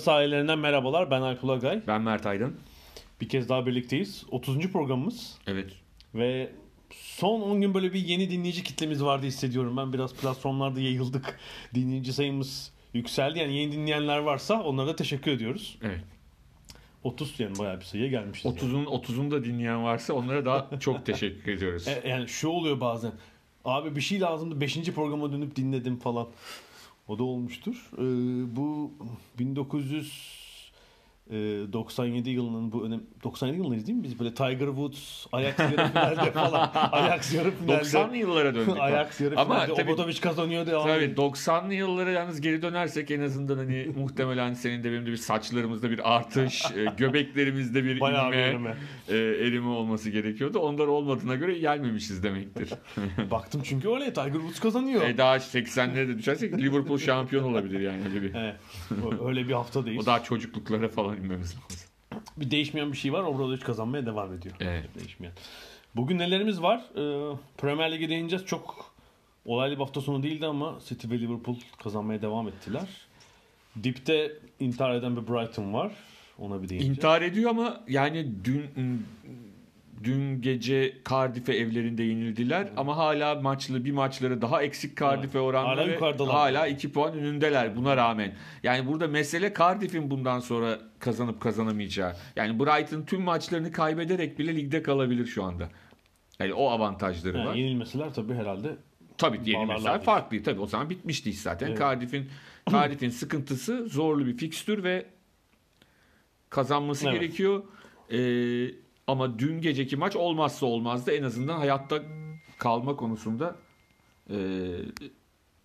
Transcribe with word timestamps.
Sahillerinden 0.00 0.58
merhabalar. 0.58 1.10
Ben 1.10 1.20
Alp 1.20 1.44
Ulagay. 1.44 1.82
Ben 1.86 2.02
Mert 2.02 2.26
Aydın. 2.26 2.56
Bir 3.20 3.28
kez 3.28 3.48
daha 3.48 3.66
birlikteyiz. 3.66 4.24
30. 4.30 4.58
programımız 4.72 5.38
Evet. 5.46 5.70
ve 6.14 6.50
son 6.90 7.40
10 7.40 7.60
gün 7.60 7.74
böyle 7.74 7.92
bir 7.92 8.00
yeni 8.00 8.30
dinleyici 8.30 8.62
kitlemiz 8.62 9.04
vardı 9.04 9.26
hissediyorum. 9.26 9.76
Ben 9.76 9.92
biraz 9.92 10.14
platformlarda 10.14 10.80
yayıldık. 10.80 11.40
Dinleyici 11.74 12.12
sayımız 12.12 12.72
yükseldi. 12.94 13.38
Yani 13.38 13.56
yeni 13.56 13.72
dinleyenler 13.72 14.18
varsa 14.18 14.62
onlara 14.62 14.86
da 14.86 14.96
teşekkür 14.96 15.30
ediyoruz. 15.30 15.78
Evet. 15.82 16.00
30 17.04 17.40
yani 17.40 17.58
bayağı 17.58 17.80
bir 17.80 17.84
sayıya 17.84 18.08
gelmişiz. 18.08 18.52
30'un 18.52 18.84
30'unu 18.84 19.30
da 19.30 19.44
dinleyen 19.44 19.84
varsa 19.84 20.14
onlara 20.14 20.44
daha 20.44 20.70
çok 20.80 21.06
teşekkür 21.06 21.52
ediyoruz. 21.52 21.88
E, 21.88 22.08
yani 22.08 22.28
şu 22.28 22.48
oluyor 22.48 22.80
bazen. 22.80 23.12
Abi 23.64 23.96
bir 23.96 24.00
şey 24.00 24.20
lazımdı. 24.20 24.60
5. 24.60 24.74
programa 24.82 25.32
dönüp 25.32 25.56
dinledim 25.56 25.96
falan. 25.96 26.28
O 27.10 27.18
da 27.18 27.24
olmuştur. 27.24 27.90
Ee, 27.98 28.02
bu 28.56 28.92
1997 29.38 32.30
yılının 32.30 32.72
bu 32.72 32.84
önem 32.86 33.00
97 33.24 33.58
yılındayız 33.58 33.86
değil 33.86 33.98
mi 33.98 34.04
biz 34.04 34.20
böyle 34.20 34.34
Tiger 34.34 34.66
Woods 34.66 35.26
Ajax 35.32 35.58
yarı 35.58 35.88
finalde 35.88 36.32
falan 36.38 36.70
Ajax 36.74 37.34
yarı 37.34 37.50
finalde 37.50 37.82
90'lı 37.82 38.16
yıllara 38.16 38.54
döndük. 38.54 38.76
Ajax 38.80 39.20
yarı 39.20 39.40
Ama 39.40 39.54
finalde 39.54 39.74
tabii- 39.82 39.92
Obradovic 39.92 40.20
kazanıyor 40.20 40.66
devam 40.66 40.86
Tabii 40.86 41.04
ediyor. 41.04 41.16
90'lı 41.32 41.74
yıllara 41.74 42.10
yalnız 42.10 42.40
geri 42.40 42.62
dönersek 42.62 43.10
en 43.10 43.20
azından 43.20 43.56
hani 43.56 43.88
muhtemelen 43.96 44.54
senin 44.54 44.84
de 44.84 44.92
benim 44.92 45.06
de 45.06 45.10
bir 45.10 45.16
saçlarımızda 45.16 45.90
bir 45.90 46.16
artış, 46.16 46.62
e, 46.76 46.84
göbeklerimizde 46.96 47.84
bir 47.84 48.00
Bayağı 48.00 48.32
bir 48.32 48.36
inme, 48.36 48.48
önüme. 48.48 48.76
E, 49.10 49.16
erime 49.16 49.68
olması 49.68 50.10
gerekiyordu. 50.10 50.58
Onlar 50.58 50.86
olmadığına 50.86 51.34
göre 51.34 51.58
gelmemişiz 51.58 52.22
demektir. 52.22 52.68
Baktım 53.30 53.60
çünkü 53.64 53.88
öyle 53.88 54.12
Tiger 54.12 54.32
Woods 54.32 54.60
kazanıyor. 54.60 55.02
e, 55.02 55.18
daha 55.18 55.36
80'lere 55.36 56.08
de 56.08 56.18
düşersek 56.18 56.58
Liverpool 56.58 56.98
şampiyon 56.98 57.44
olabilir 57.44 57.80
yani 57.80 58.02
öyle 58.04 58.22
bir. 58.22 58.34
Evet. 58.40 58.56
Öyle 59.26 59.48
bir 59.48 59.52
haftadayız. 59.52 60.02
O 60.02 60.06
daha 60.06 60.22
çocukluklara 60.22 60.88
falan 60.88 61.16
inmemiz 61.16 61.54
lazım. 61.56 61.78
Bir 62.36 62.50
değişmeyen 62.50 62.92
bir 62.92 62.96
şey 62.96 63.12
var. 63.12 63.22
Obradovic 63.22 63.58
kazanmaya 63.60 64.06
devam 64.06 64.34
ediyor. 64.34 64.54
Evet. 64.60 64.84
Değişmeyen. 64.98 65.34
Bugün 65.96 66.18
nelerimiz 66.18 66.62
var? 66.62 66.78
Ee, 66.96 67.36
Premier 67.58 67.92
Lig'e 67.92 68.08
değineceğiz. 68.08 68.46
Çok 68.46 68.94
olaylı 69.44 69.74
bir 69.74 69.80
hafta 69.80 70.00
sonu 70.00 70.22
değildi 70.22 70.46
ama 70.46 70.78
City 70.88 71.08
ve 71.10 71.18
Liverpool 71.20 71.56
kazanmaya 71.82 72.22
devam 72.22 72.48
ettiler. 72.48 72.88
Dipte 73.82 74.32
intihar 74.60 74.94
eden 74.94 75.16
bir 75.16 75.28
Brighton 75.28 75.72
var. 75.74 75.92
Ona 76.40 76.62
bir 76.62 76.68
değineceğiz. 76.68 76.96
İntihar 76.98 77.22
ediyor 77.22 77.50
ama 77.50 77.80
yani 77.88 78.32
dün 78.44 78.64
dün 80.04 80.40
gece 80.42 80.94
Cardiff'e 81.10 81.54
evlerinde 81.56 82.02
yenildiler 82.02 82.68
ama 82.76 82.96
hala 82.96 83.34
maçlı 83.34 83.84
bir 83.84 83.90
maçları 83.92 84.42
daha 84.42 84.62
eksik 84.62 84.96
Cardiff'e 85.00 85.38
Evet. 85.38 85.48
oranla 85.48 85.68
Hala 85.70 85.86
ve 85.88 86.24
hala 86.32 86.66
2 86.66 86.92
puan 86.92 87.12
önündeler 87.12 87.76
buna 87.76 87.96
rağmen. 87.96 88.34
Yani 88.62 88.86
burada 88.86 89.08
mesele 89.08 89.54
Cardiff'in 89.58 90.10
bundan 90.10 90.40
sonra 90.40 90.78
kazanıp 90.98 91.40
kazanamayacağı. 91.40 92.12
Yani 92.36 92.58
Brighton 92.60 93.02
tüm 93.02 93.22
maçlarını 93.22 93.72
kaybederek 93.72 94.38
bile 94.38 94.56
ligde 94.56 94.82
kalabilir 94.82 95.26
şu 95.26 95.44
anda. 95.44 95.68
Yani 96.38 96.54
o 96.54 96.68
avantajları 96.68 97.36
Yani 97.38 97.48
var. 97.48 97.54
yenilmeseler 97.54 98.14
tabii 98.14 98.34
herhalde 98.34 98.76
Tabii 99.18 99.36
yeni 99.44 99.54
Bağlarlar 99.56 99.74
mesela 99.74 99.90
diyorsun. 99.94 100.04
farklı. 100.04 100.42
Tabii 100.42 100.60
o 100.60 100.66
zaman 100.66 100.90
bitmişti 100.90 101.30
iş 101.30 101.38
zaten. 101.40 101.68
Evet. 101.68 101.78
Cardiff'in 101.78 102.28
Cardiff'in 102.70 103.08
sıkıntısı 103.10 103.88
zorlu 103.88 104.26
bir 104.26 104.36
fikstür 104.36 104.82
ve 104.84 105.06
kazanması 106.50 107.08
Evet. 107.08 107.20
gerekiyor. 107.20 107.62
Ee, 108.12 108.74
ama 109.06 109.38
dün 109.38 109.60
geceki 109.60 109.96
maç 109.96 110.16
olmazsa 110.16 110.66
olmazdı. 110.66 111.12
En 111.12 111.22
azından 111.22 111.58
hayatta 111.58 112.02
kalma 112.58 112.96
konusunda 112.96 113.56
e, 114.30 114.36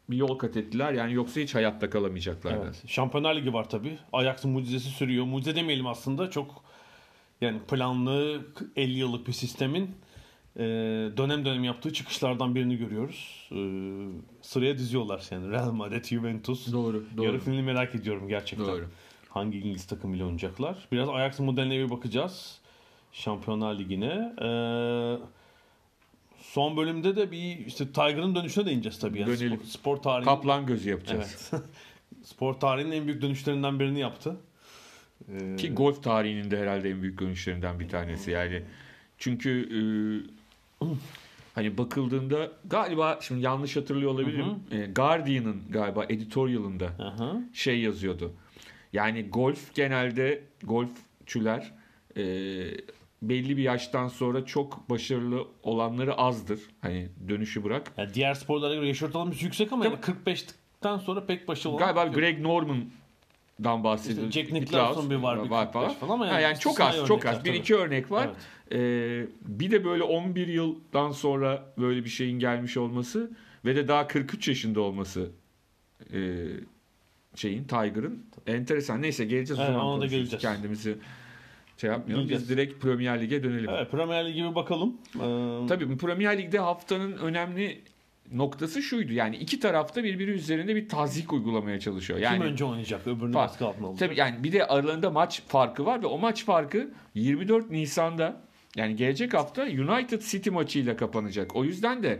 bir 0.10 0.18
yol 0.18 0.38
kat 0.38 0.58
ettiler. 0.58 0.94
Yani 0.94 1.14
yoksa 1.14 1.42
hiç 1.42 1.56
hayatta 1.56 1.90
kalamayacaklardı. 1.90 2.64
Evet. 2.66 2.84
Şampiyonlar 2.88 3.36
Ligi 3.36 3.54
var 3.54 3.70
tabii. 3.70 3.98
Ajax'ın 4.14 4.52
mucizesi 4.52 4.90
sürüyor. 4.90 5.26
Mucize 5.26 5.56
demeyelim 5.56 5.88
aslında. 5.88 6.30
Çok 6.32 6.64
yani 7.42 7.60
planlı 7.60 8.46
50 8.76 8.98
yıllık 8.98 9.28
bir 9.28 9.34
sistemin 9.34 9.96
e, 10.58 10.64
dönem 11.18 11.46
dönem 11.46 11.64
yaptığı 11.64 11.94
çıkışlardan 11.94 12.56
birini 12.56 12.78
görüyoruz. 12.78 13.50
E, 13.52 13.60
sıraya 14.42 14.78
diziyorlar 14.78 15.26
yani 15.32 15.52
Real 15.52 15.72
Madrid, 15.72 16.06
Juventus. 16.06 16.74
Doğru, 16.74 17.06
doğru. 17.18 17.26
Yarı 17.26 17.40
finali 17.40 17.62
merak 17.62 17.96
ediyorum 17.96 18.28
gerçekten. 18.28 18.68
Doğru. 18.68 18.88
Hangi 19.36 19.58
İngiliz 19.58 19.86
takımıyla 19.86 20.26
oynayacaklar. 20.26 20.88
Biraz 20.92 21.10
Ajax'ın 21.10 21.46
modeline 21.46 21.78
bir 21.78 21.90
bakacağız. 21.90 22.58
Şampiyonlar 23.12 23.80
Ligi'ne. 23.80 24.34
E, 24.42 24.50
son 26.38 26.78
bölümde 26.78 27.16
de 27.16 27.32
bir 27.32 27.66
işte 27.66 27.86
Tiger'ın 27.86 28.36
dönüşüne 28.36 28.66
değineceğiz 28.66 29.00
tabii. 29.00 29.20
Yani 29.20 29.40
Dönelim. 29.40 29.58
Spor, 29.58 29.68
spor 29.68 29.98
tarihi. 29.98 30.26
Kaplan 30.26 30.66
gözü 30.66 30.90
yapacağız. 30.90 31.52
Evet. 31.54 31.64
Spor 32.24 32.54
tarihinin 32.54 32.92
en 32.92 33.08
büyük 33.08 33.22
dönüşlerinden 33.22 33.80
birini 33.80 34.00
yaptı. 34.00 34.38
Ee, 35.30 35.56
Ki 35.56 35.74
golf 35.74 36.04
tarihinin 36.04 36.52
de 36.52 36.60
herhalde 36.60 36.90
en 36.90 37.02
büyük 37.02 37.22
dönüşlerinden 37.22 37.80
bir 37.80 37.90
tanesi. 37.90 38.32
Yani 38.32 38.64
çünkü 39.18 39.70
e, 40.82 40.88
hani 41.56 41.78
bakıldığında 41.78 42.52
galiba 42.66 43.20
şimdi 43.22 43.42
yanlış 43.42 43.76
hatırlıyor 43.76 44.12
olabilirim. 44.12 44.56
E, 44.72 44.86
Guardian'ın 44.86 45.62
galiba 45.70 46.06
editorial'ında 46.10 46.86
aha. 46.86 47.38
şey 47.54 47.80
yazıyordu. 47.80 48.34
Yani 48.96 49.30
golf 49.30 49.76
genelde 49.76 50.44
golfçüler 50.64 51.72
e, 52.18 52.24
belli 53.22 53.58
bir 53.58 53.64
yaştan 53.64 54.08
sonra 54.08 54.46
çok 54.46 54.90
başarılı 54.90 55.48
olanları 55.64 56.14
azdır. 56.14 56.60
Hani 56.82 57.10
dönüşü 57.30 57.64
bırak. 57.64 57.92
Yani 57.98 58.14
diğer 58.14 58.34
sporlara 58.34 58.76
göre 58.76 58.88
yaş 58.88 59.04
ortalaması 59.04 59.44
yüksek 59.44 59.72
ama 59.72 59.86
yani 59.86 59.96
45'ten 59.96 60.98
sonra 60.98 61.26
pek 61.26 61.48
başarılı 61.48 61.76
olan 61.76 61.86
Galiba 61.86 62.06
yok. 62.06 62.16
Greg 62.16 62.40
Norman'dan 62.40 63.84
bahsediyor. 63.84 64.28
İşte 64.28 64.42
Jack 64.42 64.54
Nicklaus'un 64.54 65.10
bir 65.10 65.16
var, 65.16 65.44
bir 65.44 65.50
falan. 65.50 65.72
45 65.72 65.94
falan 65.94 66.14
ama 66.14 66.26
Ha, 66.26 66.32
yani 66.32 66.44
yani 66.44 66.60
çok 66.60 66.82
az, 66.82 67.06
çok 67.08 67.26
az. 67.26 67.46
Bir 67.46 67.50
tabii. 67.50 67.58
iki 67.58 67.76
örnek 67.76 68.12
var. 68.12 68.30
Evet. 68.72 68.82
Ee, 68.82 69.28
bir 69.42 69.72
de 69.72 69.86
böyle 69.86 70.04
11 70.04 70.48
yıldan 70.48 71.12
sonra 71.12 71.66
böyle 71.78 72.04
bir 72.04 72.10
şeyin 72.10 72.40
gelmiş 72.40 72.78
olması 72.78 73.32
ve 73.66 73.76
de 73.76 73.88
daha 73.88 74.08
43 74.08 74.48
yaşında 74.48 74.82
olması 74.82 75.32
e, 76.14 76.48
şeyin 77.36 77.64
Tiger'ın 77.64 78.24
enteresan. 78.48 79.02
Neyse 79.02 79.26
geleceğiz 79.26 79.60
o 79.60 79.64
Evet, 79.64 79.72
zaman 79.74 79.86
ona 79.86 80.02
da 80.02 80.06
geleceğiz. 80.06 80.42
Kendimizi 80.42 80.96
şey 81.78 81.90
yapmayalım. 81.90 82.30
Biz 82.30 82.50
direkt 82.50 82.82
Premier 82.82 83.22
Lig'e 83.22 83.44
dönelim. 83.44 83.70
Evet, 83.70 83.92
Premier 83.92 84.26
Lig'e 84.34 84.50
bir 84.50 84.56
bakalım. 84.56 84.98
Ee, 85.16 85.68
Tabii 85.68 85.90
bu 85.90 85.98
Premier 85.98 86.38
Lig'de 86.38 86.60
haftanın 86.60 87.12
önemli 87.18 87.82
noktası 88.32 88.82
şuydu. 88.82 89.14
Yani 89.14 89.38
iki 89.38 89.60
tarafta 89.60 90.04
birbiri 90.04 90.32
üzerinde 90.32 90.76
bir 90.76 90.90
tazik 90.90 91.34
uygulamaya 91.34 91.80
çalışıyor. 91.80 92.20
Yani 92.20 92.38
kim 92.38 92.48
önce 92.52 92.66
oynayacak, 92.66 93.08
öbürünü 93.08 93.34
Fark. 93.34 93.50
baskı 93.50 93.66
altına 93.66 93.88
alacak. 93.88 94.10
Tabii 94.10 94.20
yani 94.20 94.44
bir 94.44 94.52
de 94.52 94.68
aralarında 94.68 95.10
maç 95.10 95.42
farkı 95.48 95.86
var 95.86 96.04
ve 96.04 96.08
o 96.08 96.18
maç 96.18 96.46
farkı 96.46 96.92
24 97.16 97.72
Nisan'da 97.72 98.42
yani 98.76 98.96
gelecek 98.96 99.34
hafta 99.34 99.64
United 99.64 100.22
City 100.22 100.50
maçıyla 100.50 100.98
kapanacak. 100.98 101.56
O 101.56 101.64
yüzden 101.64 102.04
de 102.04 102.20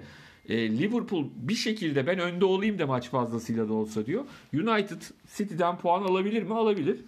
e, 0.50 0.78
Liverpool 0.78 1.26
bir 1.36 1.56
şekilde 1.56 2.08
ben 2.08 2.20
önde 2.20 2.46
olayım 2.46 2.80
da 2.80 2.88
maç 2.88 3.10
fazlasıyla 3.10 3.70
da 3.70 3.74
olsa 3.74 4.06
diyor. 4.06 4.26
United 4.54 5.02
City'den 5.38 5.78
puan 5.78 6.04
alabilir 6.04 6.44
mi? 6.44 6.54
Alabilir. 6.54 7.00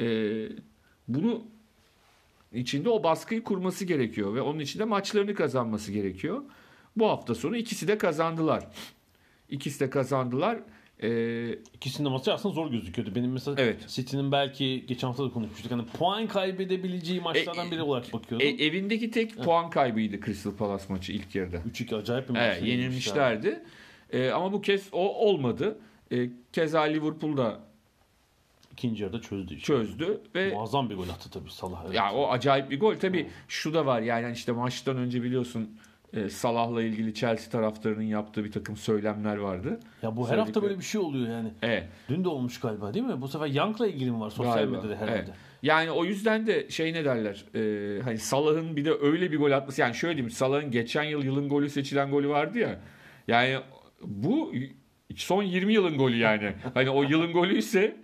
E, 0.00 0.06
bunu 1.08 1.42
içinde 2.52 2.88
o 2.88 3.02
baskıyı 3.02 3.42
kurması 3.42 3.84
gerekiyor 3.84 4.34
ve 4.34 4.40
onun 4.42 4.58
içinde 4.58 4.84
maçlarını 4.84 5.34
kazanması 5.34 5.92
gerekiyor. 5.92 6.42
Bu 6.96 7.08
hafta 7.08 7.34
sonu 7.34 7.56
ikisi 7.56 7.88
de 7.88 7.98
kazandılar. 7.98 8.66
İkisi 9.48 9.80
de 9.80 9.90
kazandılar. 9.90 10.58
Ee, 11.02 11.58
İkisinin 11.74 12.12
maçı 12.12 12.32
aslında 12.32 12.54
zor 12.54 12.70
gözüküyordu. 12.70 13.14
Benim 13.14 13.32
mesela 13.32 13.56
Evet. 13.58 13.88
City'nin 13.88 14.32
belki 14.32 14.86
geçen 14.86 15.08
hafta 15.08 15.24
da 15.24 15.30
konuşmuştuk. 15.30 15.72
Hani 15.72 15.86
puan 15.86 16.26
kaybedebileceği 16.26 17.20
maçlardan 17.20 17.68
E, 17.68 17.70
biri 17.70 17.82
olarak 17.82 18.12
bakıyordum. 18.12 18.46
E, 18.46 18.50
evindeki 18.50 19.10
tek 19.10 19.36
puan 19.36 19.70
kaybıydı 19.70 20.20
Crystal 20.24 20.52
Palace 20.56 20.84
maçı 20.88 21.12
ilk 21.12 21.34
yarıda. 21.34 21.56
3-2 21.56 21.96
acayip 21.96 22.28
bir 22.28 22.32
maç. 22.34 22.42
Evet, 22.44 22.62
yenilmişlerdi. 22.62 23.62
E, 24.12 24.30
ama 24.30 24.52
bu 24.52 24.60
kez 24.60 24.88
o 24.92 25.26
olmadı. 25.28 25.78
E, 26.12 26.30
keza 26.52 26.80
Liverpool 26.80 27.36
da 27.36 27.60
ikinci 28.72 29.02
yarıda 29.02 29.20
çözdü. 29.20 29.54
işi. 29.54 29.64
çözdü 29.64 30.20
ve 30.34 30.50
Muazzam 30.54 30.90
bir 30.90 30.94
gol 30.94 31.08
attı 31.08 31.30
tabii 31.30 31.50
Salah. 31.50 31.82
Evet. 31.86 31.94
Ya 31.96 32.12
o 32.12 32.28
acayip 32.30 32.70
bir 32.70 32.80
gol. 32.80 32.94
Tabii 32.94 33.30
şu 33.48 33.74
da 33.74 33.86
var 33.86 34.00
yani 34.02 34.32
işte 34.32 34.52
maçtan 34.52 34.96
önce 34.96 35.22
biliyorsun 35.22 35.78
e, 36.12 36.28
Salah'la 36.28 36.82
ilgili 36.82 37.14
Chelsea 37.14 37.50
taraftarının 37.50 38.02
yaptığı 38.02 38.44
bir 38.44 38.52
takım 38.52 38.76
söylemler 38.76 39.36
vardı. 39.36 39.80
Ya 40.02 40.16
bu 40.16 40.28
her 40.30 40.38
hafta 40.38 40.62
böyle 40.62 40.78
bir 40.78 40.84
şey 40.84 41.00
oluyor 41.00 41.28
yani. 41.28 41.52
Evet. 41.62 41.84
Dün 42.08 42.24
de 42.24 42.28
olmuş 42.28 42.60
galiba 42.60 42.94
değil 42.94 43.04
mi? 43.04 43.20
Bu 43.20 43.28
sefer 43.28 43.46
Young'la 43.46 43.86
ilgili 43.86 44.10
mi 44.10 44.20
var 44.20 44.30
sosyal 44.30 44.54
Galiba, 44.54 44.76
medyada 44.76 44.94
herhalde? 44.96 45.18
evet. 45.18 45.28
Yani 45.62 45.90
o 45.90 46.04
yüzden 46.04 46.46
de 46.46 46.70
şey 46.70 46.92
ne 46.92 47.04
derler 47.04 47.44
e, 47.54 48.02
hani 48.02 48.18
Salah'ın 48.18 48.76
bir 48.76 48.84
de 48.84 48.92
öyle 49.02 49.32
bir 49.32 49.38
gol 49.38 49.50
atması 49.50 49.80
yani 49.80 49.94
şöyle 49.94 50.16
diyeyim 50.16 50.30
Salah'ın 50.30 50.70
geçen 50.70 51.02
yıl 51.02 51.24
yılın 51.24 51.48
golü 51.48 51.70
seçilen 51.70 52.10
golü 52.10 52.28
vardı 52.28 52.58
ya 52.58 52.80
yani 53.28 53.58
bu 54.04 54.52
son 55.16 55.42
20 55.42 55.72
yılın 55.72 55.98
golü 55.98 56.16
yani 56.16 56.52
hani 56.74 56.90
o 56.90 57.02
yılın 57.02 57.32
golü 57.32 57.56
ise 57.58 57.96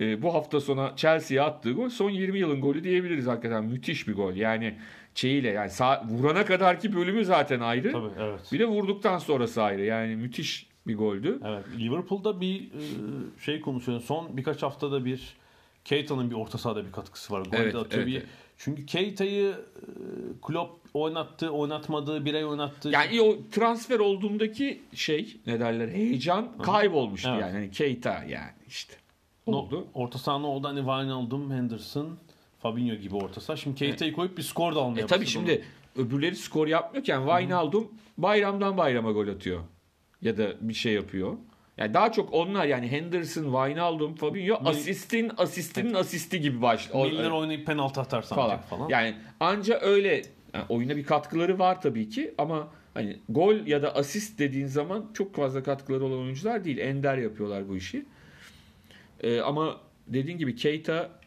e, 0.00 0.22
bu 0.22 0.34
hafta 0.34 0.60
sona 0.60 0.96
Chelsea'ye 0.96 1.42
attığı 1.42 1.72
gol 1.72 1.88
son 1.88 2.10
20 2.10 2.38
yılın 2.38 2.60
golü 2.60 2.84
diyebiliriz 2.84 3.26
hakikaten 3.26 3.64
müthiş 3.64 4.08
bir 4.08 4.14
gol 4.14 4.34
yani 4.34 4.74
şeyiyle 5.14 5.48
yani 5.48 5.70
sağ, 5.70 6.04
vurana 6.08 6.44
kadarki 6.44 6.96
bölümü 6.96 7.24
zaten 7.24 7.60
ayrı 7.60 7.92
Tabii 7.92 8.08
evet. 8.18 8.40
bir 8.52 8.58
de 8.58 8.66
vurduktan 8.66 9.18
sonrası 9.18 9.62
ayrı 9.62 9.84
yani 9.84 10.16
müthiş 10.16 10.66
bir 10.86 10.96
goldü. 10.96 11.38
Evet. 11.44 11.64
Liverpool'da 11.78 12.40
bir 12.40 12.60
e, 12.62 12.80
şey 13.44 13.60
konuşuyor. 13.60 14.00
Son 14.00 14.36
birkaç 14.36 14.62
haftada 14.62 15.04
bir 15.04 15.34
Keita'nın 15.84 16.30
bir 16.30 16.34
orta 16.34 16.58
sahada 16.58 16.86
bir 16.86 16.92
katkısı 16.92 17.32
var. 17.32 17.40
Gol 17.40 17.50
Evet, 17.58 17.74
atıyor 17.74 18.02
evet, 18.02 18.06
bir. 18.06 18.16
evet. 18.16 18.26
Çünkü 18.58 18.86
Keita'yı 18.86 19.48
e, 19.50 19.84
Klopp 20.46 20.80
oynattı, 20.94 21.50
oynatmadı, 21.50 22.24
birey 22.24 22.44
oynattı. 22.44 22.88
Yani 22.88 23.22
o 23.22 23.36
transfer 23.52 23.98
olduğundaki 23.98 24.80
şey 24.94 25.36
ne 25.46 25.60
derler 25.60 25.88
heyecan 25.88 26.58
kaybolmuştu 26.62 27.28
Evet. 27.32 27.40
yani. 27.42 27.52
Hani 27.52 27.70
Keita 27.70 28.24
yani 28.24 28.50
işte. 28.68 28.94
No- 29.46 29.56
Oldu. 29.56 29.86
Orta 29.94 30.18
saha 30.18 30.38
ne 30.38 30.46
oldu? 30.46 30.68
Hani 30.68 30.78
Wijnaldum, 30.78 31.50
Henderson, 31.50 32.18
Fabinho 32.62 32.94
gibi 32.94 33.16
orta 33.16 33.40
saha. 33.40 33.56
Şimdi 33.56 33.76
Keita'yı 33.76 34.12
koyup 34.12 34.38
bir 34.38 34.42
skor 34.42 34.74
da 34.74 34.80
almaya 34.80 35.00
E 35.00 35.06
tabii 35.06 35.26
şimdi 35.26 35.64
öbürleri 35.96 36.36
skor 36.36 36.66
yapmıyorken 36.66 37.26
Wijnaldum 37.26 37.88
bayramdan 38.18 38.76
bayrama 38.76 39.12
gol 39.12 39.28
atıyor. 39.28 39.60
Ya 40.22 40.36
da 40.36 40.54
bir 40.60 40.74
şey 40.74 40.92
yapıyor. 40.92 41.36
Yani 41.76 41.94
daha 41.94 42.12
çok 42.12 42.34
onlar 42.34 42.66
yani 42.66 42.88
Henderson, 42.88 43.42
Wijnaldum, 43.42 44.14
Fabinho 44.14 44.60
asistin 44.64 45.32
asistinin 45.36 45.94
asisti 45.94 46.40
gibi 46.40 46.56
onu. 46.56 46.62
başlıyor. 46.62 47.06
Milner 47.06 47.30
oynayıp 47.30 47.66
penaltı 47.66 48.00
atarsa 48.00 48.34
falan. 48.34 48.60
falan. 48.60 48.88
Yani 48.88 49.14
anca 49.40 49.80
öyle 49.80 50.22
yani 50.54 50.64
oyuna 50.68 50.96
bir 50.96 51.04
katkıları 51.04 51.58
var 51.58 51.80
tabii 51.80 52.08
ki 52.08 52.34
ama 52.38 52.68
hani 52.94 53.18
gol 53.28 53.54
ya 53.66 53.82
da 53.82 53.94
asist 53.94 54.38
dediğin 54.38 54.66
zaman 54.66 55.10
çok 55.14 55.34
fazla 55.34 55.62
katkıları 55.62 56.04
olan 56.04 56.18
oyuncular 56.18 56.64
değil. 56.64 56.78
Ender 56.78 57.18
yapıyorlar 57.18 57.68
bu 57.68 57.76
işi. 57.76 58.06
Ee, 59.20 59.40
ama 59.40 59.80
dediğin 60.06 60.38
gibi 60.38 60.56
Keita 60.56 61.19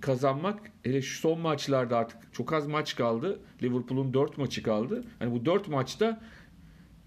kazanmak 0.00 0.60
hele 0.82 1.02
şu 1.02 1.20
son 1.20 1.40
maçlarda 1.40 1.96
artık 1.96 2.18
çok 2.32 2.52
az 2.52 2.66
maç 2.66 2.96
kaldı. 2.96 3.40
Liverpool'un 3.62 4.14
4 4.14 4.38
maçı 4.38 4.62
kaldı. 4.62 5.04
Hani 5.18 5.32
bu 5.32 5.46
4 5.46 5.68
maçta 5.68 6.20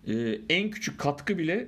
e, 0.07 0.39
en 0.49 0.69
küçük 0.69 0.99
katkı 0.99 1.37
bile 1.37 1.67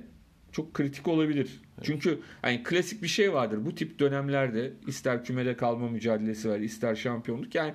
çok 0.52 0.74
kritik 0.74 1.08
olabilir. 1.08 1.60
Çünkü 1.82 2.20
hani 2.42 2.62
klasik 2.62 3.02
bir 3.02 3.08
şey 3.08 3.32
vardır. 3.32 3.66
Bu 3.66 3.74
tip 3.74 3.98
dönemlerde 3.98 4.72
ister 4.86 5.24
kümede 5.24 5.56
kalma 5.56 5.88
mücadelesi 5.88 6.48
var, 6.48 6.58
ister 6.58 6.94
şampiyonluk. 6.94 7.54
Yani 7.54 7.74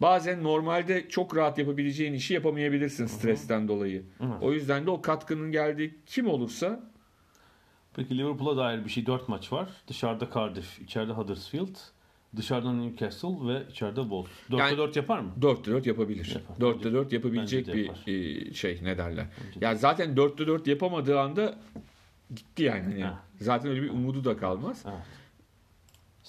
bazen 0.00 0.42
normalde 0.42 1.08
çok 1.08 1.36
rahat 1.36 1.58
yapabileceğin 1.58 2.12
işi 2.12 2.34
yapamayabilirsin 2.34 3.06
stresten 3.06 3.68
dolayı. 3.68 4.02
Evet. 4.20 4.32
O 4.40 4.52
yüzden 4.52 4.86
de 4.86 4.90
o 4.90 5.02
katkının 5.02 5.52
geldiği 5.52 5.94
kim 6.06 6.28
olursa 6.28 6.88
Peki 7.98 8.18
Liverpool'a 8.18 8.56
dair 8.56 8.84
bir 8.84 8.90
şey. 8.90 9.06
4 9.06 9.28
maç 9.28 9.52
var. 9.52 9.68
Dışarıda 9.86 10.28
Cardiff, 10.34 10.80
içeride 10.80 11.12
Huddersfield, 11.12 11.76
dışarıdan 12.36 12.82
Newcastle 12.86 13.28
ve 13.28 13.62
içeride 13.70 14.00
Wolves. 14.00 14.30
4'te 14.50 14.56
Yani- 14.56 14.78
4 14.78 14.96
yapar 14.96 15.18
mı? 15.18 15.30
4'te 15.40 15.70
4 15.70 15.86
yapabilir. 15.86 16.34
Yapar. 16.34 16.56
4'te 16.66 16.92
4 16.92 17.12
yapabilecek 17.12 17.66
bir 17.68 17.84
yapar. 17.84 18.02
e, 18.06 18.54
şey 18.54 18.80
ne 18.82 18.98
derler. 18.98 19.26
Bence 19.46 19.60
de. 19.60 19.64
Ya 19.64 19.74
zaten 19.74 20.14
4'te 20.16 20.46
4 20.46 20.66
yapamadığı 20.66 21.20
anda 21.20 21.58
gitti 22.34 22.62
yani. 22.62 23.02
Ha. 23.02 23.18
Zaten 23.40 23.70
öyle 23.70 23.82
bir 23.82 23.90
umudu 23.90 24.24
da 24.24 24.36
kalmaz. 24.36 24.84
Evet. 24.86 24.98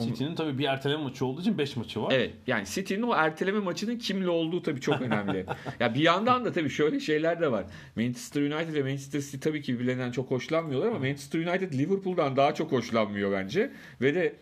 City'nin 0.10 0.36
tabii 0.36 0.57
bir 0.57 0.66
erteleme 0.66 1.04
maçı 1.04 1.25
olduğu 1.25 1.42
için 1.42 1.57
5 1.57 1.75
maçı 1.75 2.01
var. 2.01 2.12
Evet 2.12 2.34
yani 2.48 2.66
City'nin 2.66 3.01
o 3.01 3.13
erteleme 3.16 3.60
maçının 3.60 3.98
kimle 3.98 4.30
olduğu 4.30 4.62
tabii 4.62 4.81
çok 4.81 5.01
önemli. 5.01 5.46
ya 5.80 5.94
bir 5.96 6.00
yandan 6.00 6.46
da 6.46 6.51
tabii 6.51 6.69
şöyle 6.69 7.00
şeyler 7.00 7.42
de 7.42 7.51
var. 7.51 7.66
Manchester 7.96 8.42
United 8.42 8.74
ve 8.74 8.81
Manchester 8.84 9.19
City 9.22 9.38
tabii 9.38 9.62
ki 9.62 9.74
birbirlerinden 9.74 10.12
çok 10.12 10.31
hoşlanmıyorlar 10.31 10.88
ama 10.88 11.00
Manchester 11.00 11.40
United 11.40 11.74
Liverpool'dan 11.74 12.36
daha 12.36 12.54
çok 12.54 12.72
hoşlanmıyor 12.72 13.31
bence. 13.31 13.72
Ve 14.01 14.16
de 14.16 14.36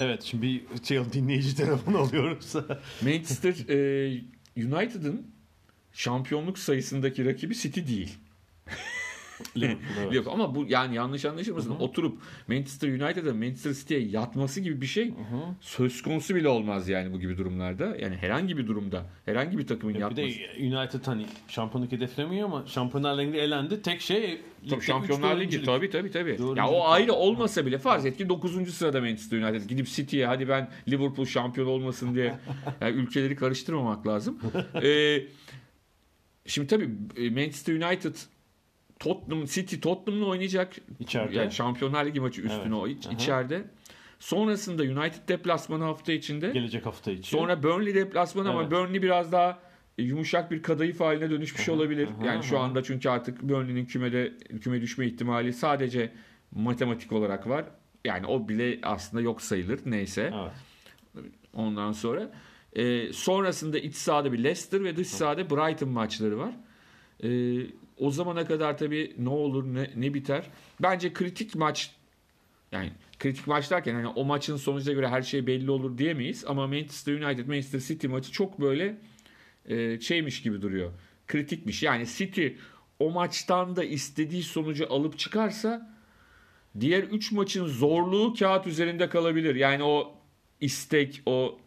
Evet 0.00 0.22
şimdi 0.22 0.42
bir 0.42 0.84
şey, 0.84 1.12
dinleyici 1.12 1.56
telefonu 1.56 1.98
alıyoruz. 1.98 2.54
Manchester 3.02 3.54
e, 3.68 4.20
United'ın 4.56 5.26
şampiyonluk 5.92 6.58
sayısındaki 6.58 7.24
rakibi 7.24 7.54
City 7.54 7.80
değil. 7.80 8.18
Liverpool, 9.56 9.80
evet. 10.00 10.12
Liverpool. 10.12 10.34
Ama 10.34 10.54
bu 10.54 10.66
yani 10.68 10.94
yanlış 10.94 11.24
anlaşılmasın. 11.24 11.70
Oturup 11.70 12.18
Manchester 12.48 12.88
United'a 12.88 13.34
Manchester 13.34 13.72
City'ye 13.72 14.00
yatması 14.00 14.60
gibi 14.60 14.80
bir 14.80 14.86
şey 14.86 15.14
söz 15.60 16.02
konusu 16.02 16.34
bile 16.34 16.48
olmaz 16.48 16.88
yani 16.88 17.12
bu 17.12 17.20
gibi 17.20 17.38
durumlarda. 17.38 17.96
Yani 18.00 18.16
herhangi 18.16 18.58
bir 18.58 18.66
durumda 18.66 19.06
herhangi 19.24 19.58
bir 19.58 19.66
takımın 19.66 19.94
Bir 19.94 20.00
yatması. 20.00 20.22
de 20.22 20.76
United 20.76 21.06
hani 21.06 21.26
şampiyonluk 21.48 21.92
hedeflemiyor 21.92 22.44
ama 22.48 22.66
Şampiyonlar 22.66 23.18
Ligi'nde 23.18 23.38
elendi. 23.38 23.82
Tek 23.82 24.00
şey 24.00 24.40
Tabii 24.70 24.82
Şampiyonlar 24.82 25.40
Ligi 25.40 25.62
tabii 25.64 25.90
tabii 25.90 26.10
tabii. 26.10 26.30
Dördüncülük 26.30 26.56
Ya 26.56 26.68
o 26.68 26.84
ayrı 26.88 27.12
olmasa 27.12 27.66
bile 27.66 27.78
farz 27.78 28.06
et 28.06 28.16
ki 28.16 28.28
9. 28.28 28.74
sırada 28.74 29.00
Manchester 29.00 29.42
United 29.42 29.68
gidip 29.68 29.86
City'ye 29.86 30.26
hadi 30.26 30.48
ben 30.48 30.68
Liverpool 30.88 31.26
şampiyon 31.26 31.66
olmasın 31.66 32.14
diye 32.14 32.34
yani 32.80 32.96
ülkeleri 32.96 33.36
karıştırmamak 33.36 34.06
lazım. 34.06 34.38
Ee, 34.82 35.22
şimdi 36.46 36.68
tabii 36.68 36.90
e, 37.16 37.30
Manchester 37.30 37.74
United 37.74 38.14
Tottenham 38.98 39.44
City 39.44 39.76
Tottenham'la 39.76 40.26
oynayacak. 40.26 40.76
İçeride. 41.00 41.36
Yani 41.36 41.52
Şampiyonlar 41.52 42.06
Ligi 42.06 42.20
maçı 42.20 42.42
üstüne 42.42 42.62
Evet. 42.62 42.72
o 42.72 42.88
iç- 42.88 43.06
Aha. 43.06 43.14
içeride. 43.14 43.64
Sonrasında 44.18 44.82
United 44.82 45.28
deplasmanı 45.28 45.84
hafta 45.84 46.12
içinde. 46.12 46.50
Gelecek 46.50 46.86
hafta 46.86 47.10
içi. 47.10 47.30
Sonra 47.30 47.62
Burnley 47.62 47.94
deplasmanı 47.94 48.50
ama 48.50 48.62
Evet. 48.62 48.72
Burnley 48.72 49.02
biraz 49.02 49.32
daha 49.32 49.58
yumuşak 49.98 50.50
bir 50.50 50.62
kadayıf 50.62 51.00
haline 51.00 51.30
dönüşmüş 51.30 51.68
olabilir. 51.68 52.08
aha, 52.18 52.26
yani 52.26 52.42
şu 52.44 52.58
aha. 52.58 52.64
anda 52.64 52.82
çünkü 52.82 53.08
artık 53.08 53.42
Burnley'nin 53.42 53.86
kümede 53.86 54.32
küme 54.60 54.80
düşme 54.80 55.06
ihtimali 55.06 55.52
sadece 55.52 56.12
matematik 56.54 57.12
olarak 57.12 57.48
var. 57.48 57.64
Yani 58.04 58.26
o 58.26 58.48
bile 58.48 58.78
aslında 58.82 59.22
yok 59.22 59.42
sayılır. 59.42 59.80
Neyse. 59.86 60.32
Evet. 60.34 60.52
Ondan 61.54 61.92
sonra 61.92 62.30
e, 62.72 63.12
sonrasında 63.12 63.78
iç 63.78 63.94
sahada 63.94 64.32
bir 64.32 64.38
Leicester 64.38 64.84
ve 64.84 64.96
dış 64.96 65.08
sahada 65.08 65.50
Brighton 65.50 65.88
maçları 65.88 66.38
var. 66.38 66.52
E, 67.22 67.28
o 67.98 68.10
zamana 68.10 68.46
kadar 68.46 68.78
tabii 68.78 69.14
ne 69.18 69.28
olur 69.28 69.64
ne, 69.64 69.90
ne 69.96 70.14
biter. 70.14 70.46
Bence 70.82 71.12
kritik 71.12 71.54
maç 71.54 71.90
yani 72.72 72.92
kritik 73.18 73.46
maç 73.46 73.70
derken 73.70 73.94
hani 73.94 74.06
o 74.06 74.24
maçın 74.24 74.56
sonucuna 74.56 74.94
göre 74.94 75.08
her 75.08 75.22
şey 75.22 75.46
belli 75.46 75.70
olur 75.70 75.98
diyemeyiz 75.98 76.44
ama 76.46 76.66
Manchester 76.66 77.20
United 77.20 77.46
Manchester 77.46 77.80
City 77.80 78.06
maçı 78.06 78.32
çok 78.32 78.60
böyle 78.60 78.96
e, 79.68 80.00
şeymiş 80.00 80.42
gibi 80.42 80.62
duruyor. 80.62 80.92
Kritikmiş. 81.26 81.82
Yani 81.82 82.06
City 82.06 82.46
o 82.98 83.10
maçtan 83.10 83.76
da 83.76 83.84
istediği 83.84 84.42
sonucu 84.42 84.92
alıp 84.92 85.18
çıkarsa 85.18 85.96
diğer 86.80 87.02
3 87.02 87.32
maçın 87.32 87.66
zorluğu 87.66 88.34
kağıt 88.38 88.66
üzerinde 88.66 89.08
kalabilir. 89.08 89.54
Yani 89.54 89.82
o 89.82 90.14
istek, 90.60 91.22
o 91.26 91.58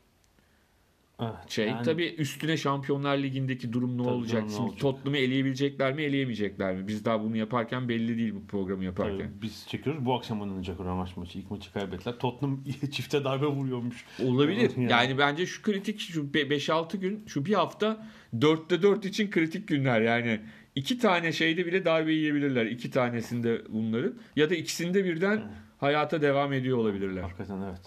Evet. 1.21 1.49
şey 1.49 1.67
Yani 1.67 1.83
tabii 1.83 2.15
üstüne 2.17 2.57
Şampiyonlar 2.57 3.17
Ligi'ndeki 3.17 3.73
durum 3.73 3.97
ne 3.97 4.03
Tabii 4.03 4.13
olacak? 4.13 4.43
ne 4.43 4.49
Şimdi 4.49 4.61
olacak? 4.61 4.79
Tottenham'ı 4.79 5.17
eleyebilecekler 5.17 5.93
mi, 5.93 6.01
eleyemeyecekler 6.01 6.75
mi? 6.75 6.87
Biz 6.87 7.05
daha 7.05 7.23
bunu 7.23 7.37
yaparken 7.37 7.89
belli 7.89 8.17
değil 8.17 8.35
bu 8.35 8.47
programı 8.47 8.83
yaparken. 8.85 9.17
tabii 9.17 9.41
biz 9.41 9.65
çekiyoruz. 9.67 10.05
Bu 10.05 10.13
akşam 10.13 10.41
oynanacak 10.41 10.79
o 10.79 10.85
rövanş 10.85 11.17
maçı. 11.17 11.39
İlk 11.39 11.51
maçı 11.51 11.73
kaybettiler. 11.73 12.17
Tottenham 12.19 12.63
çifte 12.91 13.23
darbe 13.23 13.45
vuruyormuş. 13.45 14.05
Olabilir. 14.23 14.71
Yani. 14.77 14.91
Yani 14.91 15.17
bence 15.17 15.45
şu 15.45 15.61
kritik 15.61 15.99
şu 15.99 16.21
5-6 16.21 16.97
gün, 16.97 17.23
şu 17.27 17.45
bir 17.45 17.53
hafta 17.53 18.07
4'te 18.37 18.81
4 18.81 19.05
için 19.05 19.29
kritik 19.31 19.67
günler. 19.67 20.01
Yani 20.01 20.39
iki 20.75 20.99
tane 20.99 21.31
şeyde 21.31 21.65
bile 21.65 21.85
darbe 21.85 22.13
yiyebilirler. 22.13 22.65
İki 22.65 22.91
tanesinde 22.91 23.61
bunların. 23.69 24.13
Ya 24.35 24.49
da 24.49 24.55
ikisinde 24.55 25.05
birden 25.05 25.41
hayata 25.77 26.21
devam 26.21 26.53
ediyor 26.53 26.77
olabilirler. 26.77 27.21
Hakikaten 27.21 27.61
evet. 27.61 27.81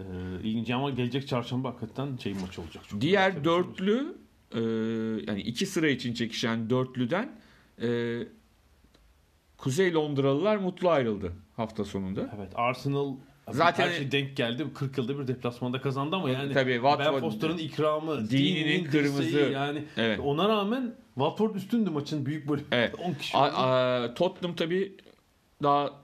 Ee, 0.00 0.42
ilginç 0.48 0.70
ama 0.70 0.90
gelecek 0.90 1.28
çarşamba 1.28 1.68
hakikaten 1.68 2.16
şey 2.16 2.34
maçı 2.34 2.62
olacak. 2.62 2.84
Çok 2.88 3.00
Diğer 3.00 3.44
dörtlü 3.44 4.16
e, 4.54 4.60
yani 5.30 5.40
iki 5.40 5.66
sıra 5.66 5.88
için 5.88 6.14
çekişen 6.14 6.70
dörtlüden 6.70 7.32
e, 7.82 8.18
Kuzey 9.56 9.94
Londralılar 9.94 10.56
mutlu 10.56 10.90
ayrıldı 10.90 11.32
hafta 11.56 11.84
sonunda. 11.84 12.32
Evet 12.36 12.52
Arsenal 12.54 13.14
Zaten- 13.50 13.88
her 13.88 13.92
şey 13.92 14.12
denk 14.12 14.36
geldi. 14.36 14.66
40 14.74 14.98
yılda 14.98 15.18
bir 15.18 15.28
deplasmanda 15.28 15.80
kazandı 15.80 16.16
ama 16.16 16.30
yani 16.30 16.52
Tabii, 16.52 16.70
Watford- 16.72 17.14
Ben 17.14 17.20
Foster'ın 17.20 17.58
ikramı, 17.58 18.30
Dini'nin 18.30 18.64
Dini'nin 18.64 18.84
kırmızı. 18.90 19.22
dirseği 19.22 19.52
yani 19.52 19.84
Evet. 19.96 20.20
ona 20.20 20.48
rağmen 20.48 20.94
Watford 21.14 21.54
üstündü 21.54 21.90
maçın 21.90 22.26
büyük 22.26 22.48
bölümü. 22.48 22.66
Evet. 22.72 22.94
10 23.04 23.14
kişi. 23.14 23.36
A- 23.36 23.52
a- 24.02 24.14
Tottenham 24.14 24.56
tabii 24.56 24.96
daha 25.62 25.99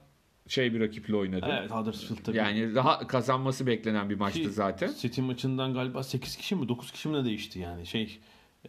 şey 0.47 0.73
bir 0.73 0.79
rakiple 0.79 1.15
oynadı. 1.15 1.45
Evet 1.59 1.71
Huddersfield 1.71 2.23
tabii. 2.23 2.37
Yani 2.37 2.75
daha 2.75 3.07
kazanması 3.07 3.67
beklenen 3.67 4.09
bir 4.09 4.15
maçtı 4.15 4.41
Ki 4.41 4.49
zaten. 4.49 4.91
City 4.99 5.21
maçından 5.21 5.73
galiba 5.73 6.03
8 6.03 6.35
kişi 6.35 6.55
mi 6.55 6.69
9 6.69 6.91
kişi 6.91 7.09
mi 7.09 7.17
ne 7.17 7.25
değişti 7.25 7.59
yani 7.59 7.85
şey 7.85 8.19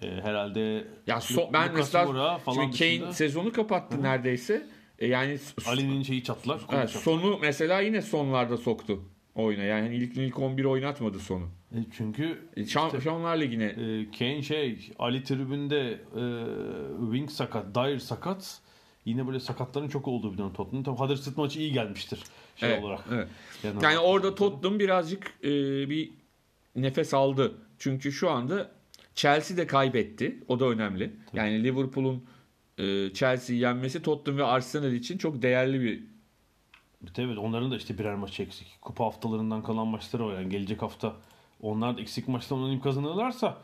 e, 0.02 0.06
herhalde 0.06 0.84
Ya 1.06 1.16
so- 1.16 1.52
ben 1.52 1.62
Lucas 1.62 1.76
mesela 1.76 2.04
Moura 2.04 2.38
falan 2.38 2.54
şimdi 2.62 2.78
Kane 2.78 2.90
dışında 2.90 3.12
sezonu 3.12 3.52
kapattı 3.52 4.02
neredeyse. 4.02 4.66
E 4.98 5.06
yani 5.06 5.38
Ali'nin 5.66 6.02
şeyi 6.02 6.24
çattılar. 6.24 6.66
kolu 6.66 6.76
evet, 6.76 6.92
çattılar. 6.92 7.20
sonu 7.20 7.38
mesela 7.38 7.80
yine 7.80 8.02
sonlarda 8.02 8.56
soktu 8.56 9.00
oyuna. 9.34 9.62
Yani 9.62 9.82
hani 9.82 9.96
ilk 9.96 10.16
ilk 10.16 10.38
11 10.38 10.64
oynatmadı 10.64 11.18
sonu. 11.18 11.44
E, 11.72 11.76
çünkü 11.96 12.38
E, 12.56 12.66
Şampiyonlar 12.66 13.36
Ligi'ne 13.40 13.64
e, 13.64 14.10
Kane 14.18 14.42
şey 14.42 14.92
Ali 14.98 15.22
tribünde 15.22 15.90
e, 16.16 16.22
Wing 17.10 17.30
sakat, 17.30 17.74
Dyer 17.74 17.98
sakat. 17.98 18.60
Yine 19.08 19.26
böyle 19.26 19.40
sakatların 19.40 19.88
çok 19.88 20.08
olduğu 20.08 20.32
bir 20.32 20.38
dönem 20.38 20.52
Tottenham. 20.52 20.84
Tabii 20.84 20.96
Huddersfield 20.96 21.36
maçı 21.36 21.60
iyi 21.60 21.72
gelmiştir 21.72 22.22
şey 22.56 22.70
Evet, 22.72 22.84
olarak. 22.84 23.04
evet. 23.12 23.28
Yani 23.82 23.98
orada 23.98 24.34
Tottenham 24.34 24.78
birazcık 24.78 25.34
e, 25.44 25.50
bir 25.90 26.10
nefes 26.76 27.14
aldı. 27.14 27.54
Çünkü 27.78 28.12
şu 28.12 28.30
anda 28.30 28.70
Chelsea 29.14 29.56
de 29.56 29.66
kaybetti. 29.66 30.44
O 30.48 30.60
da 30.60 30.64
önemli. 30.64 31.12
Yani 31.32 31.64
Liverpool'un 31.64 32.24
e, 32.78 33.12
Chelsea'yi 33.14 33.60
yenmesi 33.62 34.02
Tottenham 34.02 34.38
ve 34.38 34.44
Arsenal 34.44 34.92
için 34.92 35.18
çok 35.18 35.42
değerli 35.42 35.80
bir 35.80 36.02
Evet 37.18 37.38
onların 37.38 37.70
da 37.70 37.76
işte 37.76 37.98
birer 37.98 38.14
maç 38.14 38.40
eksik. 38.40 38.78
Kupa 38.82 39.04
haftalarından 39.04 39.62
kalan 39.62 39.86
maçları 39.86 40.26
var. 40.26 40.34
Yani 40.34 40.48
gelecek 40.48 40.82
hafta 40.82 41.16
onlar 41.60 41.96
da 41.96 42.00
eksik 42.00 42.28
maçtan 42.28 42.62
oynayıp 42.62 42.82
kazanırlarsa 42.82 43.58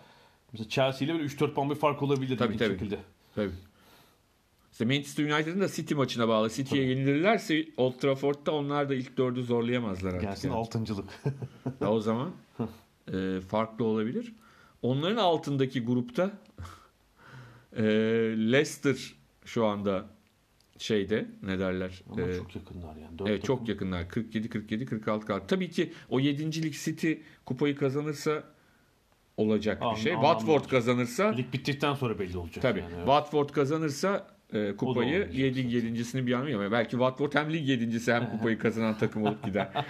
mesela 0.52 0.68
Chelsea 0.68 1.06
ile 1.08 1.14
böyle 1.14 1.24
3-4 1.24 1.54
puan 1.54 1.70
bir 1.70 1.74
fark 1.74 2.02
olabilir. 2.02 2.38
Tabii, 2.38 2.56
tabii. 2.56 2.72
şekilde. 2.72 2.98
Tabii. 3.34 3.50
İşte 4.74 4.84
Manchester 4.84 5.24
United'ın 5.24 5.60
da 5.60 5.68
City 5.68 5.94
maçına 5.94 6.28
bağlı. 6.28 6.50
City'ye 6.50 6.84
yenilirlerse 6.84 7.66
Old 7.76 7.92
Trafford'da 7.98 8.52
onlar 8.52 8.88
da 8.88 8.94
ilk 8.94 9.16
dördü 9.16 9.42
zorlayamazlar 9.42 10.08
artık. 10.08 10.20
Gelsin 10.22 10.48
yani. 10.48 10.58
altıncılık. 10.58 11.04
Ya 11.80 11.90
o 11.92 12.00
zaman 12.00 12.30
e, 13.12 13.40
farklı 13.48 13.84
olabilir. 13.84 14.34
Onların 14.82 15.16
altındaki 15.16 15.84
grupta 15.84 16.30
e, 17.76 17.82
Leicester 18.52 19.14
şu 19.44 19.66
anda 19.66 20.06
şeyde 20.78 21.28
ne 21.42 21.58
derler? 21.58 22.02
Ama 22.10 22.22
e, 22.22 22.36
çok 22.36 22.56
yakınlar 22.56 22.96
yani. 22.96 23.18
Dört 23.18 23.28
Evet 23.28 23.42
takım. 23.42 23.56
çok 23.56 23.68
yakınlar. 23.68 24.08
47 24.08 24.48
47 24.48 24.86
46 24.86 25.26
kaldı. 25.26 25.44
Tabii 25.48 25.70
ki 25.70 25.92
o 26.08 26.20
7. 26.20 26.72
City 26.72 27.12
kupayı 27.46 27.76
kazanırsa 27.76 28.44
olacak 29.36 29.80
bir 29.80 29.86
An- 29.86 29.94
şey. 29.94 30.12
anlamlı 30.14 30.38
Watford 30.38 30.70
kazanırsa 30.70 31.28
Lig 31.28 31.52
bittikten 31.52 31.94
sonra 31.94 32.18
belli 32.18 32.38
olacak. 32.38 32.62
tabii 32.62 32.80
Yani, 32.80 32.90
evet. 32.94 33.04
Watford 33.06 33.48
kazanırsa 33.48 34.33
e, 34.54 34.76
kupayı 34.76 35.06
olmayacak 35.06 35.34
7 35.34 35.62
zaten. 35.62 35.68
yedincisini 35.68 36.26
bir 36.26 36.32
anlıyor 36.32 36.60
ama 36.60 36.72
belki 36.72 36.90
Watford 36.90 37.34
hem 37.34 37.52
lig 37.52 37.68
yedincisi 37.68 38.12
hem 38.12 38.30
kupayı 38.30 38.58
kazanan 38.58 38.98
takım 38.98 39.22
olup 39.22 39.44
gider. 39.44 39.68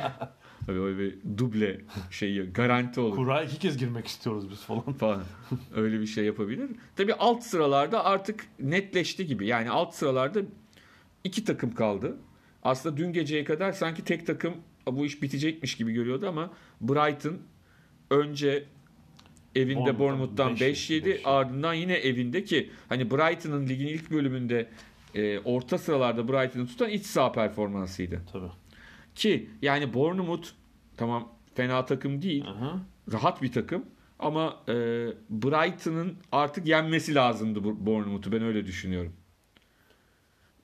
Tabii 0.66 0.80
öyle 0.80 0.98
bir 0.98 1.38
duble 1.38 1.80
şeyi 2.10 2.52
garanti 2.52 3.00
olur. 3.00 3.16
Kura 3.16 3.42
iki 3.42 3.58
kez 3.58 3.78
girmek 3.78 4.06
istiyoruz 4.06 4.50
biz 4.50 4.60
falan. 4.60 4.92
falan. 4.98 5.22
Öyle 5.76 6.00
bir 6.00 6.06
şey 6.06 6.24
yapabilir. 6.24 6.70
Tabii 6.96 7.14
alt 7.14 7.42
sıralarda 7.42 8.04
artık 8.04 8.46
netleşti 8.60 9.26
gibi. 9.26 9.46
Yani 9.46 9.70
alt 9.70 9.94
sıralarda 9.94 10.40
iki 11.24 11.44
takım 11.44 11.74
kaldı. 11.74 12.16
Aslında 12.62 12.96
dün 12.96 13.12
geceye 13.12 13.44
kadar 13.44 13.72
sanki 13.72 14.04
tek 14.04 14.26
takım 14.26 14.54
bu 14.86 15.06
iş 15.06 15.22
bitecekmiş 15.22 15.76
gibi 15.76 15.92
görüyordu 15.92 16.28
ama 16.28 16.50
Brighton 16.80 17.38
önce 18.10 18.64
evinde 19.54 19.78
Bournemouth'tan 19.78 19.98
Bournemouth'tan 19.98 20.52
beş 20.52 20.60
5 20.60 20.90
yedi, 20.90 21.20
ardından 21.24 21.74
yine 21.74 21.94
evinde 21.94 22.44
ki 22.44 22.70
hani 22.88 23.10
Brighton'ın 23.10 23.68
ligin 23.68 23.86
ilk 23.86 24.10
bölümünde 24.10 24.68
e, 25.14 25.38
orta 25.38 25.78
sıralarda 25.78 26.28
Brighton'ı 26.28 26.66
tutan 26.66 26.88
iç 26.88 27.06
saha 27.06 27.32
performansıydı. 27.32 28.22
Tabii. 28.32 28.50
Ki 29.14 29.50
yani 29.62 29.94
Bournemouth 29.94 30.48
tamam 30.96 31.32
fena 31.54 31.84
takım 31.84 32.22
değil 32.22 32.44
Aha. 32.48 32.80
rahat 33.12 33.42
bir 33.42 33.52
takım 33.52 33.84
ama 34.18 34.62
e, 34.68 34.72
Brighton'ın 35.30 36.16
artık 36.32 36.66
yenmesi 36.66 37.14
lazımdı 37.14 37.86
Bournemouth'u 37.86 38.32
ben 38.32 38.42
öyle 38.42 38.66
düşünüyorum. 38.66 39.12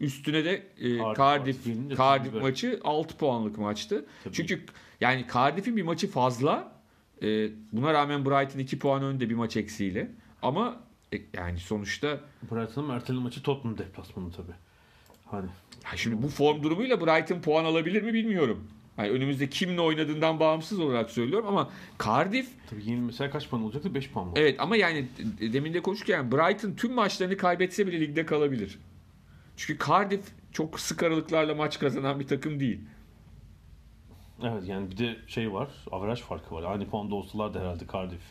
Üstüne 0.01 0.45
de 0.45 0.67
e, 0.79 0.97
Cardiff 0.97 1.65
Cardiff 1.67 1.99
Cardiff 1.99 2.35
maçı 2.35 2.81
6 2.85 3.17
puanlık 3.17 3.59
maçtı. 3.59 4.07
Tabii. 4.25 4.35
Çünkü 4.35 4.65
yani 5.01 5.25
Cardiff'in 5.35 5.77
bir 5.77 5.83
maçı 5.83 6.11
fazla. 6.11 6.80
E, 7.23 7.51
buna 7.73 7.93
rağmen 7.93 8.25
Brighton 8.25 8.59
2 8.59 8.79
puan 8.79 9.03
önde 9.03 9.31
bir 9.31 9.35
maç 9.35 9.57
eksiğiyle. 9.57 10.11
Ama 10.43 10.81
e, 11.15 11.17
yani 11.35 11.59
sonuçta 11.59 12.21
Brighton'ın 12.51 12.91
erteli 12.91 13.19
maçı 13.19 13.43
Tottenham 13.43 13.79
deplasmanı 13.79 14.33
tabii. 14.33 14.55
Hani 15.25 15.47
ha 15.83 15.97
şimdi 15.97 16.23
bu 16.23 16.29
form 16.29 16.63
durumuyla 16.63 17.01
Brighton 17.01 17.41
puan 17.41 17.65
alabilir 17.65 18.03
mi 18.03 18.15
bilmiyorum. 18.15 18.69
Yani 18.99 19.11
önümüzde 19.11 19.49
kimle 19.49 19.81
oynadığından 19.81 20.41
bağımsız 20.41 20.81
olarak 20.81 21.11
söylüyorum 21.11 21.49
ama 21.49 21.71
Cardiff 22.05 22.49
tabii 22.71 22.91
yeni 22.91 23.01
mesela 23.01 23.31
kaç 23.31 23.49
puan 23.49 23.63
olacaktı? 23.63 23.95
5 23.95 24.11
puan 24.11 24.27
mı? 24.27 24.33
Evet 24.37 24.61
ama 24.61 24.77
yani 24.77 25.07
demin 25.53 25.75
de 25.75 25.83
konuşurken 25.83 26.33
Brighton 26.33 26.73
tüm 26.73 26.93
maçlarını 26.93 27.37
kaybetse 27.37 27.87
bile 27.87 28.01
ligde 28.01 28.27
kalabilir. 28.27 28.79
Çünkü 29.57 29.87
Cardiff 29.87 30.29
çok 30.53 30.81
sık 30.81 31.03
aralıklarla 31.03 31.55
maç 31.55 31.79
kazanan 31.79 32.21
bir 32.21 32.27
takım 32.27 32.61
değil. 32.61 32.81
Evet 34.45 34.69
yani 34.69 34.91
bir 34.91 34.97
de 34.97 35.17
şey 35.27 35.53
var. 35.53 35.69
Averaj 35.93 36.21
farkı 36.21 36.55
var. 36.55 36.63
Aynı 36.63 36.87
puanda 36.87 37.15
olsalar 37.15 37.55
da 37.55 37.61
herhalde 37.61 37.85
Cardiff 37.93 38.23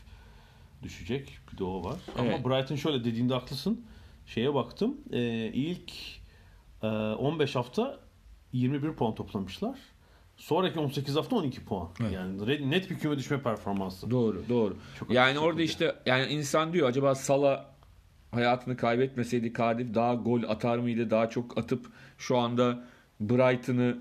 düşecek. 0.83 1.37
Bir 1.51 1.57
de 1.57 1.63
o 1.63 1.83
var. 1.83 1.97
Evet. 2.19 2.41
Ama 2.45 2.49
Brighton 2.49 2.75
şöyle 2.75 3.03
dediğinde 3.03 3.33
haklısın. 3.33 3.85
Şeye 4.25 4.53
baktım. 4.53 4.97
Ee, 5.11 5.51
ilk 5.53 5.91
e, 6.83 6.87
15 6.87 7.55
hafta 7.55 7.99
21 8.53 8.93
puan 8.93 9.15
toplamışlar. 9.15 9.79
Sonraki 10.37 10.79
18 10.79 11.15
hafta 11.15 11.35
12 11.35 11.65
puan. 11.65 11.89
Yani 12.13 12.41
re- 12.41 12.69
net 12.69 12.89
bir 12.89 12.99
küme 12.99 13.17
düşme 13.17 13.41
performansı. 13.41 14.11
Doğru, 14.11 14.43
doğru. 14.49 14.77
Çok 14.99 15.11
yani 15.11 15.39
orada 15.39 15.61
işte 15.61 15.95
yani 16.05 16.25
insan 16.33 16.73
diyor 16.73 16.89
acaba 16.89 17.15
Sala 17.15 17.65
hayatını 18.31 18.77
kaybetmeseydi 18.77 19.53
Cardiff 19.53 19.93
daha 19.93 20.13
gol 20.13 20.43
atar 20.43 20.77
mıydı? 20.77 21.09
Daha 21.09 21.29
çok 21.29 21.57
atıp 21.57 21.85
şu 22.17 22.37
anda 22.37 22.83
Brighton'ı 23.19 23.97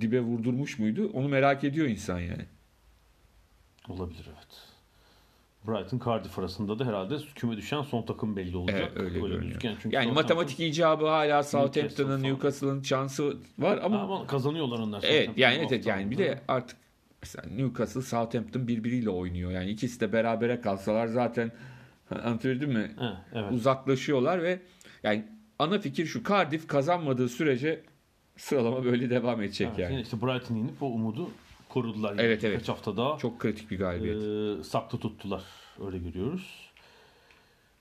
dibe 0.00 0.20
vurdurmuş 0.20 0.78
muydu? 0.78 1.10
Onu 1.14 1.28
merak 1.28 1.64
ediyor 1.64 1.86
insan 1.86 2.18
yani. 2.18 2.44
Olabilir 3.88 4.24
evet. 4.26 4.74
Brighton 5.66 6.00
Cardiff 6.04 6.38
arasında 6.38 6.78
da 6.78 6.84
herhalde 6.84 7.16
küme 7.34 7.56
düşen 7.56 7.82
son 7.82 8.02
takım 8.02 8.36
belli 8.36 8.56
olacak. 8.56 8.80
Evet, 8.92 9.04
öyle 9.04 9.18
görünüyor. 9.18 9.42
gözüken. 9.42 9.76
Çünkü 9.82 9.96
Yani 9.96 10.12
matematik 10.12 10.60
icabı 10.60 11.06
hala 11.06 11.42
Southampton'ın. 11.42 12.22
Newcastle'ın 12.22 12.82
şansı 12.82 13.36
var 13.58 13.78
ama 13.78 14.00
ama 14.00 14.26
kazanıyorlar 14.26 14.78
onlar. 14.78 15.04
Evet 15.06 15.30
yani 15.36 15.66
evet, 15.68 15.86
yani 15.86 16.10
bir 16.10 16.18
de 16.18 16.40
artık 16.48 16.76
mesela 17.22 17.48
Newcastle 17.48 18.02
Southampton 18.02 18.68
birbiriyle 18.68 19.10
oynuyor. 19.10 19.50
Yani 19.50 19.70
ikisi 19.70 20.00
de 20.00 20.12
berabere 20.12 20.60
kalsalar 20.60 21.06
zaten 21.06 21.52
anlatabildim 22.10 22.72
mi? 22.72 22.90
Evet. 23.34 23.52
Uzaklaşıyorlar 23.52 24.42
ve 24.42 24.60
yani 25.02 25.24
ana 25.58 25.78
fikir 25.78 26.06
şu 26.06 26.24
Cardiff 26.24 26.68
kazanmadığı 26.68 27.28
sürece 27.28 27.82
sıralama 28.36 28.84
böyle 28.84 29.10
devam 29.10 29.42
edecek 29.42 29.68
Evet, 29.68 29.78
yani. 29.78 29.92
yine 29.92 30.02
işte 30.02 30.22
Brighton 30.22 30.54
yenip 30.54 30.82
o 30.82 30.86
umudu 30.86 31.30
korudular. 31.68 32.10
Yani 32.10 32.20
Evet, 32.22 32.44
evet. 32.44 32.58
Kaç 32.58 32.68
hafta 32.68 32.96
daha 32.96 33.18
Çok 33.18 33.38
kritik 33.40 33.70
bir 33.70 33.78
galibiyet. 33.78 34.60
e, 34.60 34.64
saklı 34.64 34.98
tuttular. 34.98 35.42
Öyle 35.86 35.98
görüyoruz. 35.98 36.70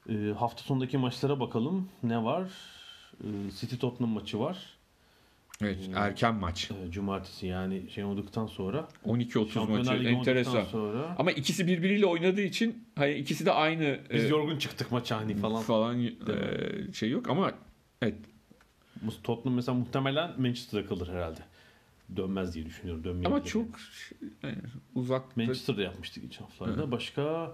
E, 0.10 0.14
hafta 0.38 0.64
sonundaki 0.64 0.98
maçlara 0.98 1.40
bakalım. 1.40 1.90
Ne 2.04 2.24
var? 2.24 2.50
E, 3.24 3.28
City 3.60 3.76
Tottenham 3.76 4.14
maçı 4.14 4.40
var. 4.40 4.58
evet 5.62 5.90
erken 5.96 6.36
maç. 6.36 6.72
Cumartesi 6.90 7.48
yani 7.48 7.90
şey 7.90 8.04
olduktan 8.04 8.48
sonra. 8.48 8.88
12-30 9.06 9.70
maçı 9.70 9.92
Ligi 9.94 10.08
enteresan. 10.08 10.64
sonra. 10.64 11.16
Ama 11.20 11.32
ikisi 11.32 11.68
birbiriyle 11.68 12.06
oynadığı 12.06 12.42
için 12.42 12.88
hani 12.96 13.14
ikisi 13.14 13.46
de 13.46 13.52
aynı 13.52 14.00
Biz 14.14 14.24
e, 14.24 14.28
yorgun 14.28 14.58
çıktık 14.58 14.92
maça 14.92 15.18
hani 15.18 15.36
falan. 15.36 15.62
falan 15.64 16.04
e, 16.04 16.94
şey 16.94 17.10
yok 17.10 17.30
ama 17.30 17.52
evet 18.02 18.16
Tottenham 19.24 19.56
mesela 19.56 19.78
muhtemelen 19.78 20.42
Manchester'da 20.42 20.88
kalır 20.88 21.08
herhalde. 21.08 21.40
Dönmez 22.16 22.56
diye 22.56 22.66
düşünüyorum. 22.66 23.04
Dönmeyebilir. 23.04 23.36
ama 23.36 23.44
çok 23.44 23.66
yani 24.44 24.58
uzak 24.96 25.38
Manchester'da 25.38 25.82
yapmıştı 25.82 26.20
geçen 26.20 26.44
haftalarda. 26.46 26.92
Başka 26.92 27.52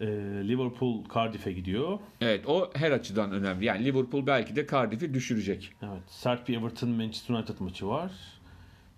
e, 0.00 0.06
Liverpool 0.48 1.04
Cardiff'e 1.14 1.52
gidiyor. 1.52 1.98
Evet 2.20 2.46
o 2.46 2.70
her 2.74 2.90
açıdan 2.92 3.32
önemli. 3.32 3.64
Yani 3.64 3.84
Liverpool 3.84 4.26
belki 4.26 4.56
de 4.56 4.66
Cardiff'i 4.66 5.14
düşürecek. 5.14 5.72
Evet. 5.82 6.02
Sert 6.06 6.48
bir 6.48 6.58
Everton 6.58 6.90
Manchester 6.90 7.34
United 7.34 7.54
maçı 7.60 7.88
var. 7.88 8.12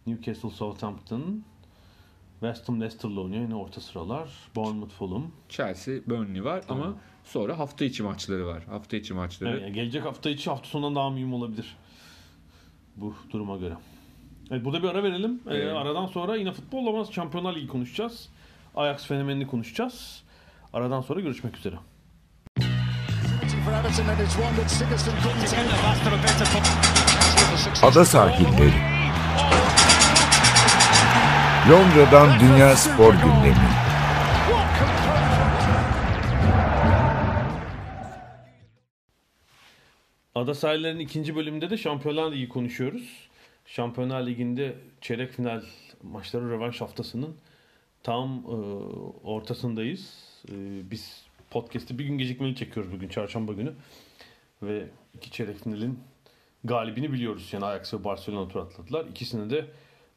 Newcastle 0.06 0.50
Southampton. 0.50 1.44
West 2.40 2.68
Ham 2.68 2.80
Leicester'la 2.80 3.20
oynuyor 3.20 3.42
yine 3.42 3.54
orta 3.54 3.80
sıralar. 3.80 4.28
Bournemouth 4.56 4.92
Fulham. 4.92 5.30
Chelsea, 5.48 5.94
Burnley 6.06 6.44
var 6.44 6.64
ama 6.68 6.94
sonra 7.24 7.58
hafta 7.58 7.84
içi 7.84 8.02
maçları 8.02 8.46
var. 8.46 8.62
Hafta 8.64 8.96
içi 8.96 9.14
maçları. 9.14 9.50
Evet, 9.50 9.62
yani 9.62 9.72
gelecek 9.72 10.04
hafta 10.04 10.30
içi 10.30 10.50
hafta 10.50 10.68
sonundan 10.68 10.94
daha 10.94 11.10
mühim 11.10 11.34
olabilir. 11.34 11.76
Bu 12.96 13.14
duruma 13.30 13.56
göre. 13.56 13.74
Evet, 14.50 14.64
burada 14.64 14.82
bir 14.82 14.88
ara 14.88 15.02
verelim. 15.02 15.40
Ee, 15.48 15.54
Evet. 15.54 15.76
aradan 15.76 16.06
sonra 16.06 16.36
yine 16.36 16.52
futbol 16.52 16.86
ama 16.86 17.04
Şampiyonlar 17.04 17.56
Ligi 17.56 17.66
konuşacağız. 17.66 18.28
Ajax 18.76 19.06
fenomenini 19.06 19.46
konuşacağız. 19.46 20.22
Aradan 20.72 21.00
sonra 21.00 21.20
görüşmek 21.20 21.56
üzere. 21.56 21.76
for 23.64 23.72
Everton 27.88 28.93
Londra'dan 31.71 32.40
Dünya 32.40 32.76
Spor 32.76 33.12
Gündemi. 33.12 33.68
Ada 40.35 40.54
sahillerinin 40.54 41.00
ikinci 41.00 41.37
bölümünde 41.37 41.71
de 41.71 41.76
Şampiyonlar 41.76 42.33
Ligi 42.33 42.49
konuşuyoruz. 42.49 43.28
Şampiyonlar 43.66 44.26
Ligi'nde 44.26 44.75
çeyrek 45.00 45.33
final 45.33 45.62
maçları 46.02 46.50
rövanş 46.50 46.80
haftasının 46.80 47.37
tam 48.02 48.44
e, 48.49 48.56
ortasındayız. 49.26 50.35
E, 50.49 50.54
biz 50.90 51.26
podcast'i 51.50 51.99
bir 51.99 52.04
gün 52.04 52.18
gecikmeli 52.18 52.56
çekiyoruz 52.56 52.92
bugün 52.92 53.09
çarşamba 53.09 53.52
günü. 53.52 53.73
Ve 54.62 54.87
iki 55.14 55.30
çeyrek 55.30 55.64
finalin 55.64 55.99
galibini 56.64 57.12
biliyoruz. 57.12 57.49
Yani 57.52 57.64
Ajax 57.64 57.94
ve 57.94 58.04
Barcelona 58.04 58.49
tur 58.49 58.61
atladılar. 58.61 59.06
İkisini 59.06 59.50
de 59.50 59.66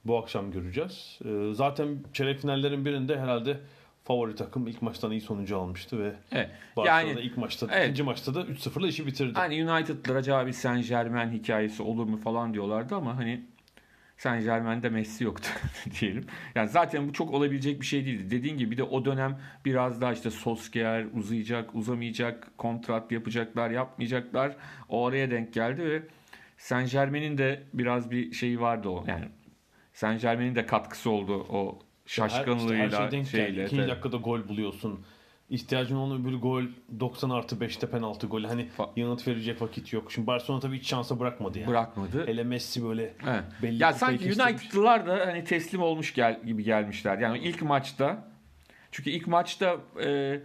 bu 0.08 0.18
akşam 0.18 0.52
göreceğiz. 0.52 1.20
E, 1.26 1.54
zaten 1.54 1.88
çeyrek 2.14 2.40
finallerin 2.40 2.86
birinde 2.86 3.20
herhalde 3.20 3.58
favori 4.04 4.36
takım 4.36 4.68
ilk 4.68 4.82
maçtan 4.82 5.12
iyi 5.12 5.22
sonucu 5.22 5.58
almıştı 5.58 6.00
ve 6.00 6.14
Evet. 6.32 6.50
Barcelona 6.78 7.02
Yani 7.02 7.22
ilk 7.22 7.38
maçta, 7.38 7.68
evet. 7.72 7.84
ikinci 7.86 8.04
maçta 8.04 8.36
da 8.36 8.42
3-0'la 8.42 8.88
işi 8.88 9.08
bitirdi. 9.08 9.34
hani 9.34 9.72
United'lara 9.72 10.18
acaba 10.18 10.48
bir 10.48 10.52
Saint 10.52 10.88
Germain 10.88 11.32
hikayesi 11.32 11.84
olur 11.84 12.06
mu 12.06 12.18
falan 12.18 12.54
diyorlardı 12.54 12.96
ama 12.96 13.18
hani 13.18 13.46
Saint 14.18 14.44
Germain'de 14.44 14.90
Messi 14.90 15.24
yoktu 15.24 15.50
diyelim. 16.00 16.26
Yani 16.56 16.70
zaten 16.70 17.08
bu 17.10 17.14
çok 17.14 17.34
olabilecek 17.34 17.82
bir 17.82 17.86
şey 17.86 18.06
değildi. 18.06 18.32
Dediğin 18.32 18.58
gibi 18.58 18.72
bir 18.72 18.78
de 18.78 18.84
o 18.84 19.06
dönem 19.06 19.40
biraz 19.66 20.02
daha 20.02 20.14
işte 20.14 20.32
Solskjaer 20.32 21.06
uzayacak, 21.14 21.76
uzamayacak, 21.76 22.58
kontrat 22.58 23.12
yapacaklar, 23.12 23.70
yapmayacaklar. 23.70 24.56
O 24.90 25.08
araya 25.08 25.32
denk 25.32 25.54
geldi 25.54 25.86
ve 25.86 26.02
Saint 26.58 26.92
Germain'in 26.92 27.38
de 27.38 27.64
biraz 27.74 28.12
bir 28.12 28.32
şeyi 28.32 28.62
vardı 28.62 28.90
o. 28.90 29.04
Yani 29.08 29.26
Saint 29.98 30.22
Germain'in 30.22 30.56
de 30.56 30.66
katkısı 30.66 31.10
oldu 31.10 31.46
o 31.50 31.80
şaşkınlığıyla 32.06 32.84
her, 32.84 32.88
işte 32.88 32.98
her 32.98 33.10
şey 33.10 33.12
denk 33.12 33.32
geldi. 33.32 33.46
şeyle. 33.46 33.66
İkinci 33.66 33.88
dakikada 33.88 34.18
gol 34.18 34.48
buluyorsun. 34.48 35.06
İhtiyacın 35.50 35.96
olan 35.96 36.26
bir 36.26 36.34
gol 36.34 36.64
90 37.00 37.30
artı 37.30 37.56
5'te 37.56 37.90
penaltı 37.90 38.28
golü. 38.28 38.48
Hani 38.48 38.70
Fa- 38.78 38.90
yanıt 38.96 39.28
verecek 39.28 39.62
vakit 39.62 39.94
yok. 39.94 40.12
Şimdi 40.12 40.28
Barcelona 40.28 40.62
tabii 40.62 40.80
hiç 40.80 40.88
şansa 40.88 41.20
bırakmadı 41.20 41.60
yani. 41.60 41.68
Bırakmadı. 41.68 42.28
Hele 42.28 42.44
Messi 42.44 42.84
böyle 42.84 43.14
Evet. 43.28 43.44
belli 43.64 43.84
Ya 43.84 43.94
sanki. 43.94 44.26
United'lılar 44.26 45.08
da 45.08 45.28
hani 45.28 45.44
teslim 45.44 45.82
olmuş 45.82 46.14
gel 46.14 46.42
gibi 46.46 46.64
gelmişler. 46.64 47.18
Yani 47.18 47.38
ilk 47.38 47.62
maçta 47.62 48.32
çünkü 48.92 49.10
ilk 49.10 49.28
maçta 49.28 49.78
e, 50.04 50.40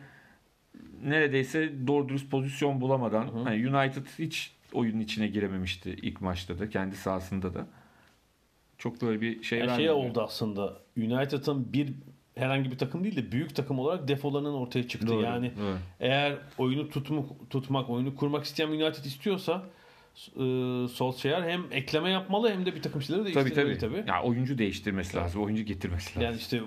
neredeyse 1.03 1.87
doğru 1.87 2.09
dürüst 2.09 2.31
pozisyon 2.31 2.81
bulamadan 2.81 3.29
hani 3.45 3.77
United 3.77 4.07
hiç 4.19 4.55
oyunun 4.73 5.01
içine 5.01 5.27
girememişti 5.27 5.91
ilk 5.91 6.21
maçta 6.21 6.59
da 6.59 6.69
kendi 6.69 6.97
sahasında 6.97 7.55
da. 7.55 7.67
Çok 8.83 9.03
böyle 9.03 9.21
bir 9.21 9.43
şey 9.43 9.59
Yani 9.59 9.69
vermedi. 9.69 9.83
şey 9.87 9.91
oldu 9.91 10.21
aslında. 10.23 10.79
United'ın 10.97 11.73
bir 11.73 11.93
herhangi 12.35 12.71
bir 12.71 12.79
takım 12.79 13.05
değil 13.05 13.17
de 13.17 13.33
büyük 13.33 13.57
takım 13.57 13.79
olarak 13.79 14.09
defolarının 14.09 14.55
ortaya 14.55 14.89
çıktı. 14.89 15.07
Doğru, 15.09 15.23
yani 15.23 15.53
doğru. 15.61 15.77
eğer 16.01 16.39
oyunu 16.59 16.89
tutmak, 16.89 17.25
tutmak, 17.51 17.91
oyunu 17.91 18.17
kurmak 18.17 18.45
isteyen 18.45 18.69
United 18.69 19.05
istiyorsa 19.05 19.63
e, 20.37 20.43
Solskjaer 20.89 21.43
hem 21.43 21.65
ekleme 21.71 22.11
yapmalı 22.11 22.51
hem 22.51 22.67
de 22.67 22.75
bir 22.75 22.83
takım 22.83 23.03
şeyleri 23.03 23.25
Tabii 23.25 23.35
değiştirmeli 23.45 23.79
tabii. 23.79 23.97
tabii. 23.97 24.11
Ya 24.11 24.23
oyuncu 24.23 24.59
değiştirmesi 24.59 25.17
lazım. 25.17 25.43
Oyuncu 25.43 25.63
getirmesi 25.63 26.09
lazım. 26.11 26.23
Yani 26.23 26.37
işte 26.37 26.61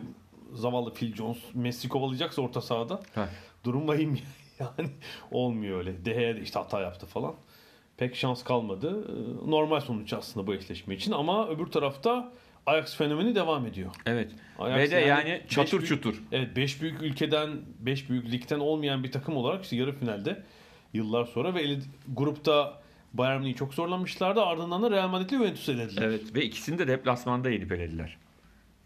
zavallı 0.53 0.93
Phil 0.93 1.15
Jones 1.15 1.37
Messi 1.53 1.89
kovalayacaksa 1.89 2.41
orta 2.41 2.61
sahada 2.61 3.01
Heh. 3.15 3.27
durum 3.63 3.87
vahim 3.87 4.19
yani 4.59 4.89
olmuyor 5.31 5.77
öyle. 5.77 6.05
Dehe'ye 6.05 6.35
de 6.35 6.41
işte 6.41 6.59
hata 6.59 6.81
yaptı 6.81 7.05
falan. 7.05 7.35
Pek 7.97 8.15
şans 8.15 8.43
kalmadı. 8.43 9.07
Ee, 9.09 9.51
Normal 9.51 9.79
sonuç 9.79 10.13
aslında 10.13 10.47
bu 10.47 10.53
eşleşme 10.53 10.95
için 10.95 11.11
ama 11.11 11.47
öbür 11.49 11.65
tarafta 11.65 12.31
Ajax 12.65 12.97
fenomeni 12.97 13.35
devam 13.35 13.65
ediyor. 13.65 13.91
Evet. 14.05 14.31
Ajax 14.59 14.77
Ve 14.79 14.91
de 14.91 14.95
yani 14.95 15.29
yani 15.29 15.41
çatır 15.49 15.77
büyük- 15.77 15.87
çutur. 15.87 16.23
Evet 16.31 16.55
5 16.55 16.81
büyük 16.81 17.01
ülkeden 17.01 17.49
5 17.79 18.09
büyük 18.09 18.31
ligden 18.31 18.59
olmayan 18.59 19.03
bir 19.03 19.11
takım 19.11 19.37
olarak 19.37 19.63
işte 19.63 19.75
yarı 19.75 19.91
finalde 19.99 20.43
yıllar 20.93 21.25
sonra 21.25 21.53
ve 21.55 21.61
eli- 21.61 21.79
grupta 22.15 22.81
Bayern 23.13 23.39
Münih'i 23.41 23.55
çok 23.55 23.73
zorlamışlardı. 23.73 24.41
Ardından 24.41 24.83
da 24.83 24.91
Real 24.91 25.07
Madrid'le 25.09 25.29
Juventus'u 25.29 25.71
elediler. 25.71 26.01
Evet 26.01 26.35
ve 26.35 26.43
ikisini 26.45 26.77
de 26.79 26.87
deplasmanda 26.87 27.49
yenip 27.49 27.71
elediler. 27.71 28.17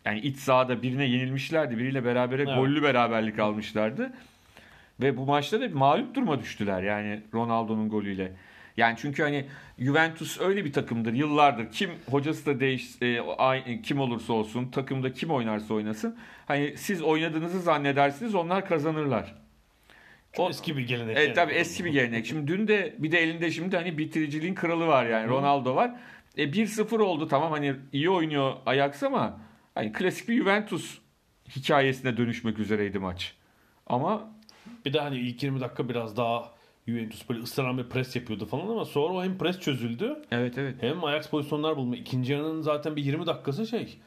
Yani 0.05 0.19
iç 0.19 0.37
sahada 0.37 0.81
birine 0.81 1.05
yenilmişlerdi. 1.05 1.77
Biriyle 1.77 2.05
berabere 2.05 2.41
Evet. 2.43 2.55
gollü 2.55 2.83
beraberlik 2.83 3.39
almışlardı. 3.39 4.13
Ve 5.01 5.17
bu 5.17 5.25
maçta 5.25 5.61
da 5.61 5.69
mağlup 5.73 6.15
duruma 6.15 6.39
düştüler 6.39 6.83
yani 6.83 7.21
Ronaldo'nun 7.33 7.89
golüyle. 7.89 8.31
Yani 8.79 8.95
çünkü 9.01 9.23
hani 9.23 9.45
Juventus 9.79 10.39
öyle 10.41 10.65
bir 10.65 10.73
takımdır 10.73 11.13
yıllardır. 11.13 11.71
Kim 11.71 11.89
hocası 12.09 12.45
da 12.45 12.59
değiş 12.59 13.01
e, 13.01 13.21
ay- 13.21 13.81
kim 13.81 13.99
olursa 13.99 14.33
olsun 14.33 14.71
takımda 14.71 15.13
kim 15.13 15.31
oynarsa 15.31 15.73
oynasın. 15.73 16.17
Hani 16.47 16.73
siz 16.77 17.01
oynadığınızı 17.01 17.61
zannedersiniz 17.61 18.35
onlar 18.35 18.65
kazanırlar. 18.67 19.35
Çok 20.33 20.45
O- 20.45 20.49
eski 20.49 20.77
bir 20.77 20.87
gelenek. 20.87 21.17
Evet 21.17 21.27
yani. 21.27 21.35
tabii 21.35 21.53
eski 21.53 21.85
bir 21.85 21.91
gelenek. 21.91 22.25
Şimdi 22.25 22.47
dün 22.47 22.67
de 22.67 22.95
bir 22.97 23.11
de 23.11 23.19
elinde 23.19 23.51
şimdi 23.51 23.77
hani 23.77 23.97
bitiriciliğin 23.97 24.55
kralı 24.55 24.87
var 24.87 25.05
yani 25.05 25.27
Ronaldo 25.27 25.75
var. 25.75 25.91
E 26.37 26.43
1-0 26.53 26.99
oldu 26.99 27.27
tamam 27.27 27.51
hani 27.51 27.75
iyi 27.93 28.09
oynuyor 28.09 28.53
Ajax 28.65 29.03
ama 29.03 29.39
hani 29.75 29.91
klasik 29.93 30.29
bir 30.29 30.35
Juventus 30.37 30.97
hikayesine 31.55 32.17
dönüşmek 32.17 32.59
üzereydi 32.59 32.99
maç. 32.99 33.33
Ama 33.87 34.29
Bir 34.85 34.93
de 34.93 34.99
hani 34.99 35.17
ilk 35.17 35.43
20 35.43 35.59
dakika 35.61 35.89
biraz 35.89 36.17
daha 36.17 36.51
Juventus 36.87 37.29
böyle 37.29 37.39
ısıran 37.39 37.77
bir 37.77 37.83
pres 37.83 38.15
yapıyordu 38.15 38.45
falan 38.45 38.67
ama 38.67 38.85
sonra 38.85 39.13
o 39.13 39.23
hem 39.23 39.37
pres 39.37 39.59
çözüldü 39.59 40.21
evet 40.31 40.57
evet. 40.57 40.75
hem 40.81 41.03
Ajax 41.03 41.29
pozisyonlar 41.29 41.77
bulma. 41.77 41.95
İkinci 41.95 42.33
yarının 42.33 42.61
zaten 42.61 42.95
bir 42.95 43.03
20 43.03 43.25
dakikası 43.25 43.67
şey. 43.67 43.97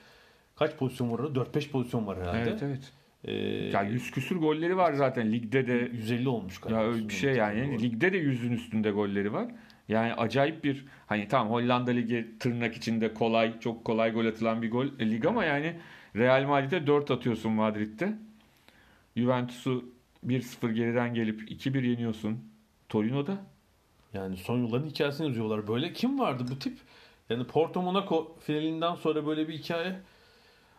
Kaç 0.56 0.76
pozisyon 0.76 1.12
var 1.12 1.18
orada? 1.18 1.40
4-5 1.40 1.70
pozisyon 1.70 2.06
var 2.06 2.18
herhalde. 2.18 2.50
Evet 2.50 2.62
evet. 2.62 2.92
Ee, 3.24 3.32
Ya 3.72 3.82
100 3.82 4.10
küsür 4.10 4.36
golleri 4.36 4.76
var 4.76 4.92
zaten 4.92 5.32
ligde 5.32 5.66
de. 5.66 5.90
150 5.92 6.28
olmuş 6.28 6.60
galiba. 6.60 6.82
Ya 6.82 7.08
bir 7.08 7.14
şey 7.14 7.34
yani. 7.34 7.82
Ligde 7.82 8.12
de 8.12 8.16
yüzün 8.16 8.52
üstünde 8.52 8.90
golleri 8.90 9.32
var. 9.32 9.48
Yani 9.88 10.14
acayip 10.14 10.64
bir 10.64 10.84
hani 11.06 11.28
tamam 11.28 11.52
Hollanda 11.52 11.90
Ligi 11.90 12.26
tırnak 12.40 12.76
içinde 12.76 13.14
kolay, 13.14 13.60
çok 13.60 13.84
kolay 13.84 14.12
gol 14.12 14.26
atılan 14.26 14.62
bir 14.62 14.70
gol 14.70 14.86
e, 14.98 15.10
lig 15.10 15.26
ama 15.26 15.44
yani 15.44 15.76
Real 16.16 16.44
Madrid'e 16.44 16.86
4 16.86 17.10
atıyorsun 17.10 17.52
Madrid'de. 17.52 18.14
Juventus'u 19.16 19.84
1-0 20.26 20.72
geriden 20.72 21.14
gelip 21.14 21.50
2-1 21.50 21.86
yeniyorsun. 21.86 22.51
Torino'da. 22.92 23.36
Yani 24.14 24.36
son 24.36 24.58
yılların 24.58 24.86
hikayesini 24.86 25.26
yazıyorlar. 25.26 25.68
Böyle 25.68 25.92
kim 25.92 26.18
vardı 26.18 26.44
bu 26.50 26.58
tip? 26.58 26.78
Yani 27.30 27.44
Porto 27.44 27.82
Monaco 27.82 28.36
finalinden 28.40 28.94
sonra 28.94 29.26
böyle 29.26 29.48
bir 29.48 29.58
hikaye 29.58 29.96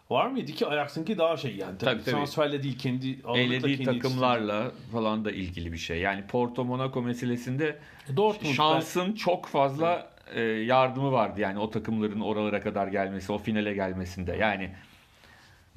var 0.10 0.28
mıydı 0.28 0.52
ki 0.52 0.68
Ajax'ınki 0.68 1.18
daha 1.18 1.38
şey 1.38 1.56
yani 1.56 1.78
tabii, 1.78 2.04
Tabii, 2.04 2.12
transferle 2.12 2.64
değil 2.64 2.78
kendi 2.78 3.20
Elediği 3.36 3.78
kendi 3.78 4.00
takımlarla 4.00 4.72
falan 4.92 5.26
da 5.26 5.32
ilgili 5.32 5.74
bir 5.74 5.78
şey. 5.78 6.00
Yani 6.00 6.28
Porto 6.28 6.66
Monaco 6.66 7.02
meselesinde 7.02 7.66
yetiştirdiği. 7.66 8.18
Dortmund 8.18 8.54
şansın 8.54 9.14
çok 9.14 9.46
fazla 9.46 10.10
e, 10.34 10.42
yardımı 10.42 11.12
vardı. 11.12 11.42
Yani 11.42 11.60
o 11.60 11.70
takımların 11.70 12.20
oralara 12.22 12.62
kadar 12.62 12.88
gelmesi, 12.88 13.32
o 13.32 13.38
finale 13.38 13.74
gelmesinde. 13.74 14.36
Yani 14.36 14.72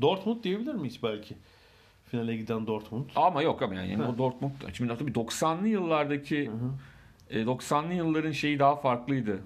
Dortmund 0.01 0.45
diyebilir 0.45 0.75
miyiz 0.75 1.03
belki? 1.03 1.35
Finale 2.11 2.37
giden 2.37 2.67
Dortmund. 2.67 3.05
Ama 3.17 3.43
yok 3.43 3.63
ama 3.63 3.75
yani 3.75 3.97
Ha. 3.97 4.09
o 4.15 4.19
Dortmund 4.19 4.51
şimdi 4.73 4.99
tabii 4.99 5.11
90'lı 5.11 5.69
yıllardaki 5.69 6.51
e, 7.31 7.41
90'lı 7.43 7.93
yılların 7.95 8.33
şeyi 8.33 8.59
daha 8.59 8.77
farklıydı. 8.77 9.41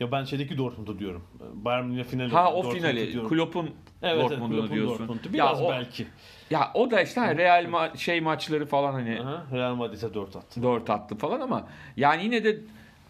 Ya 0.00 0.12
ben 0.12 0.24
şeydeki 0.24 0.58
Dortmund'u 0.58 0.98
diyorum. 0.98 1.24
Bayern 1.54 1.84
Münih 1.84 2.04
finali. 2.04 2.30
Ha 2.32 2.52
o 2.52 2.56
Dortmund'u 2.56 2.78
finali 2.78 3.12
diyorum. 3.12 3.28
Klopp'un 3.30 3.64
evet, 3.66 3.74
evet, 4.02 4.30
Dortmund'unu 4.30 4.58
Klopp'un 4.60 4.74
diyorsun. 4.76 4.98
Dortmund'u. 5.08 5.36
Ya 5.36 5.44
Biraz 5.44 5.62
o, 5.62 5.68
belki. 5.70 6.06
ya 6.50 6.70
o 6.74 6.90
da 6.90 7.02
işte 7.02 7.20
hani 7.20 7.38
Real 7.38 7.64
ma- 7.64 7.96
şey 7.98 8.20
maçları 8.20 8.66
falan 8.66 8.92
hani 8.92 9.20
Aha, 9.20 9.46
Real 9.52 9.74
Madrid'e 9.74 10.14
4 10.14 10.36
attı. 10.36 10.62
4 10.62 10.90
attı 10.90 11.16
falan 11.16 11.40
ama 11.40 11.68
yani 11.96 12.24
yine 12.24 12.44
de 12.44 12.58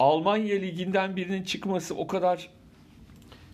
Almanya 0.00 0.56
liginden 0.58 1.16
birinin 1.16 1.42
çıkması 1.42 1.94
o 1.96 2.06
kadar 2.06 2.48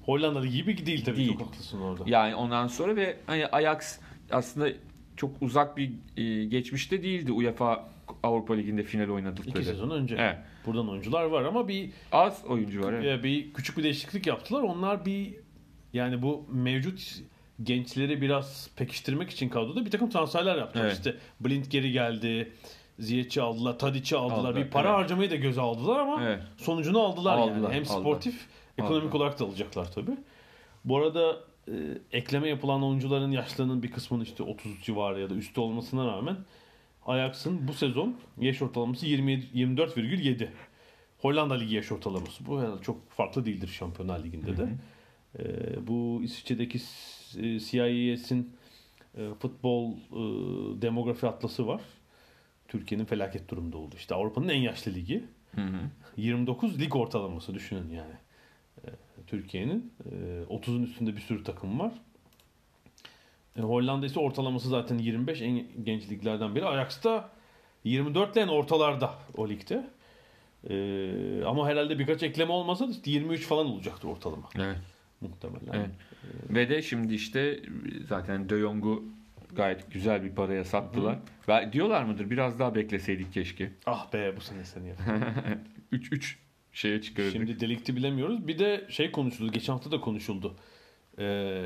Hollanda 0.07 0.41
Ligi 0.41 0.57
gibi 0.57 0.87
değil 0.87 1.05
tabii. 1.05 1.17
Değil. 1.17 1.33
Çok 1.39 1.47
haklısın 1.49 1.81
orada. 1.81 2.03
yani 2.07 2.35
ondan 2.35 2.67
sonra 2.67 2.97
ve 2.97 3.17
hani 3.27 3.47
Ajax 3.47 3.99
aslında 4.31 4.69
çok 5.17 5.31
uzak 5.43 5.77
bir 5.77 5.93
e, 6.17 6.45
geçmişte 6.45 7.03
değildi 7.03 7.33
UEFA 7.33 7.89
Avrupa 8.23 8.55
Ligi'nde 8.55 8.83
final 8.83 9.09
oynadıkları. 9.09 9.49
İki 9.59 9.65
sezon 9.65 9.91
önce. 9.91 10.17
Evet. 10.19 10.37
Buradan 10.67 10.89
oyuncular 10.91 11.25
var 11.25 11.43
ama 11.45 11.69
bir 11.69 11.91
Az 12.13 12.45
oyuncu 12.49 12.83
var. 12.83 12.93
evet. 12.93 13.25
Bir 13.25 13.53
küçük 13.53 13.79
bir 13.79 13.83
değişiklik 13.83 14.27
yaptılar. 14.27 14.63
Onlar 14.63 15.07
bir 15.07 15.35
yani 15.93 16.23
bu 16.23 16.47
mevcut 16.53 17.19
gençleri 17.63 18.21
biraz 18.21 18.71
pekiştirmek 18.77 19.31
için 19.31 19.49
kadroda 19.49 19.85
bir 19.87 19.91
takım 19.91 20.11
transferler 20.11 20.57
yaptılar. 20.57 20.85
Evet. 20.85 20.97
İşte 20.97 21.17
Blind 21.41 21.65
geri 21.71 21.93
geldi. 21.93 22.53
Ziyech'i 22.99 23.43
aldılar, 23.43 23.79
Tadic'i 23.79 24.17
aldılar. 24.17 24.39
Aldılar, 24.39 24.57
Bir 24.57 24.71
para 24.71 24.89
evet. 24.89 24.99
harcamayı 24.99 25.31
da 25.31 25.37
göze 25.37 25.61
aldılar 25.61 25.99
ama 26.01 26.23
Evet. 26.25 26.43
sonucunu 26.57 27.01
aldılar, 27.01 27.39
Aldılar, 27.39 27.55
yani. 27.71 27.75
Hem 27.75 27.83
aldılar. 27.83 28.01
sportif, 28.01 28.47
ekonomik 28.79 29.05
Aldılar. 29.05 29.21
olarak 29.21 29.41
da 29.41 29.45
alacaklar 29.45 29.93
tabii. 29.93 30.17
Bu 30.85 30.97
arada 30.99 31.37
e, 31.69 31.73
ekleme 32.13 32.49
yapılan 32.49 32.85
oyuncuların 32.85 33.31
yaşlarının 33.31 33.83
bir 33.83 33.91
kısmının 33.91 34.25
işte 34.25 34.43
30 34.43 34.83
civarı 34.83 35.21
ya 35.21 35.31
da 35.31 35.35
üstü 35.35 35.61
olmasına 35.61 36.07
rağmen 36.07 36.37
Ajax'ın 37.07 37.69
bu 37.69 37.73
sezon 37.73 38.17
yaş 38.41 38.63
ortalaması 38.63 39.07
27 39.07 39.47
24,7. 39.55 40.49
Hollanda 41.19 41.55
Ligi 41.55 41.75
yaş 41.75 41.93
ortalaması. 41.93 42.47
Bu 42.47 42.59
yani 42.59 42.83
çok 42.83 43.11
farklı 43.11 43.47
değildir 43.47 43.69
Şampiyonlar 43.69 44.25
Ligi'nde 44.25 44.57
de. 44.57 44.69
E, 45.39 45.87
bu 45.87 46.21
İsviçre'deki 46.25 46.81
e, 47.39 47.61
e, 49.17 49.35
futbol 49.35 49.93
e, 49.93 50.83
demografi 50.83 51.27
atlası 51.27 51.67
var. 51.67 51.81
Türkiye'nin 52.69 53.05
felaket 53.05 53.51
durumda 53.51 53.79
oldu. 53.79 53.95
İşte 53.99 54.15
Avrupa'nın 54.15 54.49
en 54.49 54.61
yaşlı 54.61 54.95
ligi. 54.95 55.25
Hı 55.55 55.61
hı. 55.61 55.81
29 56.17 56.81
lig 56.81 56.97
ortalaması 56.97 57.55
düşünün 57.55 57.91
yani. 57.91 58.15
E, 58.85 58.91
Türkiye'nin 59.27 59.93
e, 60.05 60.15
30'un 60.55 60.83
üstünde 60.83 61.17
bir 61.17 61.21
sürü 61.21 61.45
takım 61.45 61.81
var. 61.81 61.93
E, 63.57 63.61
Hollanda 63.61 64.07
ise 64.07 64.21
ortalaması 64.21 64.69
zaten 64.69 64.99
25 64.99 65.43
en 65.43 65.67
genç 65.85 66.11
liglerden 66.11 66.55
biri. 66.55 66.67
Ajax'ta 66.67 67.31
24 67.85 68.37
en 68.37 68.49
ortalarda 68.49 69.15
o 69.37 69.49
ligde. 69.49 69.91
E, 70.71 71.45
ama 71.45 71.69
herhalde 71.69 71.99
birkaç 71.99 72.23
ekleme 72.23 72.53
olmasa 72.53 72.89
da 72.89 72.91
işte 72.91 73.11
23 73.11 73.47
falan 73.47 73.67
olacaktır 73.67 74.09
ortalama 74.09 74.49
Evet. 74.57 74.77
muhtemelen. 75.21 75.75
Evet. 75.75 75.91
Ve 76.51 76.69
de 76.69 76.83
şimdi 76.83 77.15
işte 77.15 77.61
zaten 78.09 78.49
De 78.49 78.61
Jong'u 78.61 79.05
gayet 79.57 79.91
güzel 79.93 80.25
bir 80.25 80.35
paraya 80.35 80.65
sattılar. 80.65 81.19
Ve 81.49 81.73
diyorlar 81.73 82.05
mıdır 82.05 82.31
biraz 82.31 82.59
daha 82.59 82.75
bekleseydik 82.75 83.33
keşke. 83.33 83.73
Ah 83.87 84.13
be 84.13 84.37
bu 84.37 84.41
sene 84.41 84.65
seni 84.65 84.89
yap. 84.89 84.99
3 85.93 86.13
3 86.13 86.39
şeye 86.73 87.03
çıkarırdık. 87.03 87.33
Şimdi 87.33 87.61
delikti 87.61 87.97
bilemiyoruz. 87.97 88.49
Bir 88.49 88.59
de 88.59 88.87
şey 88.89 89.13
konuşuldu. 89.13 89.53
Geçen 89.53 89.73
hafta 89.73 89.91
da 89.91 90.01
konuşuldu. 90.01 90.55
Ee, 91.19 91.65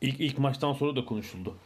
ilk 0.00 0.20
ilk 0.20 0.38
maçtan 0.38 0.72
sonra 0.72 0.96
da 0.96 1.04
konuşuldu. 1.04 1.56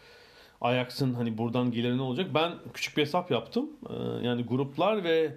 Ajax'ın 0.60 1.14
hani 1.14 1.38
buradan 1.38 1.72
geliri 1.72 1.96
ne 1.96 2.02
olacak? 2.02 2.34
Ben 2.34 2.52
küçük 2.74 2.96
bir 2.96 3.02
hesap 3.02 3.30
yaptım. 3.30 3.70
Ee, 3.90 3.94
yani 4.26 4.42
gruplar 4.44 5.04
ve 5.04 5.34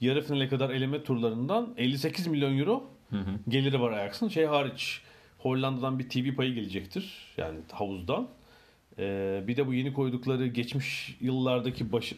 yarı 0.00 0.22
finale 0.22 0.48
kadar 0.48 0.70
eleme 0.70 1.02
turlarından 1.04 1.74
58 1.76 2.26
milyon 2.26 2.58
euro 2.58 2.84
Hı 3.10 3.16
hı. 3.16 3.30
geliri 3.48 3.80
var 3.80 3.92
Ajax'ın. 3.92 4.28
Şey 4.28 4.44
hariç 4.44 5.00
Hollanda'dan 5.38 5.98
bir 5.98 6.08
TV 6.08 6.34
payı 6.36 6.54
gelecektir. 6.54 7.34
Yani 7.36 7.58
havuzdan. 7.72 8.28
Ee, 8.98 9.44
bir 9.46 9.56
de 9.56 9.66
bu 9.66 9.74
yeni 9.74 9.92
koydukları 9.92 10.46
geçmiş 10.46 11.16
yıllardaki 11.20 11.92
başı 11.92 12.16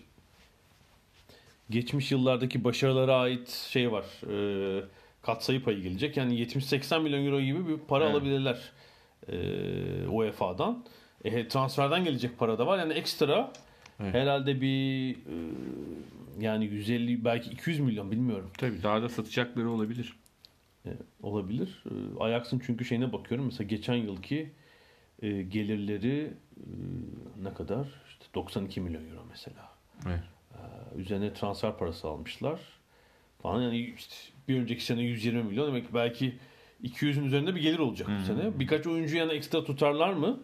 geçmiş 1.71 2.13
yıllardaki 2.13 2.65
başarılara 2.65 3.17
ait 3.17 3.49
şey 3.51 3.93
var. 3.93 4.05
E, 4.31 4.85
katsayı 5.23 5.63
payı 5.63 5.83
gelecek. 5.83 6.17
Yani 6.17 6.35
70-80 6.43 7.03
milyon 7.03 7.27
euro 7.27 7.41
gibi 7.41 7.69
bir 7.69 7.79
para 7.79 8.05
Evet. 8.05 8.15
alabilirler 8.15 8.73
e, 9.29 9.37
UEFA'dan. 10.09 10.85
E, 11.25 11.49
transferden 11.49 12.05
gelecek 12.05 12.39
para 12.39 12.59
da 12.59 12.67
var. 12.67 12.79
Yani 12.79 12.93
ekstra 12.93 13.53
Evet. 14.01 14.15
herhalde 14.15 14.61
bir 14.61 15.11
e, 15.15 15.35
yani 16.41 16.65
150 16.65 17.25
belki 17.25 17.51
200 17.51 17.81
milyon 17.81 18.11
bilmiyorum 18.11 18.51
Tabii 18.59 18.83
daha 18.83 19.03
da 19.03 19.09
satacakları 19.09 19.71
olabilir. 19.71 20.17
e, 20.87 20.91
olabilir. 21.23 21.85
E, 21.91 22.23
Ajax'ın 22.25 22.63
çünkü 22.67 22.85
şeyine 22.85 23.13
bakıyorum. 23.13 23.47
Mesela 23.47 23.69
geçen 23.69 23.95
yılki 23.95 24.53
e, 25.23 25.43
gelirleri 25.43 26.33
e, 26.57 26.63
ne 27.43 27.55
kadar? 27.55 27.87
İşte 28.09 28.25
92 28.35 28.81
milyon 28.81 29.11
euro 29.11 29.25
mesela. 29.31 29.69
Evet. 30.07 30.21
Üzerine 30.97 31.33
transfer 31.35 31.77
parası 31.79 32.09
almışlar 32.09 32.61
falan 33.43 33.63
yani 33.63 33.95
işte 33.99 34.15
bir 34.49 34.61
önceki 34.61 34.85
sene 34.85 35.03
120 35.03 35.43
milyon 35.43 35.67
demek 35.69 35.87
ki 35.89 35.95
belki 35.95 36.39
200'ün 36.85 37.25
üzerinde 37.25 37.55
bir 37.55 37.61
gelir 37.63 37.79
olacak 37.79 38.09
bu 38.21 38.25
sene. 38.27 38.59
Birkaç 38.61 38.87
oyuncu 38.87 39.17
yana 39.17 39.33
ekstra 39.33 39.65
tutarlar 39.65 40.13
mı? 40.13 40.41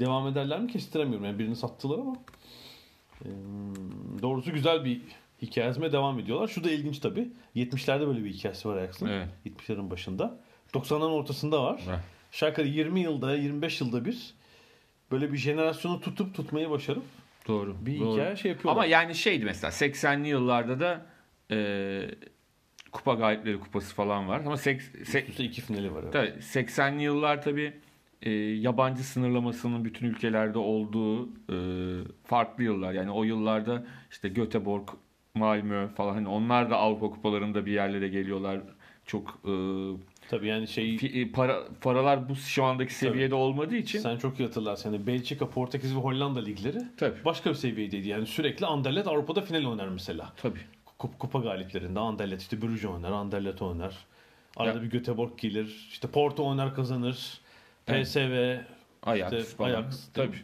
Devam 0.00 0.28
ederler 0.28 0.60
mi 0.60 0.72
kestiremiyorum. 0.72 1.24
Yani 1.24 1.38
birini 1.38 1.56
sattılar 1.56 1.98
ama 1.98 2.16
Ee, 3.24 3.28
doğrusu 4.22 4.52
güzel 4.52 4.84
bir 4.84 5.00
hikayesine 5.42 5.92
devam 5.92 6.18
ediyorlar. 6.18 6.48
Şu 6.48 6.64
da 6.64 6.70
ilginç 6.70 6.98
tabii. 6.98 7.28
70'lerde 7.56 8.06
böyle 8.06 8.24
bir 8.24 8.32
hikayesi 8.32 8.68
var 8.68 8.76
Ajax'ın. 8.76 9.06
Evet. 9.06 9.28
70'lerin 9.46 9.90
başında. 9.90 10.38
90'ların 10.74 11.12
ortasında 11.12 11.62
var. 11.62 11.80
Evet. 11.88 11.98
Şarkı 12.32 12.62
20 12.62 13.00
yılda 13.00 13.36
25 13.36 13.80
yılda 13.80 14.04
bir 14.04 14.34
böyle 15.10 15.32
bir 15.32 15.38
jenerasyonu 15.38 16.00
tutup 16.00 16.34
tutmayı 16.34 16.70
başarıp 16.70 17.04
Doğru. 17.48 17.76
bir 17.80 18.00
doğru. 18.00 18.12
hikaye 18.12 18.36
şey 18.36 18.50
yapıyorlar. 18.50 18.82
Ama 18.82 18.86
yani 18.90 19.14
şeydi 19.14 19.44
mesela 19.44 19.70
80'li 19.70 20.28
yıllarda 20.28 20.80
da 20.80 21.06
e, 21.50 21.58
kupa 22.92 23.14
galipleri 23.14 23.60
kupası 23.60 23.94
falan 23.94 24.28
var. 24.28 24.40
Ama 24.46 24.56
sek, 24.56 24.80
se- 24.82 25.26
Üstte 25.28 25.44
iki 25.44 25.60
finali 25.60 25.94
var. 25.94 26.00
evet. 26.02 26.12
tabii 26.12 26.28
80'li 26.40 27.02
yıllar 27.02 27.42
tabii 27.42 27.72
e, 28.22 28.30
yabancı 28.40 29.04
sınırlamasının 29.04 29.84
bütün 29.84 30.06
ülkelerde 30.06 30.58
olduğu 30.58 31.26
e, 31.28 31.56
farklı 32.24 32.64
yıllar. 32.64 32.92
Yani 32.92 33.10
o 33.10 33.24
yıllarda 33.24 33.84
işte 34.10 34.28
Göteborg, 34.28 34.88
Malmö 35.34 35.88
falan 35.88 36.14
hani 36.14 36.28
onlar 36.28 36.70
da 36.70 36.76
Avrupa 36.76 37.10
kupalarında 37.10 37.66
bir 37.66 37.72
yerlere 37.72 38.08
geliyorlar. 38.08 38.60
Çok 39.06 39.40
e, 39.44 39.52
Tabii 40.28 40.46
yani 40.46 40.68
şey 40.68 40.96
fi- 40.96 41.22
e, 41.22 41.32
para 41.32 41.62
paralar 41.80 42.28
bu 42.28 42.36
şu 42.36 42.64
andaki 42.64 42.94
seviyede 42.94 43.34
olmadığı 43.34 43.76
için 43.76 43.98
sen 43.98 44.16
çok 44.16 44.40
iyi 44.40 44.46
hatırlarsın. 44.46 44.92
Yani 44.92 45.06
Belçika, 45.06 45.50
Portekiz 45.50 45.94
ve 45.96 45.98
Hollanda 45.98 46.40
ligleri 46.40 46.78
tabii 46.96 47.24
başka 47.24 47.50
bir 47.50 47.54
seviyedeydi. 47.54 48.08
Yani 48.08 48.26
sürekli 48.26 48.66
Anderlecht 48.66 49.08
Avrupa'da 49.08 49.40
final 49.42 49.64
oynar 49.64 49.88
mesela. 49.88 50.32
tabii. 50.36 50.60
Kup- 50.98 51.18
Kupa 51.18 51.38
galiplerinde 51.38 52.00
Anderlecht 52.00 52.42
işte 52.42 52.62
Brugge 52.62 52.88
oynar, 52.88 53.12
Anderlecht 53.12 53.62
oynar. 53.62 53.94
Arada 54.56 54.78
Ya- 54.78 54.82
bir 54.82 54.90
Göteborg 54.90 55.38
gelir. 55.38 55.88
İşte 55.90 56.08
Porto 56.08 56.46
oynar 56.48 56.74
kazanır. 56.74 57.38
Evet. 57.88 58.06
PSV 58.06 58.56
Ajax 59.02 59.32
İşte 59.32 59.56
falan. 59.56 59.70
Ajax, 59.70 60.08
tabii. 60.14 60.36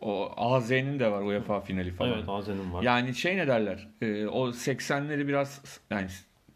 O 0.00 0.30
AZ'nin 0.36 0.98
de 0.98 1.10
var 1.10 1.22
UEFA 1.22 1.60
finali 1.60 1.90
falan. 1.92 2.12
evet 2.12 2.28
Azen'in 2.28 2.72
var. 2.72 2.82
Yani 2.82 3.14
şey 3.14 3.36
ne 3.36 3.46
derler? 3.46 3.88
e, 4.02 4.26
o 4.26 4.48
80'leri 4.48 5.28
biraz 5.28 5.62
yani 5.90 6.06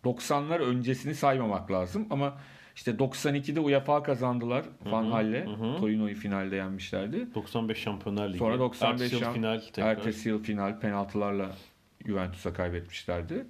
90'lar 0.05 0.59
öncesini 0.61 1.14
saymamak 1.14 1.71
lazım 1.71 2.07
ama 2.11 2.38
işte 2.81 2.90
92'de 2.90 3.61
UEFA 3.61 4.03
kazandılar 4.03 4.64
Van 4.87 5.05
Hal'le. 5.05 5.45
Torino'yu 5.81 6.14
finalde 6.14 6.57
yenmişlerdi. 6.57 7.35
95 7.35 7.79
Şampiyonlar 7.79 8.29
Ligi. 8.29 8.38
Sonra 8.38 8.59
95 8.59 9.03
Ertesi 9.03 9.25
yıl 9.25 9.33
final 9.33 9.61
tekrar. 9.61 9.90
Ertesi 9.90 10.29
yıl 10.29 10.43
final 10.43 10.81
penaltılarla 10.81 11.53
Juventus'a 12.07 12.53
kaybetmişlerdi. 12.53 13.47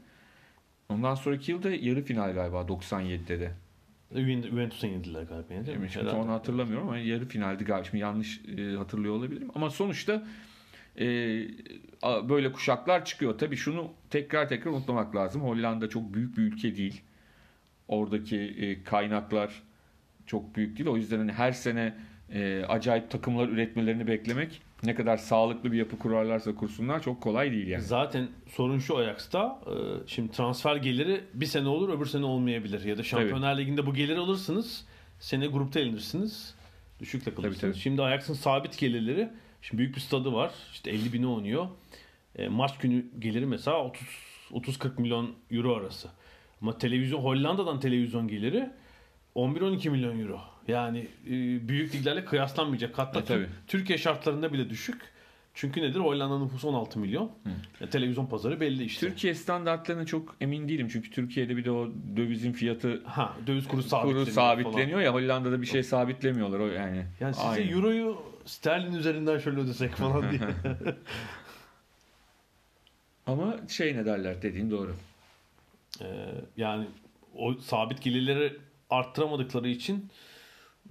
Ondan 0.88 1.14
sonraki 1.14 1.52
yılda 1.52 1.70
yarı 1.70 2.02
final 2.02 2.34
galiba 2.34 2.60
97'de 2.60 3.40
de. 3.40 3.52
Juven- 4.14 4.48
Juventus'a 4.50 4.86
yenildiler 4.86 5.22
galiba. 5.22 5.46
şimdi 5.64 5.88
Herhalde. 5.88 6.10
onu 6.16 6.32
hatırlamıyorum 6.32 6.88
ama 6.88 6.98
yarı 6.98 7.28
finaldi 7.28 7.64
galiba. 7.64 7.84
Şimdi 7.84 8.02
yanlış 8.02 8.40
e, 8.58 8.76
hatırlıyor 8.76 9.14
olabilirim. 9.14 9.50
Ama 9.54 9.70
sonuçta 9.70 10.26
e, 10.98 11.06
böyle 12.28 12.52
kuşaklar 12.52 13.04
çıkıyor. 13.04 13.38
Tabii 13.38 13.56
şunu 13.56 13.92
tekrar 14.10 14.48
tekrar 14.48 14.70
unutmamak 14.70 15.16
lazım. 15.16 15.42
Hollanda 15.42 15.88
çok 15.88 16.14
büyük 16.14 16.36
bir 16.36 16.42
ülke 16.42 16.76
değil. 16.76 17.02
Oradaki 17.90 18.36
e, 18.40 18.82
kaynaklar 18.84 19.62
çok 20.26 20.56
büyük 20.56 20.78
değil. 20.78 20.88
O 20.88 20.96
yüzden 20.96 21.18
hani 21.18 21.32
her 21.32 21.52
sene 21.52 21.94
e, 22.32 22.64
acayip 22.68 23.10
takımlar 23.10 23.48
üretmelerini 23.48 24.06
beklemek 24.06 24.62
ne 24.82 24.94
kadar 24.94 25.16
sağlıklı 25.16 25.72
bir 25.72 25.78
yapı 25.78 25.98
kurarlarsa 25.98 26.54
kursunlar 26.54 27.02
çok 27.02 27.20
kolay 27.22 27.52
değil 27.52 27.66
yani. 27.66 27.82
Zaten 27.82 28.28
sorun 28.48 28.78
şu 28.78 28.96
Ajax'ta. 28.98 29.60
e, 29.66 29.72
Şimdi 30.08 30.32
transfer 30.32 30.76
geliri 30.76 31.20
bir 31.34 31.46
sene 31.46 31.68
olur 31.68 31.88
öbür 31.88 32.06
sene 32.06 32.24
olmayabilir. 32.24 32.84
Ya 32.84 32.98
da 32.98 33.02
Şampiyonlar 33.02 33.58
Ligi'nde 33.58 33.86
bu 33.86 33.94
geliri 33.94 34.18
alırsınız. 34.18 34.86
Sene 35.20 35.46
grupta 35.46 35.80
elenirsiniz. 35.80 36.54
Düşükle 37.00 37.34
kalırsınız. 37.34 37.60
Tabii, 37.60 37.72
tabii. 37.72 37.80
Şimdi 37.80 38.02
Ajax'ın 38.02 38.34
sabit 38.34 38.78
gelirleri. 38.78 39.28
Şimdi 39.62 39.78
büyük 39.78 39.96
bir 39.96 40.00
stadı 40.00 40.32
var. 40.32 40.50
İşte 40.72 40.90
50 40.90 41.12
bini 41.12 41.26
oynuyor. 41.26 41.68
E, 42.36 42.48
maç 42.48 42.78
günü 42.78 43.06
geliri 43.18 43.46
mesela 43.46 43.84
30 43.84 44.06
30-40 44.50 45.00
milyon 45.00 45.30
euro 45.50 45.76
arası. 45.76 46.08
Ama 46.62 46.78
televizyon 46.78 47.20
Hollanda'dan 47.20 47.80
televizyon 47.80 48.28
geliri 48.28 48.70
11-12 49.36 49.90
milyon 49.90 50.18
euro. 50.20 50.40
Yani 50.68 50.98
e, 51.26 51.30
büyük 51.68 51.94
liglerle 51.94 52.24
kıyaslanmayacak. 52.24 52.98
Hatta 52.98 53.20
E, 53.20 53.24
tabii. 53.24 53.42
Tür- 53.44 53.48
Türkiye 53.66 53.98
şartlarında 53.98 54.52
bile 54.52 54.70
düşük. 54.70 55.02
Çünkü 55.54 55.82
nedir? 55.82 56.00
Hollanda 56.00 56.38
nüfusu 56.38 56.68
16 56.68 56.98
milyon. 56.98 57.32
E, 57.80 57.86
televizyon 57.90 58.26
pazarı 58.26 58.60
belli 58.60 58.84
işte. 58.84 59.08
Türkiye 59.08 59.34
standartlarına 59.34 60.06
çok 60.06 60.36
emin 60.40 60.68
değilim. 60.68 60.88
Çünkü 60.92 61.10
Türkiye'de 61.10 61.56
bir 61.56 61.64
de 61.64 61.70
o 61.70 61.88
dövizin 62.16 62.52
fiyatı 62.52 63.02
Ha, 63.04 63.36
döviz 63.46 63.68
kuru 63.68 63.82
sabitleniyor. 63.82 64.24
kuru 64.24 64.34
falan. 64.34 64.54
sabitleniyor 64.54 65.00
ya 65.00 65.14
Hollanda'da 65.14 65.62
bir 65.62 65.66
şey 65.66 65.82
sabitlemiyorlar 65.82 66.58
o 66.60 66.66
yani. 66.68 67.04
Yani 67.20 67.34
size 67.34 67.46
Aynen. 67.46 67.72
euroyu 67.72 68.22
sterlin 68.44 68.92
üzerinden 68.92 69.38
şöyle 69.38 69.60
ödesek 69.60 69.90
falan 69.92 70.30
diye. 70.30 70.40
Ama 73.26 73.56
şey 73.68 73.96
ne 73.96 74.06
derler 74.06 74.42
dediğin 74.42 74.70
doğru. 74.70 74.94
Ee, 76.00 76.34
yani 76.56 76.86
o 77.34 77.54
sabit 77.54 78.02
gelirleri 78.02 78.56
arttıramadıkları 78.90 79.68
için 79.68 80.08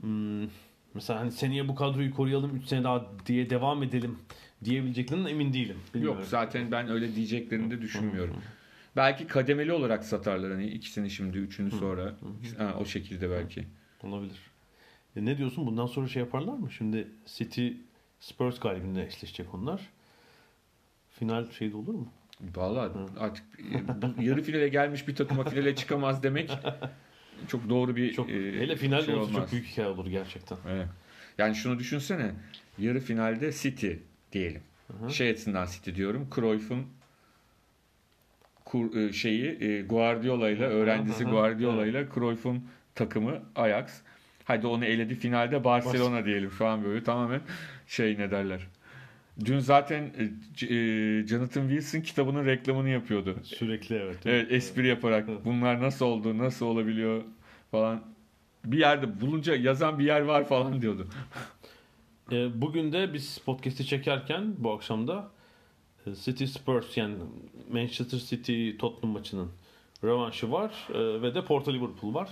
hmm, 0.02 0.48
mesela 0.94 1.20
hani 1.20 1.32
seneye 1.32 1.68
bu 1.68 1.76
kadroyu 1.76 2.14
koruyalım 2.14 2.56
3 2.56 2.66
sene 2.66 2.84
daha 2.84 3.06
diye 3.26 3.50
devam 3.50 3.84
edelim 3.84 4.20
diyebileceklerinden 4.64 5.30
emin 5.30 5.54
değilim. 5.54 5.78
Bilmiyorum. 5.94 6.20
Yok 6.20 6.28
zaten 6.28 6.72
ben 6.72 6.90
öyle 6.90 7.16
diyeceklerini 7.16 7.72
de 7.72 7.82
düşünmüyorum. 7.82 8.36
Belki 8.96 9.28
kademeli 9.28 9.74
olarak 9.74 10.04
satarlar 10.04 10.52
hani 10.52 10.68
ikisini 10.68 11.10
şimdi 11.10 11.38
üçünü 11.38 11.72
sonra 11.72 12.16
ha, 12.58 12.76
o 12.80 12.86
şekilde 12.86 13.30
belki. 13.30 13.68
Olabilir. 14.04 14.40
E 15.16 15.26
ne 15.26 15.38
diyorsun 15.38 15.66
bundan 15.66 15.86
sonra 15.86 16.08
şey 16.08 16.20
yaparlar 16.20 16.54
mı? 16.54 16.72
Şimdi 16.72 17.08
City 17.26 17.70
Spurs 18.20 18.60
galibinde 18.60 19.06
eşleşecek 19.06 19.54
onlar. 19.54 19.90
Final 21.10 21.52
şeyde 21.52 21.78
olur 21.78 21.94
mu? 21.94 22.08
Vallahi 22.56 22.92
artık 23.20 23.46
bu 24.02 24.22
yarı 24.22 24.42
finale 24.42 24.68
gelmiş 24.68 25.08
bir 25.08 25.16
takıma 25.16 25.44
finale 25.44 25.76
çıkamaz 25.76 26.24
demek 26.24 26.52
çok 27.48 27.70
doğru 27.70 27.96
bir 27.96 28.14
Çok 28.14 28.30
e, 28.30 28.34
hele 28.34 28.76
finalde 28.76 29.06
şey 29.06 29.16
olsa 29.16 29.34
çok 29.34 29.52
büyük 29.52 29.66
hikaye 29.66 29.88
olur 29.88 30.08
gerçekten. 30.08 30.58
Evet. 30.70 30.88
Yani 31.38 31.56
şunu 31.56 31.80
düşünsene. 31.80 32.32
Yarı 32.78 33.00
finalde 33.00 33.52
City 33.52 33.92
diyelim. 34.32 34.62
Şey 35.10 35.30
açısından 35.30 35.66
City 35.66 35.96
diyorum. 35.96 36.28
Cruyff'un 36.36 36.88
kur, 38.66 38.96
e, 38.96 39.14
şeyi 39.14 39.64
e, 39.64 39.82
Guardiola 39.82 40.50
ile 40.50 40.66
öğrencisi. 40.66 41.24
Guardiola 41.24 41.86
ile 41.86 42.08
Cruyff'un 42.16 42.64
takımı 42.96 43.44
Ajax. 43.56 44.02
Hadi 44.44 44.68
onu 44.68 44.86
eledi 44.86 45.16
finalde 45.16 45.64
Barcelona 45.64 46.26
diyelim 46.26 46.52
şu 46.52 46.68
an 46.68 46.84
böyle 46.84 47.04
tamamen 47.04 47.42
şey 47.88 48.18
ne 48.18 48.32
derler. 48.32 48.68
Dün 49.46 49.60
zaten 49.60 50.02
e, 50.04 50.24
e, 50.66 51.28
Jonathan 51.28 51.70
Wilson 51.70 52.02
kitabının 52.02 52.46
reklamını 52.46 52.90
yapıyordu. 52.90 53.36
Sürekli 53.44 53.96
evet. 53.96 54.18
Evet 54.26 54.52
espri 54.52 54.88
yaparak 54.88 55.46
bunlar 55.46 55.82
nasıl 55.82 56.06
oldu, 56.06 56.38
nasıl 56.38 56.66
olabiliyor 56.66 57.24
falan. 57.72 58.04
Bir 58.66 58.78
yerde 58.78 59.22
bulunca 59.22 59.56
yazan 59.56 60.00
bir 60.00 60.06
yer 60.06 60.22
var 60.22 60.48
falan 60.48 60.82
diyordu. 60.82 61.08
E, 62.32 62.62
bugün 62.62 62.92
de 62.92 63.14
biz 63.14 63.38
podcast'i 63.38 63.86
çekerken 63.86 64.56
bu 64.58 64.72
akşam 64.72 65.08
da 65.08 65.32
e, 66.06 66.16
City 66.16 66.46
Spurs 66.46 66.98
yani 66.98 67.16
Manchester 67.72 68.18
City 68.18 68.72
Tottenham 68.72 69.14
maçının 69.14 69.52
rövanşı 70.04 70.52
var 70.52 70.88
E, 70.94 71.22
ve 71.22 71.36
de 71.36 71.46
Porto 71.46 71.74
Liverpool 71.74 72.14
var. 72.14 72.30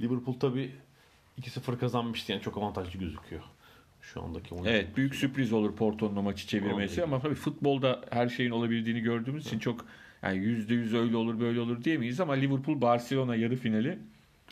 Liverpool 0.00 0.34
tabi 0.34 0.72
2-0 1.40 1.78
kazanmıştı 1.78 2.32
yani 2.32 2.42
çok 2.42 2.58
avantajlı 2.58 2.98
gözüküyor. 2.98 3.42
Şu 4.14 4.22
andaki 4.22 4.54
oyun. 4.54 4.64
Evet 4.64 4.96
büyük 4.96 5.14
sürpriz 5.14 5.52
olur 5.52 5.76
Porto'nun 5.76 6.16
o 6.16 6.22
maçı 6.22 6.46
çevirmesi 6.46 7.02
ama 7.04 7.20
tabii 7.20 7.34
futbolda 7.34 8.00
her 8.10 8.28
şeyin 8.28 8.50
olabildiğini 8.50 9.00
gördüğümüz 9.00 9.46
için 9.46 9.58
çok 9.58 9.84
yani 10.22 10.38
%100 10.38 10.96
öyle 10.98 11.16
olur 11.16 11.40
böyle 11.40 11.60
olur 11.60 11.84
diyemeyiz 11.84 12.20
ama 12.20 12.32
Liverpool 12.32 12.80
Barcelona 12.80 13.36
yarı 13.36 13.56
finali 13.56 13.98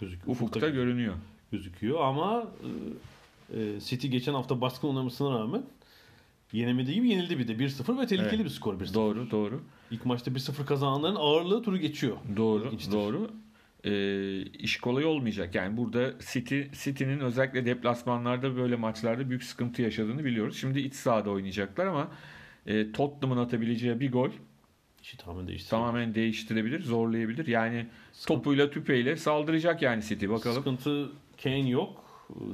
gözüküyor. 0.00 0.36
ufukta 0.36 0.68
görünüyor. 0.68 1.14
gözüküyor 1.52 2.00
ama 2.00 2.46
e, 3.54 3.60
e, 3.60 3.80
City 3.80 4.08
geçen 4.08 4.34
hafta 4.34 4.60
baskın 4.60 4.88
oynamasına 4.88 5.38
rağmen 5.38 5.62
yenemediği 6.52 6.94
gibi 6.94 7.08
yenildi 7.08 7.38
bir 7.38 7.48
de 7.48 7.52
1-0 7.52 7.98
ve 8.00 8.06
tehlikeli 8.06 8.34
Evet. 8.36 8.44
bir 8.44 8.50
skor 8.50 8.80
1-0. 8.80 8.94
Doğru 8.94 9.30
doğru. 9.30 9.60
İlk 9.90 10.06
maçta 10.06 10.30
1-0 10.30 10.64
kazananların 10.66 11.16
ağırlığı 11.16 11.62
turu 11.62 11.78
geçiyor. 11.78 12.16
Doğru, 12.36 12.64
İlginçtir. 12.66 12.92
doğru. 12.92 13.30
Ee, 13.86 14.42
iş 14.42 14.80
kolay 14.80 15.04
olmayacak. 15.04 15.54
Yani 15.54 15.76
burada 15.76 16.12
City 16.32 16.62
City'nin 16.72 17.20
özellikle 17.20 17.66
deplasmanlarda 17.66 18.56
böyle 18.56 18.76
maçlarda 18.76 19.28
büyük 19.28 19.44
sıkıntı 19.44 19.82
yaşadığını 19.82 20.24
biliyoruz. 20.24 20.56
Şimdi 20.60 20.80
iç 20.80 20.94
sahada 20.94 21.30
oynayacaklar 21.30 21.86
ama 21.86 22.08
e, 22.66 22.92
Tottenham'ın 22.92 23.40
atabileceği 23.40 24.00
bir 24.00 24.12
gol 24.12 24.30
İşi 25.02 25.16
tamamen 25.16 25.48
değişti. 25.48 25.70
tamamen 25.70 26.14
değiştirebilir, 26.14 26.82
zorlayabilir. 26.82 27.46
Yani 27.46 27.86
topuyla 28.26 28.70
tüpeyle 28.70 29.16
saldıracak 29.16 29.82
yani 29.82 30.02
City. 30.02 30.28
Bakalım. 30.28 30.56
Sıkıntı 30.56 31.10
Kane 31.42 31.68
yok. 31.68 32.04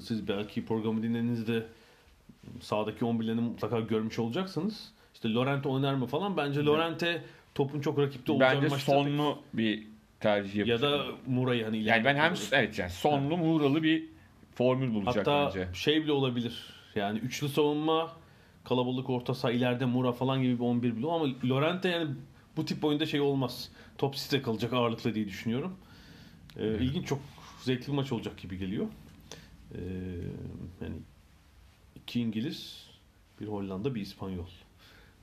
Siz 0.01 0.29
belki 0.29 0.65
programı 0.65 1.03
dinlediğinizde 1.03 1.67
sağdaki 2.61 3.05
11'lerini 3.05 3.41
mutlaka 3.41 3.81
görmüş 3.81 4.19
olacaksınız. 4.19 4.93
İşte 5.15 5.33
Lorente 5.33 5.69
oynar 5.69 5.95
mı 5.95 6.07
falan. 6.07 6.37
Bence 6.37 6.65
Lorente 6.65 7.25
topun 7.55 7.81
çok 7.81 7.99
rakipte 7.99 8.33
olacağı 8.33 8.55
Bence 8.55 8.69
maçta 8.69 8.93
sonlu 8.93 9.39
bir 9.55 9.92
tercih 10.23 10.55
ya 10.55 10.67
yapacak. 10.67 10.93
da 10.93 11.05
Muray'ı 11.27 11.65
hani 11.65 11.83
yani 11.83 12.05
ben 12.05 12.17
hem 12.17 12.35
evet 12.53 12.79
yani 12.79 12.91
sonlu 12.91 13.37
Muğralı 13.37 13.83
bir 13.83 14.05
formül 14.55 14.95
bulacak 14.95 15.27
Hatta 15.27 15.47
bence. 15.47 15.69
şey 15.75 16.03
bile 16.03 16.13
olabilir. 16.13 16.67
Yani 16.95 17.19
üçlü 17.19 17.49
savunma, 17.49 18.13
kalabalık 18.65 19.11
orta 19.11 19.35
saha, 19.35 19.53
ileride 19.53 19.85
Mura 19.85 20.13
falan 20.13 20.43
gibi 20.43 20.55
bir 20.55 20.65
11 20.65 20.97
bile 20.97 21.07
ama 21.07 21.27
Lorente 21.45 21.89
yani 21.89 22.11
bu 22.57 22.65
tip 22.65 22.85
oyunda 22.85 23.07
şey 23.07 23.21
olmaz. 23.21 23.69
Top 23.99 24.17
site 24.17 24.43
kalacak 24.43 24.73
ağırlıkla 24.73 25.15
diye 25.15 25.27
düşünüyorum. 25.27 25.77
Ee, 26.59 26.67
ilginç 26.75 27.07
çok 27.07 27.21
zevkli 27.63 27.87
bir 27.87 27.93
maç 27.93 28.13
olacak 28.13 28.39
gibi 28.39 28.59
geliyor. 28.59 28.87
Ee, 29.75 29.79
yani 30.81 30.95
iki 31.97 32.21
İngiliz, 32.21 32.87
bir 33.41 33.47
Hollanda, 33.47 33.95
bir 33.95 34.01
İspanyol 34.01 34.49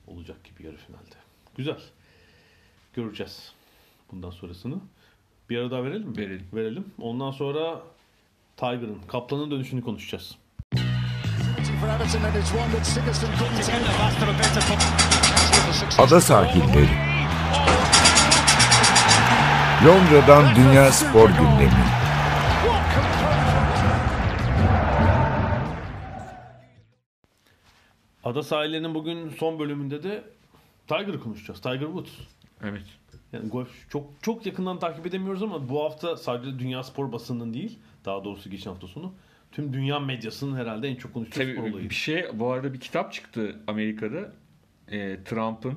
olacak 0.07 0.37
gibi 0.43 0.65
yarı 0.67 0.77
finalde. 0.77 1.15
Güzel. 1.57 1.79
Göreceğiz 2.93 3.53
bundan 4.11 4.29
sonrasını. 4.29 4.75
Bir 5.49 5.57
ara 5.57 5.71
daha 5.71 5.83
verelim 5.83 6.07
mi? 6.07 6.17
Verelim. 6.17 6.47
Verelim. 6.53 6.85
Ondan 7.01 7.31
sonra 7.31 7.81
Tiger'ın, 8.57 8.97
Kaplan'ın 9.07 9.51
dönüşünü 9.51 9.81
konuşacağız. 9.81 10.37
Ada 15.97 16.21
sahilleri. 16.21 16.89
Londra'dan 19.85 20.55
Dünya 20.55 20.91
Spor 20.91 21.29
Gündemi. 21.29 21.99
Ada 28.23 28.43
sahillerinin 28.43 28.95
bugün 28.95 29.29
son 29.29 29.59
bölümünde 29.59 30.03
de 30.03 30.23
Tiger'ı 30.87 31.19
konuşacağız. 31.19 31.61
Tiger 31.61 31.79
Woods. 31.79 32.11
Evet. 32.63 32.83
Yani 33.33 33.49
golf 33.49 33.89
çok 33.89 34.09
çok 34.21 34.45
yakından 34.45 34.79
takip 34.79 35.05
edemiyoruz 35.07 35.43
ama 35.43 35.69
bu 35.69 35.83
hafta 35.83 36.17
sadece 36.17 36.59
dünya 36.59 36.83
spor 36.83 37.11
basınının 37.11 37.53
değil, 37.53 37.79
daha 38.05 38.23
doğrusu 38.23 38.49
geçen 38.49 38.71
hafta 38.71 38.87
sonu 38.87 39.13
tüm 39.51 39.73
dünya 39.73 39.99
medyasının 39.99 40.55
herhalde 40.57 40.87
en 40.87 40.95
çok 40.95 41.13
konuştuğu 41.13 41.35
spor 41.35 41.55
Tabii 41.55 41.71
olayı. 41.73 41.89
bir 41.89 41.95
şey 41.95 42.25
bu 42.33 42.51
arada 42.51 42.73
bir 42.73 42.79
kitap 42.79 43.13
çıktı 43.13 43.59
Amerika'da. 43.67 44.33
Ee, 44.91 45.17
Trump'ın 45.25 45.73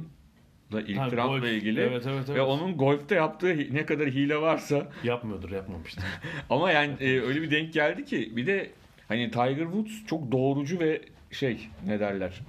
da 0.72 0.80
ilk 0.82 0.98
Ha, 0.98 1.08
Trump'la 1.08 1.38
golf. 1.38 1.44
ilgili 1.48 1.80
Evet, 1.80 2.06
evet, 2.06 2.28
ve 2.28 2.32
evet. 2.32 2.42
onun 2.42 2.76
golfte 2.76 3.14
yaptığı 3.14 3.56
ne 3.74 3.86
kadar 3.86 4.08
hile 4.08 4.36
varsa 4.36 4.88
Yapmıyordur, 5.04 5.50
yapmamıştır. 5.50 6.04
ama 6.50 6.70
yani 6.70 6.92
e, 7.00 7.20
öyle 7.20 7.42
bir 7.42 7.50
denk 7.50 7.72
geldi 7.72 8.04
ki 8.04 8.32
bir 8.36 8.46
de 8.46 8.70
hani 9.08 9.30
Tiger 9.30 9.64
Woods 9.64 10.06
çok 10.06 10.32
doğrucu 10.32 10.80
ve 10.80 11.02
şey 11.30 11.68
ne 11.86 12.00
derler 12.00 12.40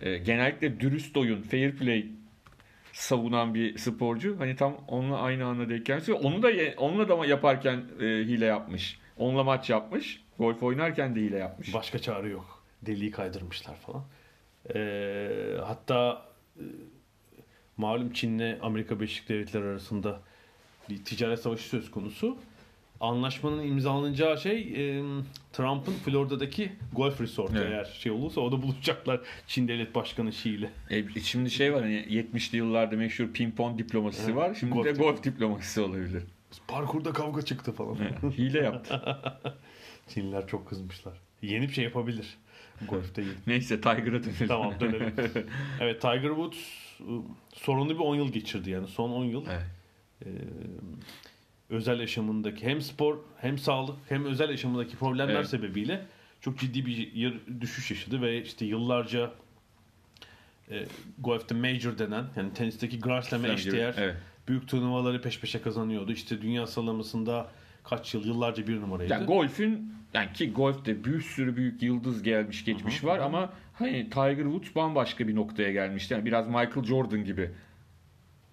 e, 0.00 0.18
genellikle 0.18 0.80
dürüst 0.80 1.16
oyun, 1.16 1.42
fair 1.42 1.72
play 1.76 2.06
savunan 2.94 3.54
bir 3.54 3.78
sporcu. 3.78 4.36
Hani 4.38 4.56
tam 4.56 4.76
onunla 4.88 5.20
aynı 5.20 5.46
anda 5.46 5.68
denk 5.68 5.88
Onu 6.14 6.42
da 6.42 6.50
onunla 6.76 7.08
da 7.08 7.26
yaparken 7.26 7.84
e, 8.00 8.04
hile 8.04 8.44
yapmış. 8.44 8.98
Onunla 9.16 9.44
maç 9.44 9.70
yapmış. 9.70 10.24
Golf 10.38 10.62
oynarken 10.62 11.16
de 11.16 11.20
hile 11.20 11.38
yapmış. 11.38 11.74
Başka 11.74 11.98
çare 11.98 12.28
yok. 12.28 12.64
Deliği 12.82 13.10
kaydırmışlar 13.10 13.76
falan. 13.76 14.04
Ee, 14.74 15.56
hatta 15.64 16.26
e, 16.56 16.64
malum 17.76 18.12
Çin'le 18.12 18.58
Amerika 18.62 19.00
Birleşik 19.00 19.28
Devletleri 19.28 19.64
arasında 19.64 20.20
bir 20.88 21.04
ticaret 21.04 21.40
savaşı 21.40 21.68
söz 21.68 21.90
konusu. 21.90 22.38
Anlaşmanın 23.04 23.62
imzalanacağı 23.62 24.38
şey 24.38 24.58
e, 24.60 25.02
Trump'ın 25.52 25.92
Florida'daki 25.92 26.72
golf 26.92 27.20
resortu 27.20 27.54
Evet. 27.56 27.72
eğer 27.72 27.84
şey 27.84 28.12
olursa 28.12 28.40
orada 28.40 28.62
buluşacaklar 28.62 29.20
Çin 29.46 29.68
Devlet 29.68 29.94
Başkanı 29.94 30.28
Xi 30.28 30.50
ile. 30.50 30.70
E, 30.90 31.20
şimdi 31.20 31.50
şey 31.50 31.74
var 31.74 31.82
hani 31.82 31.94
70'li 31.94 32.56
yıllarda 32.56 32.96
meşhur 32.96 33.32
pimpon 33.32 33.78
diplomasisi 33.78 34.24
Evet. 34.24 34.36
var. 34.36 34.54
Şimdi 34.60 34.72
Golf 34.72 34.84
de 34.86 34.92
golf 34.92 35.24
diplomasisi 35.24 35.80
olabilir. 35.80 36.22
Parkurda 36.68 37.12
kavga 37.12 37.42
çıktı 37.42 37.72
falan. 37.72 37.96
Evet, 38.02 38.38
Hile 38.38 38.58
yaptı. 38.58 39.02
Çinliler 40.08 40.46
çok 40.46 40.68
kızmışlar. 40.68 41.14
Yeni 41.42 41.68
bir 41.68 41.72
şey 41.72 41.84
yapabilir. 41.84 42.36
Golfte 42.88 43.22
yeni. 43.22 43.32
Neyse 43.46 43.76
Tiger'a 43.80 44.22
dönelim. 44.24 44.48
Tamam 44.48 44.74
dönelim. 44.80 45.14
Evet 45.80 46.00
Tiger 46.00 46.28
Woods 46.28 46.58
ıı, 47.00 47.20
sorunlu 47.54 47.94
bir 47.94 48.00
10 48.04 48.14
yıl 48.16 48.32
geçirdi 48.32 48.70
yani. 48.70 48.88
Son 48.88 49.10
10 49.10 49.24
yıl 49.24 49.44
Evet. 49.50 49.64
Özel 51.70 52.00
yaşamındaki 52.00 52.66
hem 52.66 52.80
spor 52.80 53.18
hem 53.40 53.58
sağlık 53.58 53.96
hem 54.08 54.24
özel 54.24 54.50
yaşamındaki 54.50 54.96
problemler 54.96 55.34
Evet. 55.34 55.48
sebebiyle 55.48 56.06
çok 56.40 56.58
ciddi 56.58 56.86
bir 56.86 57.12
düşüş 57.60 57.90
yaşadı 57.90 58.22
ve 58.22 58.42
işte 58.42 58.64
yıllarca 58.64 59.30
e, 60.70 60.86
golfte 61.18 61.54
major 61.54 61.98
denen 61.98 62.24
yani 62.36 62.52
tenisteki 62.52 63.00
Grand 63.00 63.22
Slam'e 63.22 63.52
eşdeğer 63.52 63.94
evet. 63.98 64.16
büyük 64.48 64.68
turnuvaları 64.68 65.22
peş 65.22 65.40
peşe 65.40 65.62
kazanıyordu. 65.62 66.12
İşte 66.12 66.42
dünya 66.42 66.66
sıralamasında 66.66 67.48
kaç 67.84 68.14
yıl 68.14 68.26
yıllarca 68.26 68.66
bir 68.66 68.80
numaraydı. 68.80 69.12
Yani 69.12 69.26
golfün 69.26 69.94
yani 70.14 70.32
ki 70.32 70.52
golfte 70.52 71.04
bir 71.04 71.20
sürü 71.20 71.56
büyük 71.56 71.82
yıldız 71.82 72.22
gelmiş 72.22 72.64
geçmiş 72.64 73.04
var 73.04 73.18
ama 73.18 73.52
hani 73.72 74.10
Tiger 74.10 74.42
Woods 74.42 74.74
bambaşka 74.76 75.28
bir 75.28 75.36
noktaya 75.36 75.72
gelmişti. 75.72 76.14
Yani 76.14 76.24
biraz 76.24 76.46
Michael 76.46 76.84
Jordan 76.84 77.24
gibi 77.24 77.50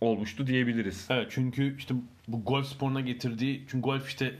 olmuştu 0.01 0.47
diyebiliriz. 0.47 1.07
Evet 1.09 1.27
çünkü 1.29 1.77
işte 1.77 1.95
bu 2.33 2.43
golf 2.43 2.67
sporuna 2.67 3.01
getirdiği 3.01 3.65
çünkü 3.71 3.81
golf 3.81 4.07
işte 4.07 4.35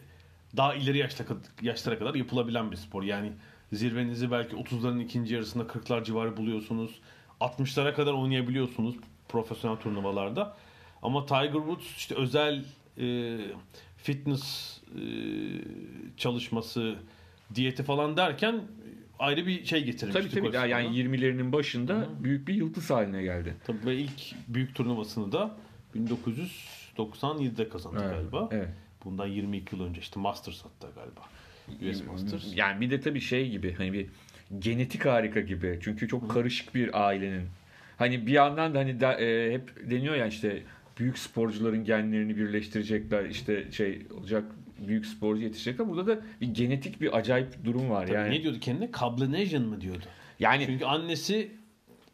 daha 0.57 0.75
ileri 0.75 0.97
yaşta 0.97 1.23
yaşlara 1.61 1.99
kadar 1.99 2.15
yapılabilen 2.15 2.71
bir 2.71 2.75
spor. 2.75 3.03
Yani 3.03 3.31
zirvenizi 3.73 4.31
belki 4.31 4.55
30'ların 4.55 5.03
ikinci 5.03 5.33
yarısında 5.33 5.63
40'lar 5.63 6.03
civarı 6.03 6.37
buluyorsunuz. 6.37 6.91
60'lara 7.41 7.93
kadar 7.93 8.13
oynayabiliyorsunuz 8.13 8.95
profesyonel 9.29 9.77
turnuvalarda. 9.77 10.57
Ama 11.01 11.25
Tiger 11.25 11.51
Woods 11.51 11.97
işte 11.97 12.15
özel 12.15 12.65
e, 12.97 13.37
fitness 13.97 14.77
e, 14.95 15.03
çalışması, 16.17 16.95
diyeti 17.55 17.83
falan 17.83 18.17
derken 18.17 18.61
ayrı 19.19 19.47
bir 19.47 19.65
şey 19.65 19.83
getirmişti. 19.83 20.21
Tabii 20.21 20.41
tabii 20.41 20.53
daha 20.53 20.65
yani 20.65 20.87
sporuna. 20.87 21.15
20'lerinin 21.15 21.51
başında 21.51 22.07
büyük 22.19 22.47
bir 22.47 22.53
yıldız 22.53 22.89
haline 22.89 23.23
geldi. 23.23 23.55
Tabii 23.67 23.85
ve 23.85 23.95
ilk 23.95 24.35
büyük 24.47 24.75
turnuvasını 24.75 25.31
da 25.31 25.57
1997'de 26.97 27.69
kazandı 27.69 27.99
Evet, 28.03 28.11
galiba. 28.11 28.49
evet. 28.51 28.69
Bundan 29.05 29.27
22 29.27 29.75
yıl 29.75 29.83
önce 29.83 30.01
işte 30.01 30.19
Masters 30.19 30.63
hatta 30.65 30.87
galiba. 30.95 31.21
US 31.91 32.03
Masters. 32.07 32.55
Yani 32.55 32.81
bir 32.81 32.89
de 32.91 32.99
tabii 32.99 33.21
şey 33.21 33.49
gibi 33.49 33.73
hani 33.73 33.93
bir 33.93 34.07
genetik 34.59 35.05
harika 35.05 35.41
gibi. 35.41 35.79
Çünkü 35.83 36.07
çok 36.07 36.31
karışık 36.31 36.75
bir 36.75 37.07
ailenin. 37.07 37.47
Hani 37.97 38.27
bir 38.27 38.31
yandan 38.31 38.73
da 38.75 38.79
hani 38.79 38.99
da, 38.99 39.19
e, 39.21 39.53
hep 39.53 39.89
deniyor 39.89 40.15
ya 40.15 40.27
işte 40.27 40.63
büyük 40.99 41.17
sporcuların 41.17 41.83
genlerini 41.83 42.37
birleştirecekler 42.37 43.25
işte 43.25 43.71
şey 43.71 44.01
olacak 44.17 44.43
büyük 44.87 45.05
sporcu 45.05 45.41
yetişecekler. 45.41 45.89
Burada 45.89 46.07
da 46.17 46.21
bir 46.41 46.47
genetik 46.47 47.01
bir 47.01 47.17
acayip 47.17 47.65
durum 47.65 47.89
var. 47.89 48.07
Tabii 48.07 48.15
yani 48.17 48.35
Ne 48.35 48.43
diyordu 48.43 48.57
kendine? 48.61 48.91
Kablanesian 48.91 49.63
mı 49.63 49.81
diyordu? 49.81 50.05
yani 50.39 50.65
Çünkü 50.65 50.85
annesi 50.85 51.51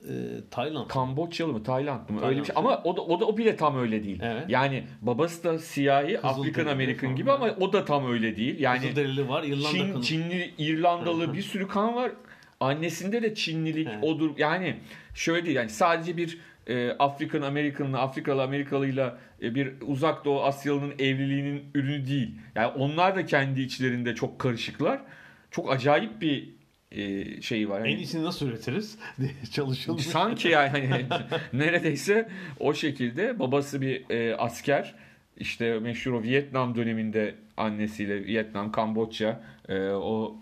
e, 0.04 0.14
Tayland. 0.52 0.88
Kamboçyalı 0.88 1.54
mı 1.54 1.64
Tayland 1.64 2.10
mı 2.10 2.16
öyle 2.16 2.20
Tayland. 2.20 2.40
bir 2.42 2.46
şey 2.46 2.54
ama 2.58 2.82
o 2.84 2.98
da 2.98 3.02
o 3.02 3.20
da 3.20 3.26
o 3.26 3.38
bile 3.38 3.56
tam 3.56 3.78
öyle 3.80 4.04
değil. 4.04 4.20
Evet. 4.24 4.44
Yani 4.48 4.84
babası 5.02 5.44
da 5.44 5.60
siyahi 5.60 6.20
Afrikan 6.20 6.66
Amerikan 6.66 7.16
gibi 7.16 7.32
ama 7.32 7.56
o 7.60 7.74
da 7.74 7.86
tam 7.86 8.12
öyle 8.12 8.36
değil. 8.38 8.60
Yani 8.60 8.82
Kızılderili 8.82 9.30
var, 9.30 9.44
İrlanda 9.44 9.70
Çin, 9.70 9.92
kanı. 9.92 10.04
Çinli, 10.04 10.54
İrlandalı 10.58 11.34
bir 11.34 11.42
sürü 11.42 11.68
kan 11.68 11.96
var. 11.96 12.12
Annesinde 12.60 13.22
de 13.22 13.36
Çinlilik 13.36 13.88
Evet. 13.88 14.04
odur. 14.04 14.32
Yani 14.38 14.76
şöyle 15.16 15.46
değil 15.46 15.56
yani 15.56 15.70
sadece 15.70 16.18
bir 16.18 16.38
e, 16.68 16.92
Afrikan 16.92 17.42
Amerikan'la 17.42 18.00
Afrikalı 18.00 18.44
Amerikalıyla 18.44 19.18
e, 19.42 19.56
bir 19.56 19.74
uzak 19.82 20.26
doğu 20.26 20.44
Asyalı'nın 20.44 20.92
evliliğinin 21.00 21.64
ürünü 21.76 22.08
değil. 22.08 22.32
Yani 22.56 22.68
onlar 22.68 23.16
da 23.16 23.26
kendi 23.26 23.62
içlerinde 23.62 24.16
çok 24.16 24.40
karışıklar. 24.40 25.00
Çok 25.52 25.72
acayip 25.72 26.22
bir 26.22 26.50
e, 26.91 27.41
şey 27.41 27.69
var. 27.69 27.80
Yani 27.80 27.91
En 27.91 27.97
iyisini 27.97 28.23
nasıl 28.23 28.47
üretiriz 28.47 28.97
çalışılmış. 29.52 30.06
Sanki 30.06 30.47
yani 30.47 30.69
hani 30.69 31.06
neredeyse 31.54 32.30
o 32.60 32.73
şekilde 32.73 33.39
babası 33.39 33.82
bir 33.82 34.10
e, 34.10 34.36
asker 34.36 34.95
işte 35.38 35.80
meşhur 35.80 36.13
o 36.13 36.23
Vietnam 36.23 36.76
döneminde 36.76 37.36
annesiyle 37.58 38.26
Vietnam, 38.26 38.71
Kamboçya 38.71 39.41
e, 39.69 39.89
o 39.89 40.36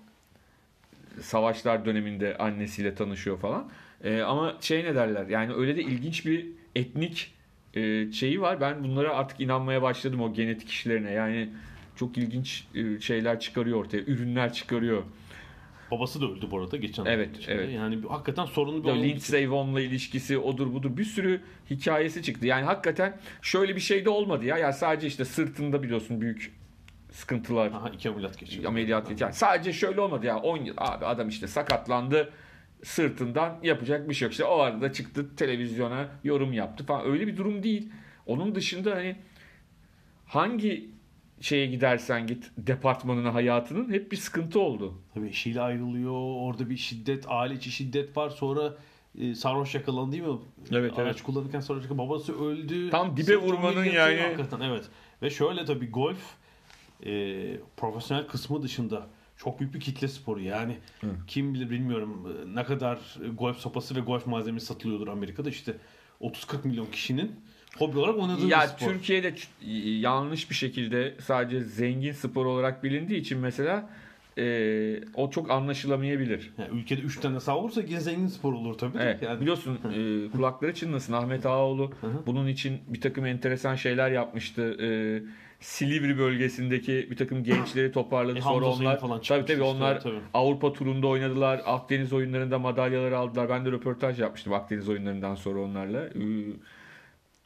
savaşlar 1.21 1.85
döneminde 1.85 2.37
annesiyle 2.37 2.95
tanışıyor 2.95 3.39
falan. 3.39 3.69
E, 4.03 4.21
ama 4.21 4.57
şey 4.61 4.83
ne 4.83 4.95
derler 4.95 5.27
yani 5.27 5.53
öyle 5.53 5.75
de 5.75 5.81
ilginç 5.81 6.25
bir 6.25 6.45
etnik 6.75 7.33
e, 7.73 8.11
şeyi 8.11 8.41
var. 8.41 8.61
Ben 8.61 8.83
bunlara 8.83 9.15
artık 9.15 9.39
inanmaya 9.39 9.81
başladım 9.81 10.21
o 10.21 10.33
genetik 10.33 10.69
işlerine. 10.69 11.11
Yani 11.11 11.49
çok 11.95 12.17
ilginç 12.17 12.67
e, 12.75 12.99
şeyler 12.99 13.39
çıkarıyor 13.39 13.77
ortaya. 13.77 14.03
Ürünler 14.03 14.53
çıkarıyor. 14.53 15.03
Babası 15.91 16.21
da 16.21 16.25
öldü 16.25 16.47
bu 16.51 16.59
arada 16.59 16.77
geçen 16.77 17.05
Evet, 17.05 17.29
evet. 17.47 17.73
Yani 17.73 18.03
bir- 18.03 18.07
hakikaten 18.07 18.45
sorunlu 18.45 18.83
bir 18.83 18.87
Ya 18.87 18.93
olay. 18.95 19.09
Lindsey 19.09 19.51
Vohn'la 19.51 19.81
ilişkisi 19.81 20.37
odur 20.37 20.73
budur 20.73 20.97
bir 20.97 21.03
sürü 21.03 21.41
hikayesi 21.69 22.23
çıktı. 22.23 22.45
Yani 22.47 22.65
hakikaten 22.65 23.19
şöyle 23.41 23.75
bir 23.75 23.81
şey 23.81 24.05
de 24.05 24.09
olmadı 24.09 24.45
ya. 24.45 24.57
Yani 24.57 24.73
sadece 24.73 25.07
işte 25.07 25.25
sırtında 25.25 25.83
biliyorsun 25.83 26.21
büyük 26.21 26.53
sıkıntılar 27.11 27.71
Aha 27.71 27.89
iki 27.89 28.09
ameliyat 28.09 28.39
geçirdi. 28.39 28.67
ameliyat 28.67 29.09
geçen. 29.09 29.31
Sadece 29.31 29.73
şöyle 29.73 30.01
olmadı 30.01 30.25
ya 30.25 30.37
10 30.37 30.57
yıl 30.57 30.75
abi 30.77 31.05
adam 31.05 31.29
işte 31.29 31.47
sakatlandı 31.47 32.29
sırtından 32.83 33.57
yapacak 33.63 34.09
bir 34.09 34.13
şey 34.13 34.25
yok. 34.25 34.31
İşte 34.31 34.43
o 34.45 34.59
arada 34.59 34.91
çıktı 34.93 35.35
televizyona 35.35 36.07
yorum 36.23 36.53
yaptı 36.53 36.85
falan. 36.85 37.05
Öyle 37.11 37.27
bir 37.27 37.37
durum 37.37 37.63
değil. 37.63 37.89
Onun 38.25 38.55
dışında 38.55 38.91
hani 38.95 39.15
hangi 40.25 40.89
şeye 41.45 41.65
gidersen 41.65 42.27
git 42.27 42.51
departmanına 42.57 43.33
hayatının 43.33 43.91
hep 43.93 44.11
bir 44.11 44.17
sıkıntı 44.17 44.59
oldu. 44.59 44.93
Tabii 45.13 45.27
eşiyle 45.27 45.61
ayrılıyor. 45.61 46.11
Orada 46.13 46.69
bir 46.69 46.77
şiddet, 46.77 47.25
aile 47.27 47.53
içi 47.53 47.71
şiddet 47.71 48.17
var. 48.17 48.29
Sonra 48.29 48.73
e, 49.21 49.35
sarhoş 49.35 49.75
yakalandı 49.75 50.11
değil 50.11 50.23
mi? 50.23 50.37
Evet, 50.71 50.99
Araç 50.99 51.15
evet. 51.15 51.23
kullanırken 51.23 51.59
sarhoş 51.59 51.83
yakalandı. 51.83 52.09
Babası 52.09 52.45
öldü. 52.45 52.89
Tam 52.89 53.17
dibe 53.17 53.37
vurmanın 53.37 53.83
yani- 53.83 54.21
Hakikaten 54.21 54.59
evet. 54.61 54.85
Ve 55.21 55.29
şöyle 55.29 55.65
tabii 55.65 55.89
golf 55.89 56.33
e, 57.05 57.11
profesyonel 57.77 58.27
kısmı 58.27 58.63
dışında 58.63 59.07
çok 59.37 59.59
büyük 59.59 59.73
bir 59.73 59.79
kitle 59.79 60.07
sporu. 60.07 60.41
Yani 60.41 60.77
kim 61.27 61.53
bilir 61.53 61.69
bilmiyorum 61.69 62.37
ne 62.55 62.63
kadar 62.63 62.99
golf 63.37 63.57
sopası 63.57 63.95
ve 63.95 63.99
golf 63.99 64.27
malzemesi 64.27 64.65
satılıyordur 64.65 65.07
Amerika'da. 65.07 65.49
İşte 65.49 65.77
30-40 66.21 66.67
milyon 66.67 66.85
kişinin 66.85 67.31
hobi 67.77 67.99
olarak 67.99 68.17
oynadığı 68.19 68.47
Ya 68.47 68.67
spor. 68.67 68.87
Türkiye'de 68.87 69.33
yanlış 69.99 70.49
bir 70.49 70.55
şekilde 70.55 71.15
sadece 71.19 71.61
zengin 71.61 72.11
spor 72.11 72.45
olarak 72.45 72.83
bilindiği 72.83 73.19
için 73.19 73.39
mesela 73.39 73.89
e, 74.37 74.99
o 75.13 75.29
çok 75.29 75.51
anlaşılamayabilir. 75.51 76.53
Yani 76.57 76.79
ülkede 76.79 77.01
3 77.01 77.19
tane 77.19 77.39
sağ 77.39 77.57
olursa 77.57 77.81
yine 77.81 77.99
zengin 77.99 78.27
spor 78.27 78.53
olur 78.53 78.77
tabii. 78.77 78.97
Evet, 78.99 79.21
Yani, 79.21 79.41
biliyorsun 79.41 79.79
e, 79.93 80.31
kulakları 80.37 80.73
çınlasın 80.73 81.13
Ahmet 81.13 81.45
Ağaoğlu 81.45 81.91
bunun 82.25 82.47
için 82.47 82.79
bir 82.87 83.01
takım 83.01 83.25
enteresan 83.25 83.75
şeyler 83.75 84.11
yapmıştı. 84.11 84.77
E, 84.81 84.87
Silivri 85.59 86.17
bölgesindeki 86.17 87.07
bir 87.11 87.15
takım 87.15 87.43
gençleri 87.43 87.91
toparladı. 87.91 88.37
E, 88.37 88.41
Sonra 88.41 88.65
onlar 88.65 88.99
falan 88.99 89.21
tabii 89.21 89.41
tabii 89.41 89.51
işte, 89.51 89.63
onlar 89.63 90.01
tabii. 90.01 90.19
Avrupa 90.33 90.73
turunda 90.73 91.07
oynadılar. 91.07 91.61
Akdeniz 91.65 92.13
oyunlarında 92.13 92.59
madalyaları 92.59 93.17
aldılar. 93.17 93.49
Ben 93.49 93.65
de 93.65 93.71
röportaj 93.71 94.19
yapmıştım 94.19 94.53
Akdeniz 94.53 94.89
oyunlarından 94.89 95.35
sonra 95.35 95.59
onlarla. 95.59 96.05
E, 96.05 96.21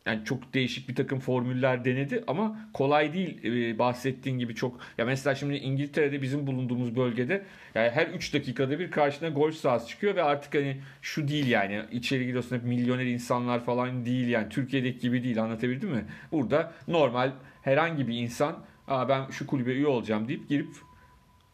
yani 0.06 0.26
çok 0.26 0.54
değişik 0.54 0.90
bir 0.90 0.96
takım 0.96 1.20
formüller 1.20 1.86
denedi 1.86 2.24
ama 2.28 2.60
kolay 2.74 3.14
değil 3.14 3.44
e, 3.44 3.80
bahsettiğin 3.80 4.40
gibi 4.40 4.56
çok. 4.56 4.80
Ya 4.98 5.06
mesela 5.06 5.36
şimdi 5.36 5.56
İngiltere'de 5.56 6.22
bizim 6.22 6.48
bulunduğumuz 6.48 6.96
bölgede 6.96 7.46
yani 7.76 7.90
her 7.90 8.08
3 8.08 8.34
dakikada 8.34 8.80
bir 8.80 8.92
karşına 8.92 9.30
golf 9.30 9.56
sahası 9.56 9.88
çıkıyor 9.88 10.16
ve 10.16 10.24
artık 10.24 10.56
hani 10.56 10.78
şu 11.02 11.28
değil 11.28 11.48
yani 11.48 11.82
içeri 11.92 12.26
giriyorsun 12.26 12.56
hep 12.56 12.64
milyoner 12.64 13.06
insanlar 13.06 13.66
falan 13.66 14.06
değil 14.06 14.28
yani 14.28 14.50
Türkiye'deki 14.50 15.00
gibi 15.00 15.24
değil 15.24 15.44
anlatabildim 15.44 15.90
mi? 15.90 16.06
Burada 16.32 16.74
normal 16.88 17.32
herhangi 17.62 18.08
bir 18.08 18.14
insan 18.14 18.56
Aa, 18.88 19.10
ben 19.10 19.30
şu 19.30 19.48
kulübe 19.48 19.72
üye 19.72 19.88
olacağım 19.88 20.28
deyip 20.28 20.50
girip 20.50 20.70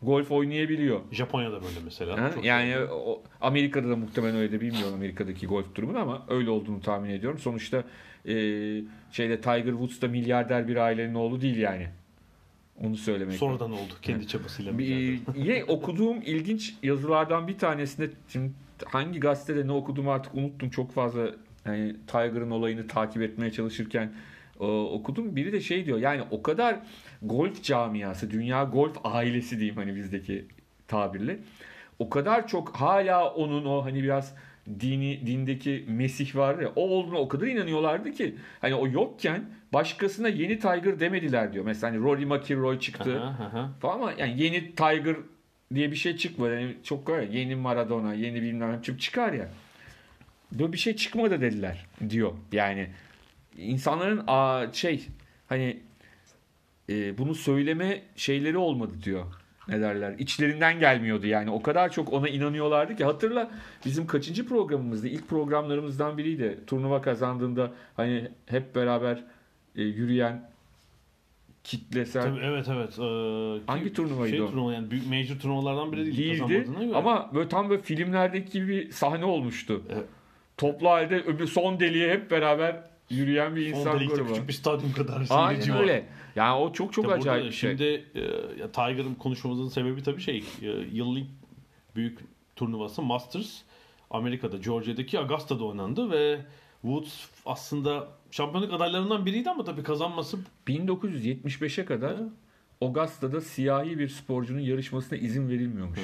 golf 0.02 0.32
oynayabiliyor. 0.32 1.00
Japonya'da 1.12 1.62
böyle 1.62 1.80
mesela. 1.86 2.22
Ha? 2.22 2.32
Çok 2.34 2.46
Yani 2.46 2.78
o, 2.92 3.24
Amerika'da 3.42 3.90
da 3.90 3.96
muhtemelen 3.96 4.36
öyle 4.36 4.52
de 4.52 4.62
bilmiyorum 4.62 4.94
Amerika'daki 4.94 5.48
golf 5.48 5.76
durumunu 5.76 6.00
ama 6.00 6.26
öyle 6.30 6.50
olduğunu 6.50 6.82
tahmin 6.82 7.10
ediyorum. 7.10 7.40
Sonuçta 7.40 7.84
e, 8.28 8.36
şeyde 9.12 9.42
Tiger 9.42 9.72
Woods 9.72 10.02
da 10.02 10.08
milyarder 10.08 10.68
bir 10.68 10.76
ailenin 10.76 11.16
oğlu 11.16 11.42
değil 11.42 11.58
yani. 11.58 11.88
Onu 12.84 12.98
söylemek. 12.98 13.36
Sonradan 13.36 13.72
oldu 13.72 13.94
kendi 14.02 14.28
çabasıyla. 14.28 14.78
Bir, 14.78 15.20
yine 15.36 15.64
okuduğum 15.68 16.22
ilginç 16.22 16.74
yazılardan 16.84 17.48
bir 17.48 17.58
tanesinde 17.58 18.10
şimdi 18.28 18.52
hangi 18.86 19.20
gazetede 19.20 19.68
ne 19.68 19.72
okuduğumu 19.72 20.12
artık 20.12 20.36
unuttum 20.36 20.70
çok 20.70 20.92
fazla 20.92 21.32
yani 21.66 21.96
Tiger'ın 22.08 22.52
olayını 22.52 22.88
takip 22.88 23.22
etmeye 23.22 23.52
çalışırken 23.52 24.14
e, 24.60 24.64
okudum. 24.66 25.36
Biri 25.36 25.54
de 25.54 25.62
şey 25.62 25.86
diyor 25.86 25.98
yani 25.98 26.24
o 26.32 26.44
kadar 26.44 26.80
golf 27.22 27.64
camiası, 27.64 28.32
dünya 28.32 28.64
golf 28.64 28.98
ailesi 29.04 29.58
diyeyim 29.58 29.76
hani 29.76 29.96
bizdeki 29.96 30.46
tabirle. 30.88 31.40
O 32.00 32.10
kadar 32.10 32.48
çok 32.48 32.76
hala 32.76 33.34
onun 33.34 33.66
o 33.66 33.86
hani 33.86 34.04
biraz 34.04 34.36
dini 34.80 35.28
dindeki 35.28 35.86
Mesih 35.88 36.36
var 36.36 36.60
ya 36.60 36.70
o 36.76 36.82
olduğuna 36.82 37.18
o 37.18 37.28
kadar 37.28 37.48
inanıyorlardı 37.48 38.12
ki 38.12 38.36
hani 38.62 38.76
o 38.76 38.88
yokken 38.88 39.46
başkasına 39.74 40.28
yeni 40.28 40.60
Tiger 40.60 41.00
demediler 41.00 41.54
diyor. 41.54 41.66
Mesela 41.66 41.94
hani 41.94 42.04
Rory 42.04 42.26
McIlroy 42.26 42.80
çıktı 42.80 43.22
Aha, 43.22 43.44
aha. 43.46 43.72
falan 43.80 43.96
ama 43.96 44.14
yani 44.18 44.42
yeni 44.44 44.76
Tiger 44.76 45.16
diye 45.74 45.92
bir 45.92 45.96
şey 45.96 46.18
çıkmadı. 46.18 46.62
Yani 46.62 46.76
çok 46.84 47.10
ya, 47.10 47.22
yeni 47.22 47.56
Maradona, 47.56 48.14
yeni 48.14 48.42
bilmem 48.42 48.82
çık- 48.82 49.02
çıkar 49.02 49.34
ya. 49.34 49.50
Böyle 50.52 50.74
bir 50.74 50.78
şey 50.78 50.96
çıkmadı 50.96 51.42
dediler 51.42 51.86
diyor. 52.10 52.34
Yani 52.52 52.88
insanların 53.58 54.24
aa, 54.28 54.74
şey 54.74 55.08
hani 55.50 55.78
e, 56.90 57.18
bunu 57.18 57.36
söyleme 57.36 58.02
şeyleri 58.16 58.58
olmadı 58.58 58.94
diyor. 59.04 59.26
Ne 59.68 59.82
derler? 59.82 60.16
İçlerinden 60.20 60.80
gelmiyordu 60.80 61.28
yani. 61.28 61.50
O 61.50 61.62
kadar 61.62 61.92
çok 61.92 62.14
ona 62.14 62.30
inanıyorlardı 62.30 62.96
ki. 62.96 63.06
Hatırla 63.06 63.52
bizim 63.86 64.08
kaçıncı 64.08 64.48
programımızdı? 64.48 65.08
İlk 65.08 65.28
programlarımızdan 65.28 66.18
biriydi. 66.18 66.60
Turnuva 66.68 67.02
kazandığında 67.02 67.72
hani 67.96 68.32
hep 68.46 68.76
beraber 68.76 69.24
e, 69.76 69.84
yürüyen 69.84 70.50
kitlesel 71.64 72.24
Tabii, 72.24 72.40
evet 72.44 72.68
evet. 72.70 73.00
Ee, 73.00 73.72
Hangi 73.72 73.94
turnuvaydı 73.94 74.30
şey 74.30 74.42
o? 74.42 74.48
turnuva 74.48 74.74
yani 74.74 74.92
büyük 74.92 75.08
major 75.08 75.40
turnuvalardan 75.40 75.92
biri 75.92 76.06
değil. 76.06 76.18
değildi 76.18 76.68
ama 76.94 77.32
böyle 77.34 77.50
tam 77.50 77.70
böyle 77.70 77.82
filmlerdeki 77.82 78.52
gibi 78.52 78.68
bir 78.68 78.92
sahne 78.92 79.26
olmuştu. 79.26 79.82
Evet. 79.90 80.06
Toplu 80.58 80.90
halde 80.90 81.16
öbür 81.16 81.48
son 81.48 81.80
deliğe 81.80 82.14
hep 82.14 82.32
beraber 82.32 82.84
yürüyen 83.10 83.56
bir 83.56 83.66
insan 83.66 84.00
delikte 84.00 84.16
grubu. 84.16 84.28
küçük 84.28 84.48
bir 84.48 84.54
stadyum 84.54 84.94
kadar 84.94 85.26
Aynen 85.30 85.70
var. 85.70 85.82
öyle. 85.82 86.08
Yani 86.36 86.58
o 86.58 86.74
çok 86.74 86.94
çok 86.94 87.06
burada 87.06 87.18
acayip 87.18 87.46
bir 87.46 87.52
şey. 87.52 87.70
Şimdi 87.70 87.84
e, 88.64 88.72
Tiger'ın 88.72 89.16
konuşmamızın 89.16 89.70
sebebi 89.70 90.04
tabii 90.04 90.22
şey 90.22 90.44
e, 90.62 90.68
yıllık 90.94 91.28
büyük 91.96 92.20
turnuvası 92.56 93.02
Masters 93.02 93.62
Amerika'da 94.10 94.58
Georgia'daki 94.58 95.20
Augusta'da 95.20 95.64
oynandı 95.64 96.12
ve 96.12 96.40
Woods 96.82 97.30
aslında 97.46 98.08
şampiyonluk 98.32 98.74
adaylarından 98.74 99.26
biriydi 99.26 99.50
ama 99.50 99.64
tabii 99.64 99.84
kazanması 99.84 100.38
1975'e 100.68 101.86
kadar 101.86 102.16
Augusta'da 102.82 103.42
siyahi 103.42 104.00
bir 104.00 104.10
sporcunun 104.10 104.60
yarışmasına 104.60 105.18
izin 105.18 105.50
verilmiyormuş. 105.50 106.00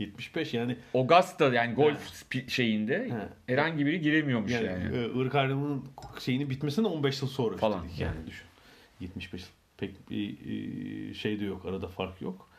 75 0.00 0.54
yani 0.54 0.76
Augusta 0.94 1.54
yani 1.54 1.74
golf 1.74 2.10
spi- 2.12 2.50
şeyinde 2.50 3.10
He. 3.10 3.52
herhangi 3.54 3.86
biri 3.86 4.00
giremiyormuş 4.00 4.52
yani. 4.52 4.66
yani, 4.66 4.96
e, 4.96 5.20
ırk 5.20 5.34
ayrımının 5.34 5.84
şeyinin 6.18 6.50
bitmesine 6.50 6.86
15 6.86 7.22
yıl 7.22 7.28
sonra 7.28 7.56
Falan, 7.56 7.84
üstelik 7.84 8.00
yani 8.00 8.26
düşün. 8.26 8.46
75 9.00 9.40
yıl. 9.40 9.48
Pek 9.76 10.10
bir 10.10 10.36
e, 11.10 11.14
şey 11.14 11.40
de 11.40 11.44
yok. 11.44 11.66
Arada 11.66 11.88
fark 11.88 12.22
yok. 12.22 12.50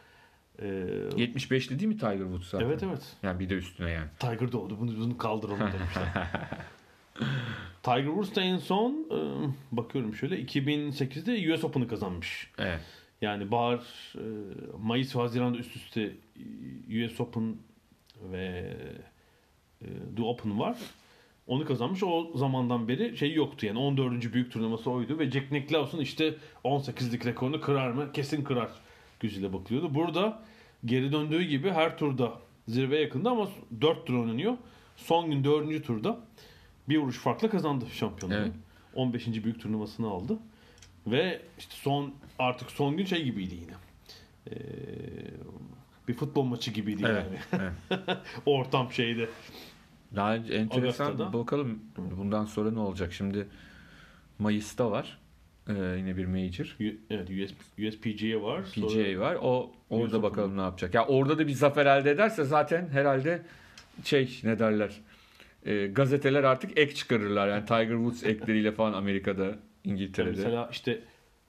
Ee, 0.59 0.65
75'li 0.65 1.79
değil 1.79 1.87
mi 1.87 1.97
Tiger 1.97 2.17
Woods 2.17 2.49
zaten? 2.49 2.65
evet 2.65 2.83
evet. 2.83 3.01
Yani 3.23 3.39
bir 3.39 3.49
de 3.49 3.53
üstüne 3.53 3.91
yani. 3.91 4.07
Tiger 4.19 4.51
doğdu. 4.51 4.79
Bunu, 4.79 4.99
bunu 4.99 5.17
kaldıralım 5.17 5.59
demişler. 5.59 6.07
Tiger 7.83 8.05
Woods 8.05 8.35
da 8.35 8.41
en 8.41 8.57
son 8.57 8.91
e, 9.11 9.17
bakıyorum 9.71 10.15
şöyle 10.15 10.41
2008'de 10.41 11.53
US 11.53 11.63
Open'ı 11.63 11.87
kazanmış. 11.87 12.51
Evet. 12.57 12.81
Yani 13.21 13.51
bahar, 13.51 13.79
e, 14.15 14.23
Mayıs 14.81 15.15
ve 15.15 15.19
Haziran'da 15.19 15.57
üst 15.57 15.75
üste 15.75 16.11
e, 16.91 17.05
US 17.05 17.19
Open 17.19 17.55
ve 18.31 18.73
e, 19.81 19.85
The 20.15 20.23
Open 20.23 20.59
var. 20.59 20.77
Onu 21.47 21.65
kazanmış. 21.65 22.03
O 22.03 22.31
zamandan 22.35 22.87
beri 22.87 23.17
şey 23.17 23.33
yoktu 23.33 23.65
yani 23.65 23.79
14. 23.79 24.33
büyük 24.33 24.51
turnuvası 24.51 24.91
oydu 24.91 25.19
ve 25.19 25.31
Jack 25.31 25.51
Nicklaus'un 25.51 25.99
işte 25.99 26.35
18'lik 26.63 27.25
rekorunu 27.25 27.61
kırar 27.61 27.91
mı? 27.91 28.11
Kesin 28.13 28.43
kırar 28.43 28.69
gözüyle 29.19 29.53
bakılıyordu. 29.53 29.93
Burada 29.93 30.43
geri 30.85 31.11
döndüğü 31.11 31.43
gibi 31.43 31.69
her 31.69 31.97
turda 31.97 32.33
zirve 32.67 32.99
yakında 32.99 33.31
ama 33.31 33.49
4 33.81 34.07
tur 34.07 34.13
oynanıyor. 34.13 34.57
Son 34.97 35.31
gün 35.31 35.43
4. 35.43 35.85
turda 35.85 36.19
bir 36.89 36.97
vuruş 36.97 37.17
farkla 37.17 37.49
kazandı 37.49 37.85
şampiyonluğu. 37.93 38.35
Evet. 38.35 38.51
15. 38.95 39.43
büyük 39.43 39.61
turnuvasını 39.61 40.07
aldı. 40.07 40.39
Ve 41.07 41.41
işte 41.59 41.73
son 41.75 42.13
artık 42.41 42.71
son 42.71 42.97
gün 42.97 43.05
şey 43.05 43.23
gibiydi 43.23 43.55
yine. 43.55 43.73
Ee, 44.49 44.53
bir 46.07 46.13
futbol 46.13 46.43
maçı 46.43 46.71
gibiydi 46.71 47.03
Evet. 47.07 47.25
yani. 47.51 47.71
Ortam 48.45 48.91
şeyde. 48.91 49.29
Daha 50.15 50.35
enteresan 50.35 51.05
Augusta 51.05 51.33
bakalım 51.33 51.79
bundan 51.97 52.45
sonra 52.45 52.71
ne 52.71 52.79
olacak? 52.79 53.13
Şimdi 53.13 53.47
Mayıs'ta 54.39 54.91
var. 54.91 55.17
Ee, 55.69 55.73
yine 55.73 56.17
bir 56.17 56.25
major. 56.25 56.75
U- 56.81 56.97
Evet 57.09 57.29
US, 57.29 57.53
USPGA 57.87 58.41
var. 58.41 58.63
PGA 58.75 58.89
Sonra- 58.89 59.19
var. 59.19 59.37
O 59.41 59.71
orada 59.89 60.17
Open. 60.17 60.23
bakalım 60.31 60.57
ne 60.57 60.61
yapacak. 60.61 60.93
Ya 60.93 61.05
orada 61.05 61.37
da 61.39 61.47
bir 61.47 61.53
zafer 61.53 61.85
elde 61.85 62.11
ederse 62.11 62.43
zaten 62.43 62.89
herhalde 62.89 63.41
şey 64.03 64.39
ne 64.43 64.59
derler? 64.59 65.01
e, 65.65 65.87
gazeteler 65.87 66.43
artık 66.43 66.77
ek 66.79 66.95
çıkarırlar. 66.95 67.47
Yani 67.47 67.65
Tiger 67.65 67.87
Woods 67.95 68.23
ekleriyle 68.23 68.71
falan 68.71 68.93
Amerika'da, 68.93 69.55
İngiltere'de. 69.83 70.31
Mesela 70.37 70.69
işte 70.71 70.99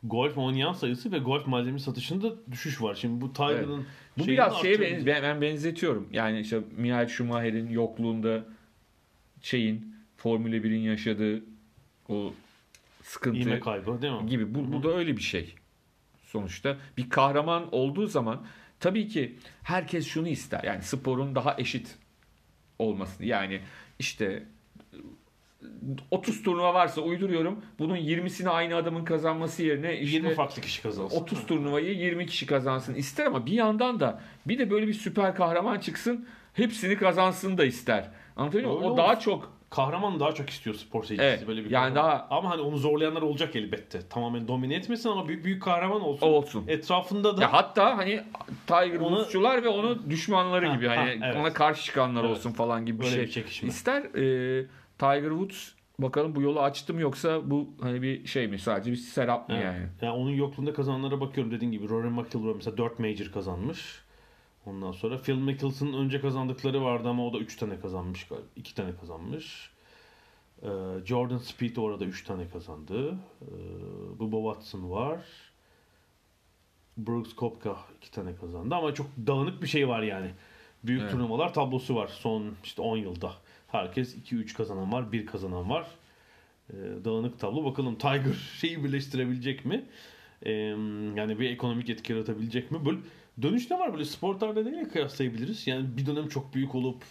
golf 0.03 0.39
oynayan 0.39 0.73
sayısı 0.73 1.13
ve 1.13 1.19
golf 1.19 1.47
malzeme 1.47 1.79
satışında 1.79 2.33
düşüş 2.51 2.83
var. 2.83 2.95
Şimdi 2.95 3.21
bu 3.21 3.33
Tiger'ın 3.33 3.87
Bu 4.19 4.25
şeyini 4.25 4.33
biraz 4.33 4.57
şeye 4.63 4.75
arttırdı. 4.75 4.91
ben, 4.91 5.07
ben, 5.07 5.23
ben 5.23 5.41
benzetiyorum. 5.41 6.09
Yani 6.13 6.41
işte 6.41 6.61
Michael 6.77 7.09
Schumacher'in 7.09 7.71
yokluğunda 7.71 8.45
şeyin 9.41 9.95
Formula 10.17 10.57
1'in 10.57 10.81
yaşadığı 10.81 11.45
o 12.09 12.33
sıkıntı 13.03 13.39
İğme 13.39 13.61
kaybı 13.61 14.03
değil 14.03 14.13
mi? 14.13 14.27
gibi. 14.27 14.55
Bu, 14.55 14.73
bu 14.73 14.83
da 14.83 14.97
öyle 14.97 15.17
bir 15.17 15.23
şey. 15.23 15.55
Sonuçta 16.23 16.77
bir 16.97 17.11
kahraman 17.11 17.75
olduğu 17.75 18.07
zaman 18.07 18.47
tabii 18.81 19.09
ki 19.09 19.39
herkes 19.63 20.07
şunu 20.07 20.29
ister. 20.29 20.65
Yani 20.65 20.83
sporun 20.83 21.35
daha 21.35 21.57
eşit 21.59 21.99
olmasını. 22.79 23.27
Yani 23.27 23.61
işte 23.99 24.47
30 26.11 26.43
turnuva 26.43 26.75
varsa 26.75 27.01
uyduruyorum. 27.01 27.61
Bunun 27.79 27.97
20'sini 27.97 28.49
aynı 28.49 28.77
adamın 28.77 29.05
kazanması 29.05 29.63
yerine 29.63 29.99
işte 29.99 30.17
20 30.17 30.35
farklı 30.35 30.63
kişi 30.63 30.83
kazansın. 30.83 31.21
30 31.21 31.47
turnuvayı 31.47 31.95
20 31.99 32.27
kişi 32.27 32.47
kazansın 32.47 32.95
ister 32.95 33.27
ama 33.27 33.47
bir 33.47 33.53
yandan 33.53 34.01
da 34.01 34.21
bir 34.47 34.59
de 34.59 34.71
böyle 34.71 34.87
bir 34.89 34.95
süper 34.95 35.35
kahraman 35.35 35.79
çıksın 35.79 36.27
hepsini 36.53 36.97
kazansın 36.97 37.59
da 37.59 37.65
ister. 37.65 38.09
Anlatabiliyor 38.37 38.71
muyum? 38.79 38.93
O 38.93 38.97
daha 38.97 39.11
olsun. 39.11 39.21
çok 39.21 39.53
Kahraman 39.71 40.21
daha 40.21 40.33
çok 40.33 40.51
istiyor 40.51 40.77
spor 40.77 41.05
seyircisi. 41.05 41.29
Evet, 41.29 41.49
Böyle 41.49 41.65
bir 41.65 41.71
yani 41.71 41.95
kahraman. 41.95 42.19
daha- 42.21 42.27
Ama 42.39 42.51
hani 42.51 42.61
onu 42.63 42.77
zorlayanlar 42.77 43.23
olacak 43.23 43.57
elbette. 43.57 44.09
Tamamen 44.09 44.49
domine 44.49 44.75
etmesin 44.75 45.09
ama 45.09 45.29
büyük, 45.29 45.45
büyük 45.45 45.63
kahraman 45.63 46.01
olsun. 46.03 46.27
olsun. 46.27 46.65
Etrafında 46.69 47.37
da 47.37 47.43
Ya 47.43 47.53
hatta 47.53 47.97
hani 47.99 48.21
Tiger 48.67 49.01
Onu- 49.01 49.09
Woods'cular 49.17 49.63
ve 49.65 49.69
onun 49.69 50.11
düşmanları 50.11 50.67
Ha, 50.69 50.75
gibi 50.77 50.87
ha, 50.89 50.97
hani 50.97 51.21
evet. 51.25 51.37
ona 51.37 51.53
karşı 51.53 51.85
çıkanlar 51.85 52.25
Evet. 52.25 52.31
olsun 52.37 52.53
falan 52.53 52.87
gibi 52.87 52.99
bir 52.99 53.05
Böyle 53.05 53.15
şey. 53.17 53.25
bir 53.25 53.31
çekişme. 53.31 53.69
İster 53.69 54.03
e, 54.03 54.67
Tiger 55.03 55.31
Woods 55.31 55.73
bakalım 55.99 56.35
bu 56.35 56.43
yolu 56.43 56.61
açtı 56.61 56.95
mı 56.95 57.01
yoksa 57.01 57.51
bu 57.51 57.71
hani 57.81 58.03
bir 58.03 58.27
şey 58.27 58.49
mi 58.49 58.59
sadece 58.59 58.91
bir 58.91 58.97
serap 58.97 59.49
mı 59.49 59.55
Evet. 59.55 59.65
yani? 59.65 59.89
Yani 60.03 60.13
onun 60.17 60.31
yokluğunda 60.31 60.73
kazananlara 60.73 61.21
bakıyorum 61.21 61.53
dediğin 61.53 61.73
gibi 61.73 61.89
Rory 61.89 62.09
McIlroy 62.09 62.55
mesela 62.55 62.77
4 62.77 62.99
major 62.99 63.27
kazanmış. 63.33 64.03
Ondan 64.67 64.93
sonra 64.93 65.19
Phil 65.19 65.35
Mickelson'ın 65.35 65.93
önce 65.93 66.21
kazandıkları 66.21 66.83
vardı 66.83 67.09
ama 67.09 67.27
o 67.27 67.33
da 67.33 67.39
3 67.39 67.57
tane 67.57 67.81
kazanmış 67.81 68.27
galiba. 68.29 68.47
2 68.57 68.75
tane 68.75 68.97
kazanmış. 68.97 69.71
Ee, 70.63 70.69
Jordan 71.05 71.39
Spieth 71.39 71.79
orada 71.79 72.05
3 72.05 72.25
tane 72.25 72.49
kazandı. 72.49 73.15
Ee, 73.43 73.49
Bubba 74.19 74.53
Watson 74.55 74.91
var. 74.91 75.21
Brooks 76.99 77.33
Koepka 77.35 77.77
2 77.97 78.11
tane 78.11 78.37
kazandı 78.37 78.75
ama 78.75 78.95
çok 78.95 79.07
dağınık 79.27 79.63
bir 79.63 79.67
şey 79.69 79.89
var 79.89 80.03
yani. 80.03 80.31
Büyük 80.85 81.03
Evet. 81.03 81.13
turnuvalar 81.13 81.55
tablosu 81.55 81.95
var 81.95 82.07
son 82.09 82.55
işte 82.65 82.83
10 82.83 82.97
yılda. 82.97 83.33
Herkes 83.73 84.17
2-3 84.17 84.55
kazanan 84.55 84.93
var, 84.93 85.13
1 85.13 85.27
kazanan 85.27 85.71
var. 85.71 85.87
Ee, 86.71 86.75
dağınık 87.05 87.39
tablo. 87.41 87.65
Bakalım 87.65 87.95
Tiger 87.99 88.35
şeyi 88.61 88.85
birleştirebilecek 88.85 89.65
mi? 89.65 89.85
Ee, 90.43 90.51
yani 91.17 91.39
bir 91.41 91.51
ekonomik 91.51 91.91
etki 91.91 92.13
yaratabilecek 92.13 92.71
mi? 92.71 92.85
Böyle 92.87 92.99
dönüş 93.43 93.71
ne 93.71 93.79
var 93.79 93.93
böyle 93.93 94.05
sporlarda 94.05 94.63
neyle 94.63 94.89
kıyaslayabiliriz? 94.89 95.67
Yani 95.67 95.97
bir 95.97 96.07
dönem 96.07 96.29
çok 96.29 96.55
büyük 96.55 96.75
olup 96.75 97.03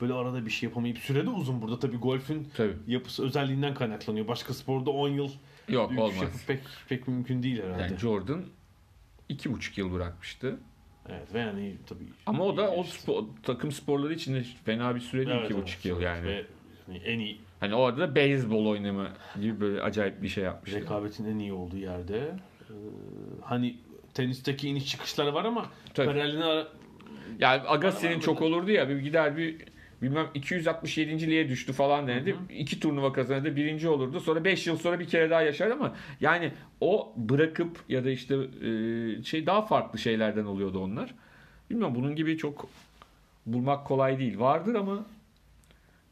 böyle 0.00 0.12
arada 0.12 0.46
bir 0.46 0.50
şey 0.50 0.68
yapamayıp 0.68 0.98
sürede 0.98 1.30
uzun 1.30 1.62
burada 1.62 1.78
tabii 1.78 1.96
golfün 1.96 2.48
Tabii. 2.56 2.76
yapısı 2.86 3.24
özelliğinden 3.26 3.74
kaynaklanıyor. 3.74 4.28
Başka 4.28 4.54
sporda 4.54 4.90
10 4.90 5.08
yıl 5.08 5.30
Yok 5.68 5.90
büyük 5.90 6.00
şey 6.00 6.10
olmaz. 6.10 6.22
yapıp 6.22 6.46
pek 6.46 6.60
pek 6.88 7.08
mümkün 7.08 7.42
değil 7.42 7.62
herhalde. 7.62 7.82
Yani 7.82 7.98
Jordan 7.98 8.44
iki 9.28 9.52
buçuk 9.52 9.78
yıl 9.78 9.92
bırakmıştı. 9.92 10.58
Evet 11.08 11.34
ve 11.34 11.38
yani 11.38 11.74
tabii. 11.88 12.04
Ama 12.26 12.44
o 12.44 12.56
da 12.56 12.70
o 12.70 12.82
spor- 12.84 13.24
takım 13.42 13.72
sporları 13.72 14.14
için 14.14 14.34
de 14.34 14.42
fena 14.64 14.94
bir 14.94 15.00
süre 15.00 15.26
değil 15.26 15.38
Evet, 15.40 15.56
buçuk 15.56 15.84
yıl 15.84 15.96
evet. 15.96 16.04
yani. 16.06 16.26
Ve 16.26 16.44
hani 16.86 16.98
en 16.98 17.18
iyi 17.18 17.38
Hani 17.60 17.74
orada 17.74 17.98
da 18.00 18.14
beyzbol 18.14 18.66
oynama 18.66 19.08
gibi 19.40 19.60
böyle 19.60 19.82
acayip 19.82 20.22
bir 20.22 20.28
şey 20.28 20.44
yapmıştı. 20.44 20.80
rekabetin 20.80 21.24
en 21.24 21.38
iyi 21.38 21.52
olduğu 21.52 21.76
yerde. 21.76 22.16
Ee, 22.16 22.72
hani 23.44 23.76
tenisteki 24.14 24.68
iniş 24.68 24.90
çıkışları 24.90 25.34
var 25.34 25.44
ama 25.44 25.66
paralelini 25.96 26.44
ara- 26.44 26.68
Yani 27.38 27.60
Agassi'nin 27.68 28.20
çok 28.20 28.42
olurdu 28.42 28.70
ya 28.70 28.88
bir 28.88 28.96
gider 28.98 29.36
bir 29.36 29.56
bilmem 30.02 30.26
267.liğe 30.34 31.48
düştü 31.48 31.72
falan 31.72 32.08
denedi. 32.08 32.36
İki 32.50 32.80
turnuva 32.80 33.12
kazanırdı. 33.12 33.56
Birinci 33.56 33.88
olurdu. 33.88 34.20
Sonra 34.20 34.44
5 34.44 34.66
yıl 34.66 34.76
sonra 34.76 35.00
bir 35.00 35.08
kere 35.08 35.30
daha 35.30 35.42
yaşar 35.42 35.70
ama 35.70 35.96
yani 36.20 36.52
o 36.80 37.12
bırakıp 37.16 37.78
ya 37.88 38.04
da 38.04 38.10
işte 38.10 38.34
e, 38.34 39.22
şey 39.22 39.46
daha 39.46 39.62
farklı 39.62 39.98
şeylerden 39.98 40.44
oluyordu 40.44 40.78
onlar. 40.78 41.14
Bilmiyorum 41.70 41.94
bunun 41.94 42.16
gibi 42.16 42.38
çok 42.38 42.68
bulmak 43.46 43.86
kolay 43.86 44.18
değil. 44.18 44.38
Vardır 44.38 44.74
ama 44.74 45.06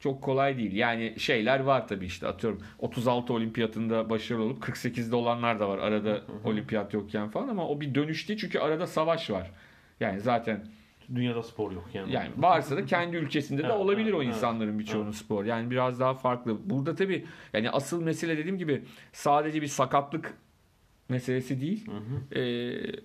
çok 0.01 0.23
kolay 0.23 0.59
değil. 0.59 0.73
Yani 0.73 1.15
şeyler 1.19 1.61
var 1.61 1.89
tabii 1.89 2.07
işte 2.07 2.27
atıyorum 2.27 2.63
36 2.79 3.33
olimpiyatında 3.33 4.11
başarılı 4.11 4.43
olup 4.43 4.65
48'de 4.65 5.17
olanlar 5.17 5.61
da 5.61 5.69
var 5.69 5.79
arada 5.79 6.23
olimpiyat 6.45 6.95
yokken 6.95 7.29
falan 7.29 7.49
ama 7.49 7.69
o 7.69 7.81
bir 7.81 7.95
dönüş 7.95 8.29
değil 8.29 8.41
çünkü 8.41 8.59
arada 8.59 8.87
savaş 8.87 9.31
var. 9.31 9.51
Yani 10.01 10.21
zaten 10.21 10.67
dünyada 11.15 11.43
spor 11.43 11.73
yok 11.73 11.85
yani. 11.95 12.13
yani 12.13 12.31
varsa 12.39 12.77
da 12.77 12.87
kendi 12.87 13.17
ülkesinde 13.17 13.63
de 13.63 13.73
olabilir 13.73 14.13
o 14.13 14.23
insanların 14.23 14.79
birçoğunun 14.79 15.11
spor. 15.11 15.45
Yani 15.45 15.71
biraz 15.71 16.01
daha 16.01 16.15
farklı. 16.15 16.71
Burada 16.71 16.95
tabii 16.95 17.27
yani 17.53 17.71
asıl 17.71 18.03
mesele 18.03 18.39
dediğim 18.39 18.59
gibi 18.59 18.85
sadece 19.13 19.63
bir 19.63 19.67
sakatlık 19.67 20.35
meselesi 21.09 21.61
değil. 21.61 21.91
Ee, 22.33 22.41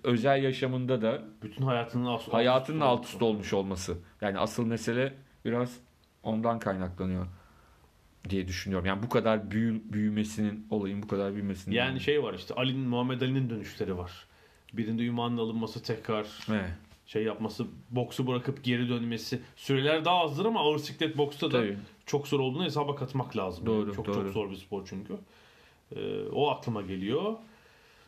özel 0.03 0.43
yaşamında 0.43 1.01
da 1.01 1.23
bütün 1.43 1.63
hayatının 1.63 2.05
alt, 2.05 2.33
hayatının 2.33 2.79
alt 2.79 3.05
üst 3.05 3.21
olmuş 3.21 3.53
olması. 3.53 3.97
Yani 4.21 4.39
asıl 4.39 4.65
mesele 4.65 5.13
biraz 5.45 5.79
ondan 6.23 6.59
kaynaklanıyor 6.59 7.27
diye 8.29 8.47
düşünüyorum. 8.47 8.85
Yani 8.85 9.03
bu 9.03 9.09
kadar 9.09 9.51
büyü, 9.51 9.93
büyümesinin 9.93 10.67
olayın 10.69 11.03
bu 11.03 11.07
kadar 11.07 11.33
büyümesinin. 11.33 11.75
Yani 11.75 11.99
şey 11.99 12.23
var 12.23 12.33
işte 12.33 12.53
Ali'nin 12.53 12.87
Muhammed 12.87 13.21
Ali'nin 13.21 13.49
dönüşleri 13.49 13.97
var. 13.97 14.11
Birinde 14.73 15.03
ünvanın 15.03 15.37
alınması 15.37 15.83
tekrar 15.83 16.27
Evet. 16.49 16.69
Şey 17.05 17.23
yapması, 17.23 17.65
boksu 17.89 18.27
bırakıp 18.27 18.63
geri 18.63 18.89
dönmesi. 18.89 19.41
Süreler 19.55 20.05
daha 20.05 20.17
azdır 20.19 20.45
ama 20.45 20.59
ağır 20.59 20.79
siklet 20.79 21.17
boksta 21.17 21.47
da 21.51 21.57
Tabii. 21.57 21.77
çok 22.05 22.27
zor 22.27 22.39
olduğunu 22.39 22.63
hesaba 22.63 22.95
katmak 22.95 23.37
lazım. 23.37 23.65
Doğru, 23.65 23.85
Yani 23.85 23.95
çok 23.95 24.07
doğru. 24.07 24.15
çok 24.15 24.29
zor 24.33 24.51
bir 24.51 24.55
spor 24.55 24.85
çünkü. 24.85 25.13
Ee, 25.95 26.23
o 26.31 26.49
aklıma 26.49 26.81
geliyor. 26.81 27.33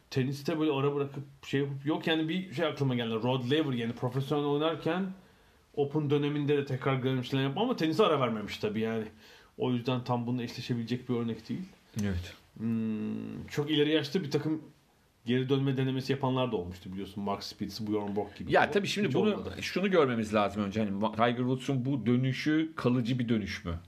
Teniste 0.09 0.59
böyle 0.59 0.71
ara 0.71 0.95
bırakıp 0.95 1.23
şey 1.45 1.59
yapıp 1.59 1.85
yok 1.85 2.07
yani 2.07 2.29
bir 2.29 2.53
şey 2.53 2.65
aklıma 2.65 2.95
geldi. 2.95 3.13
Rod 3.13 3.51
Laver 3.51 3.73
yani 3.73 3.93
profesyonel 3.93 4.45
oynarken 4.45 5.13
Open 5.75 6.09
döneminde 6.09 6.57
de 6.57 6.65
tekrar 6.65 7.23
Slam 7.23 7.43
yapma 7.43 7.61
ama 7.61 7.75
tenise 7.75 8.03
ara 8.05 8.19
vermemiş 8.19 8.57
tabii 8.57 8.79
yani. 8.79 9.05
O 9.57 9.71
yüzden 9.71 10.03
tam 10.03 10.27
bununla 10.27 10.43
eşleşebilecek 10.43 11.09
bir 11.09 11.15
örnek 11.15 11.49
değil. 11.49 11.61
Evet. 12.03 12.33
Hmm, 12.57 13.47
çok 13.47 13.71
ileri 13.71 13.91
yaşta 13.91 14.23
bir 14.23 14.31
takım 14.31 14.61
geri 15.25 15.49
dönme 15.49 15.77
denemesi 15.77 16.11
yapanlar 16.13 16.51
da 16.51 16.55
olmuştu 16.55 16.91
biliyorsun. 16.93 17.23
Mark 17.23 17.43
Spitz, 17.43 17.87
Bjorn 17.87 18.15
Borg 18.15 18.35
gibi. 18.37 18.51
Ya 18.53 18.71
tabii 18.71 18.87
şimdi 18.87 19.07
Hiç 19.07 19.15
bunu 19.15 19.33
olmadı. 19.33 19.55
şunu 19.61 19.91
görmemiz 19.91 20.33
lazım 20.33 20.63
önce. 20.63 20.79
Hani 20.79 21.11
Tiger 21.15 21.37
Woods'un 21.37 21.85
bu 21.85 22.05
dönüşü 22.05 22.71
kalıcı 22.75 23.19
bir 23.19 23.29
dönüş 23.29 23.65
mü? 23.65 23.79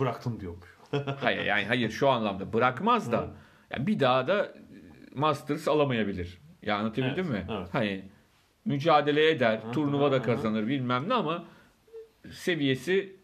bıraktım 0.00 0.40
diyormuş. 0.40 0.68
Hayır 1.20 1.44
yani 1.44 1.64
hayır 1.64 1.90
şu 1.90 2.08
anlamda 2.08 2.52
bırakmaz 2.52 3.12
da 3.12 3.28
yani 3.70 3.86
bir 3.86 4.00
daha 4.00 4.28
da 4.28 4.54
Masters 5.14 5.68
alamayabilir. 5.68 6.38
Ya 6.62 6.76
anlatabildim 6.76 7.32
Evet, 7.32 7.48
mi? 7.48 7.54
evet. 7.58 7.68
Hani 7.72 8.04
mücadele 8.64 9.30
eder, 9.30 9.60
turnuva 9.72 10.12
da 10.12 10.22
kazanır 10.22 10.66
bilmem 10.68 11.08
ne 11.08 11.14
ama 11.14 11.44
seviyesi 12.30 13.16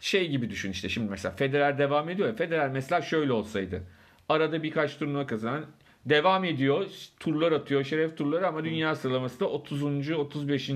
şey 0.00 0.28
gibi 0.30 0.50
düşün 0.50 0.70
işte 0.70 0.88
şimdi 0.88 1.10
mesela 1.10 1.34
Federer 1.36 1.78
devam 1.78 2.08
ediyor 2.08 2.28
ya 2.28 2.34
Federer 2.34 2.70
mesela 2.70 3.02
şöyle 3.02 3.32
olsaydı 3.32 3.82
arada 4.28 4.62
birkaç 4.62 4.98
turnuva 4.98 5.26
kazanan 5.26 5.64
devam 6.06 6.44
ediyor 6.44 6.86
turlar 7.20 7.52
atıyor 7.52 7.84
şeref 7.84 8.16
turları 8.16 8.48
ama 8.48 8.64
dünya 8.64 8.94
sıralaması 8.94 9.40
da 9.40 9.48
30. 9.48 10.10
35. 10.10 10.70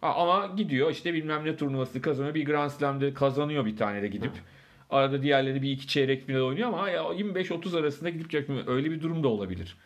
Ha, 0.00 0.14
ama 0.14 0.52
gidiyor 0.56 0.90
işte 0.90 1.14
bilmem 1.14 1.44
ne 1.44 1.56
turnuvası 1.56 2.02
kazanıyor 2.02 2.34
bir 2.34 2.44
Grand 2.44 2.70
Slam'de 2.70 3.14
kazanıyor 3.14 3.66
bir 3.66 3.76
tane 3.76 4.02
de 4.02 4.08
gidip 4.08 4.32
arada 4.90 5.22
diğerleri 5.22 5.62
bir 5.62 5.70
iki 5.70 5.86
çeyrek 5.86 6.26
final 6.26 6.40
oynuyor 6.40 6.68
ama 6.68 6.90
ya 6.90 7.02
25-30 7.02 7.78
arasında 7.78 8.10
gidip 8.10 8.34
yapmıyor. 8.34 8.62
öyle 8.66 8.90
bir 8.90 9.00
durum 9.02 9.22
da 9.22 9.28
olabilir. 9.28 9.76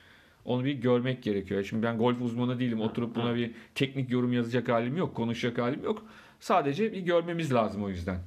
Onu 0.45 0.65
bir 0.65 0.73
görmek 0.73 1.23
gerekiyor. 1.23 1.65
Şimdi 1.65 1.83
ben 1.83 1.99
golf 1.99 2.23
uzmanı 2.23 2.59
değilim. 2.59 2.81
Oturup 2.81 3.17
buna 3.17 3.35
bir 3.35 3.51
teknik 3.75 4.11
yorum 4.11 4.33
yazacak 4.33 4.69
halim 4.69 4.97
yok. 4.97 5.15
Konuşacak 5.15 5.59
halim 5.59 5.85
yok. 5.85 6.03
Sadece 6.41 6.93
bir 6.93 7.01
görmemiz 7.01 7.55
lazım 7.55 7.85
o 7.85 7.89
yüzden. 7.89 8.19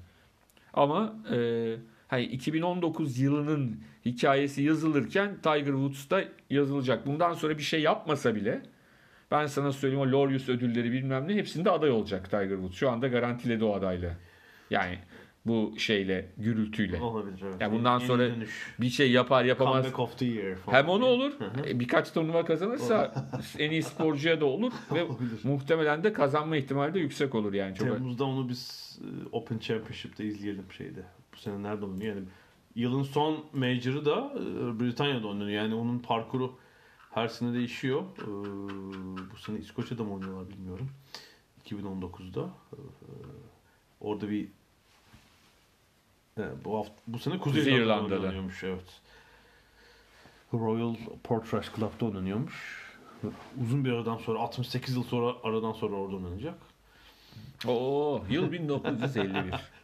Ama 0.73 1.15
e, 1.31 1.37
hani 2.07 2.23
2019 2.23 3.19
yılının 3.19 3.79
hikayesi 4.05 4.63
yazılırken 4.63 5.35
Tiger 5.35 5.65
Woods 5.65 6.09
da 6.09 6.23
yazılacak. 6.49 7.07
Bundan 7.07 7.33
sonra 7.33 7.57
bir 7.57 7.63
şey 7.63 7.81
yapmasa 7.81 8.35
bile 8.35 8.61
ben 9.31 9.45
sana 9.45 9.71
söyleyeyim 9.71 10.07
o 10.07 10.11
Laureus 10.11 10.49
ödülleri 10.49 10.91
bilmem 10.91 11.27
ne 11.27 11.35
hepsinde 11.35 11.71
aday 11.71 11.91
olacak 11.91 12.25
Tiger 12.29 12.49
Woods. 12.49 12.75
Şu 12.75 12.89
anda 12.89 13.07
garantiledi 13.07 13.63
o 13.63 13.73
adaylığı. 13.73 14.13
Yani 14.69 14.99
bu 15.45 15.73
şeyle, 15.77 16.25
gürültüyle. 16.37 17.01
Olabilir 17.01 17.43
evet. 17.43 17.61
Ya 17.61 17.71
bundan 17.71 17.97
Yeni 17.99 18.07
sonra 18.07 18.23
dönüş. 18.29 18.73
bir 18.79 18.89
şey 18.89 19.11
yapar 19.11 19.45
yapamaz. 19.45 19.73
Comeback 19.83 19.99
of 19.99 20.17
the 20.19 20.25
year 20.25 20.55
falan. 20.55 20.77
Hem 20.77 20.89
onu 20.89 21.05
olur, 21.05 21.33
e, 21.67 21.79
birkaç 21.79 22.13
turnuva 22.13 22.45
kazanırsa 22.45 23.13
en 23.59 23.71
iyi 23.71 23.83
sporcuya 23.83 24.41
da 24.41 24.45
olur 24.45 24.71
ve 24.93 25.03
Olabilir. 25.03 25.39
muhtemelen 25.43 26.03
de 26.03 26.13
kazanma 26.13 26.57
ihtimali 26.57 26.93
de 26.93 26.99
yüksek 26.99 27.35
olur 27.35 27.53
yani. 27.53 27.75
Çok 27.75 27.87
Temmuz'da 27.87 28.25
onu 28.25 28.49
biz 28.49 28.99
e, 29.01 29.07
Open 29.31 29.59
Championship'te 29.59 30.25
izleyelim 30.25 30.65
şeyde. 30.77 31.03
Bu 31.37 31.41
sene 31.41 31.63
nerede 31.63 31.85
oynuyor? 31.85 32.15
Yani 32.15 32.25
yılın 32.75 33.03
son 33.03 33.45
major'ı 33.53 34.05
da 34.05 34.33
e, 34.35 34.79
Britanya'da 34.79 35.27
oynanıyor. 35.27 35.61
Yani 35.61 35.75
onun 35.75 35.99
parkuru 35.99 36.55
her 37.11 37.27
sene 37.27 37.53
değişiyor. 37.53 38.01
E, 38.21 38.25
Bu 39.33 39.37
sene 39.37 39.59
İskoçya'da 39.59 40.03
mı 40.03 40.13
oynuyorlar 40.13 40.49
bilmiyorum. 40.49 40.89
2019'da. 41.65 42.41
E, 42.73 42.77
Orada 44.01 44.29
bir 44.29 44.47
bu 46.65 46.77
hafta 46.77 46.93
bu 47.07 47.19
sene 47.19 47.37
Kuzey, 47.39 47.61
Kuzey 47.61 47.73
İrlanda'da 47.75 47.95
İrlanda'da. 48.05 48.19
oynanıyormuş 48.21 48.63
evet. 48.63 49.01
Royal 50.53 50.95
Portrush 51.23 51.71
Club'da 51.75 52.05
oynanıyormuş. 52.05 52.87
Uzun 53.61 53.85
bir 53.85 53.91
aradan 53.91 54.17
sonra 54.17 54.39
68 54.39 54.95
yıl 54.95 55.03
sonra 55.03 55.33
aradan 55.43 55.71
sonra 55.71 55.95
orada 55.95 56.15
oynanacak. 56.15 56.55
Oo, 57.67 58.23
yıl 58.29 58.51
1951. 58.51 59.53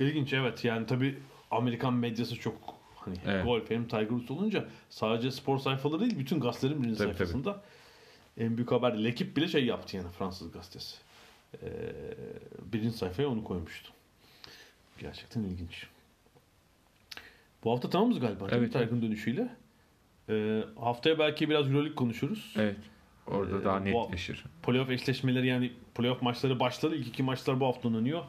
İlginç 0.00 0.32
evet 0.32 0.64
yani 0.64 0.86
tabi 0.86 1.18
Amerikan 1.50 1.94
medyası 1.94 2.36
çok 2.36 2.56
hani 2.96 3.16
Evet. 3.26 3.44
golf 3.44 3.70
hem 3.70 3.88
Tiger 3.88 4.08
Woods 4.08 4.30
olunca 4.30 4.64
sadece 4.90 5.30
spor 5.30 5.58
sayfaları 5.58 6.00
değil 6.00 6.18
bütün 6.18 6.40
gazetelerin 6.40 6.82
birinci 6.82 6.98
Tabii, 6.98 7.08
sayfasında 7.08 7.62
en 8.38 8.56
büyük 8.56 8.72
haber 8.72 9.04
Lekip 9.04 9.36
bile 9.36 9.48
şey 9.48 9.64
yaptı 9.64 9.96
yani 9.96 10.08
Fransız 10.18 10.52
gazetesi. 10.52 10.96
Ee, 11.62 11.68
birinci 12.72 12.96
sayfaya 12.96 13.28
onu 13.28 13.44
koymuştu. 13.44 13.92
Gerçekten 14.98 15.42
ilginç. 15.42 15.86
Bu 17.64 17.72
hafta 17.72 17.90
tamamız 17.90 18.20
galiba 18.20 18.46
Evet. 18.50 18.72
Tiger'ın 18.72 19.02
dönüşüyle. 19.02 19.48
Ee, 20.28 20.62
haftaya 20.80 21.18
belki 21.18 21.50
biraz 21.50 21.66
Euroleague 21.66 21.94
konuşuruz. 21.94 22.54
evet. 22.58 22.76
Orada 23.26 23.60
Ee, 23.60 23.64
daha 23.64 23.80
netleşir. 23.80 24.44
Playoff 24.62 24.90
eşleşmeleri 24.90 25.46
yani 25.46 25.72
playoff 25.94 26.22
maçları 26.22 26.60
başladı. 26.60 26.96
İlk 26.96 27.08
iki 27.08 27.22
maçlar 27.22 27.60
bu 27.60 27.66
hafta 27.66 27.88
oynanıyor. 27.88 28.24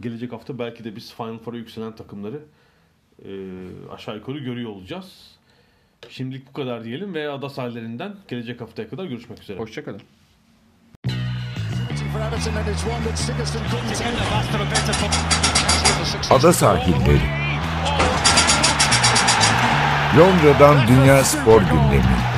Gelecek 0.00 0.32
hafta 0.32 0.58
belki 0.58 0.84
de 0.84 0.96
biz 0.96 1.14
Final 1.14 1.38
Four'a 1.38 1.56
yükselen 1.56 1.96
takımları 1.96 2.40
e, 3.24 3.30
aşağı 3.92 4.16
yukarı 4.16 4.38
görüyor 4.38 4.70
olacağız. 4.70 5.36
Şimdilik 6.08 6.48
bu 6.48 6.52
kadar 6.52 6.84
diyelim 6.84 7.14
ve 7.14 7.28
ada 7.28 7.48
sahillerinden 7.48 8.16
gelecek 8.28 8.60
haftaya 8.60 8.88
kadar 8.88 9.04
görüşmek 9.04 9.42
üzere. 9.42 9.58
Hoşçakalın. 9.58 10.00
Ada 16.30 16.52
sahilleri. 16.52 17.44
Londra'dan 20.18 20.88
Dünya 20.88 21.24
Spor 21.24 21.60
Gündemi. 21.60 22.33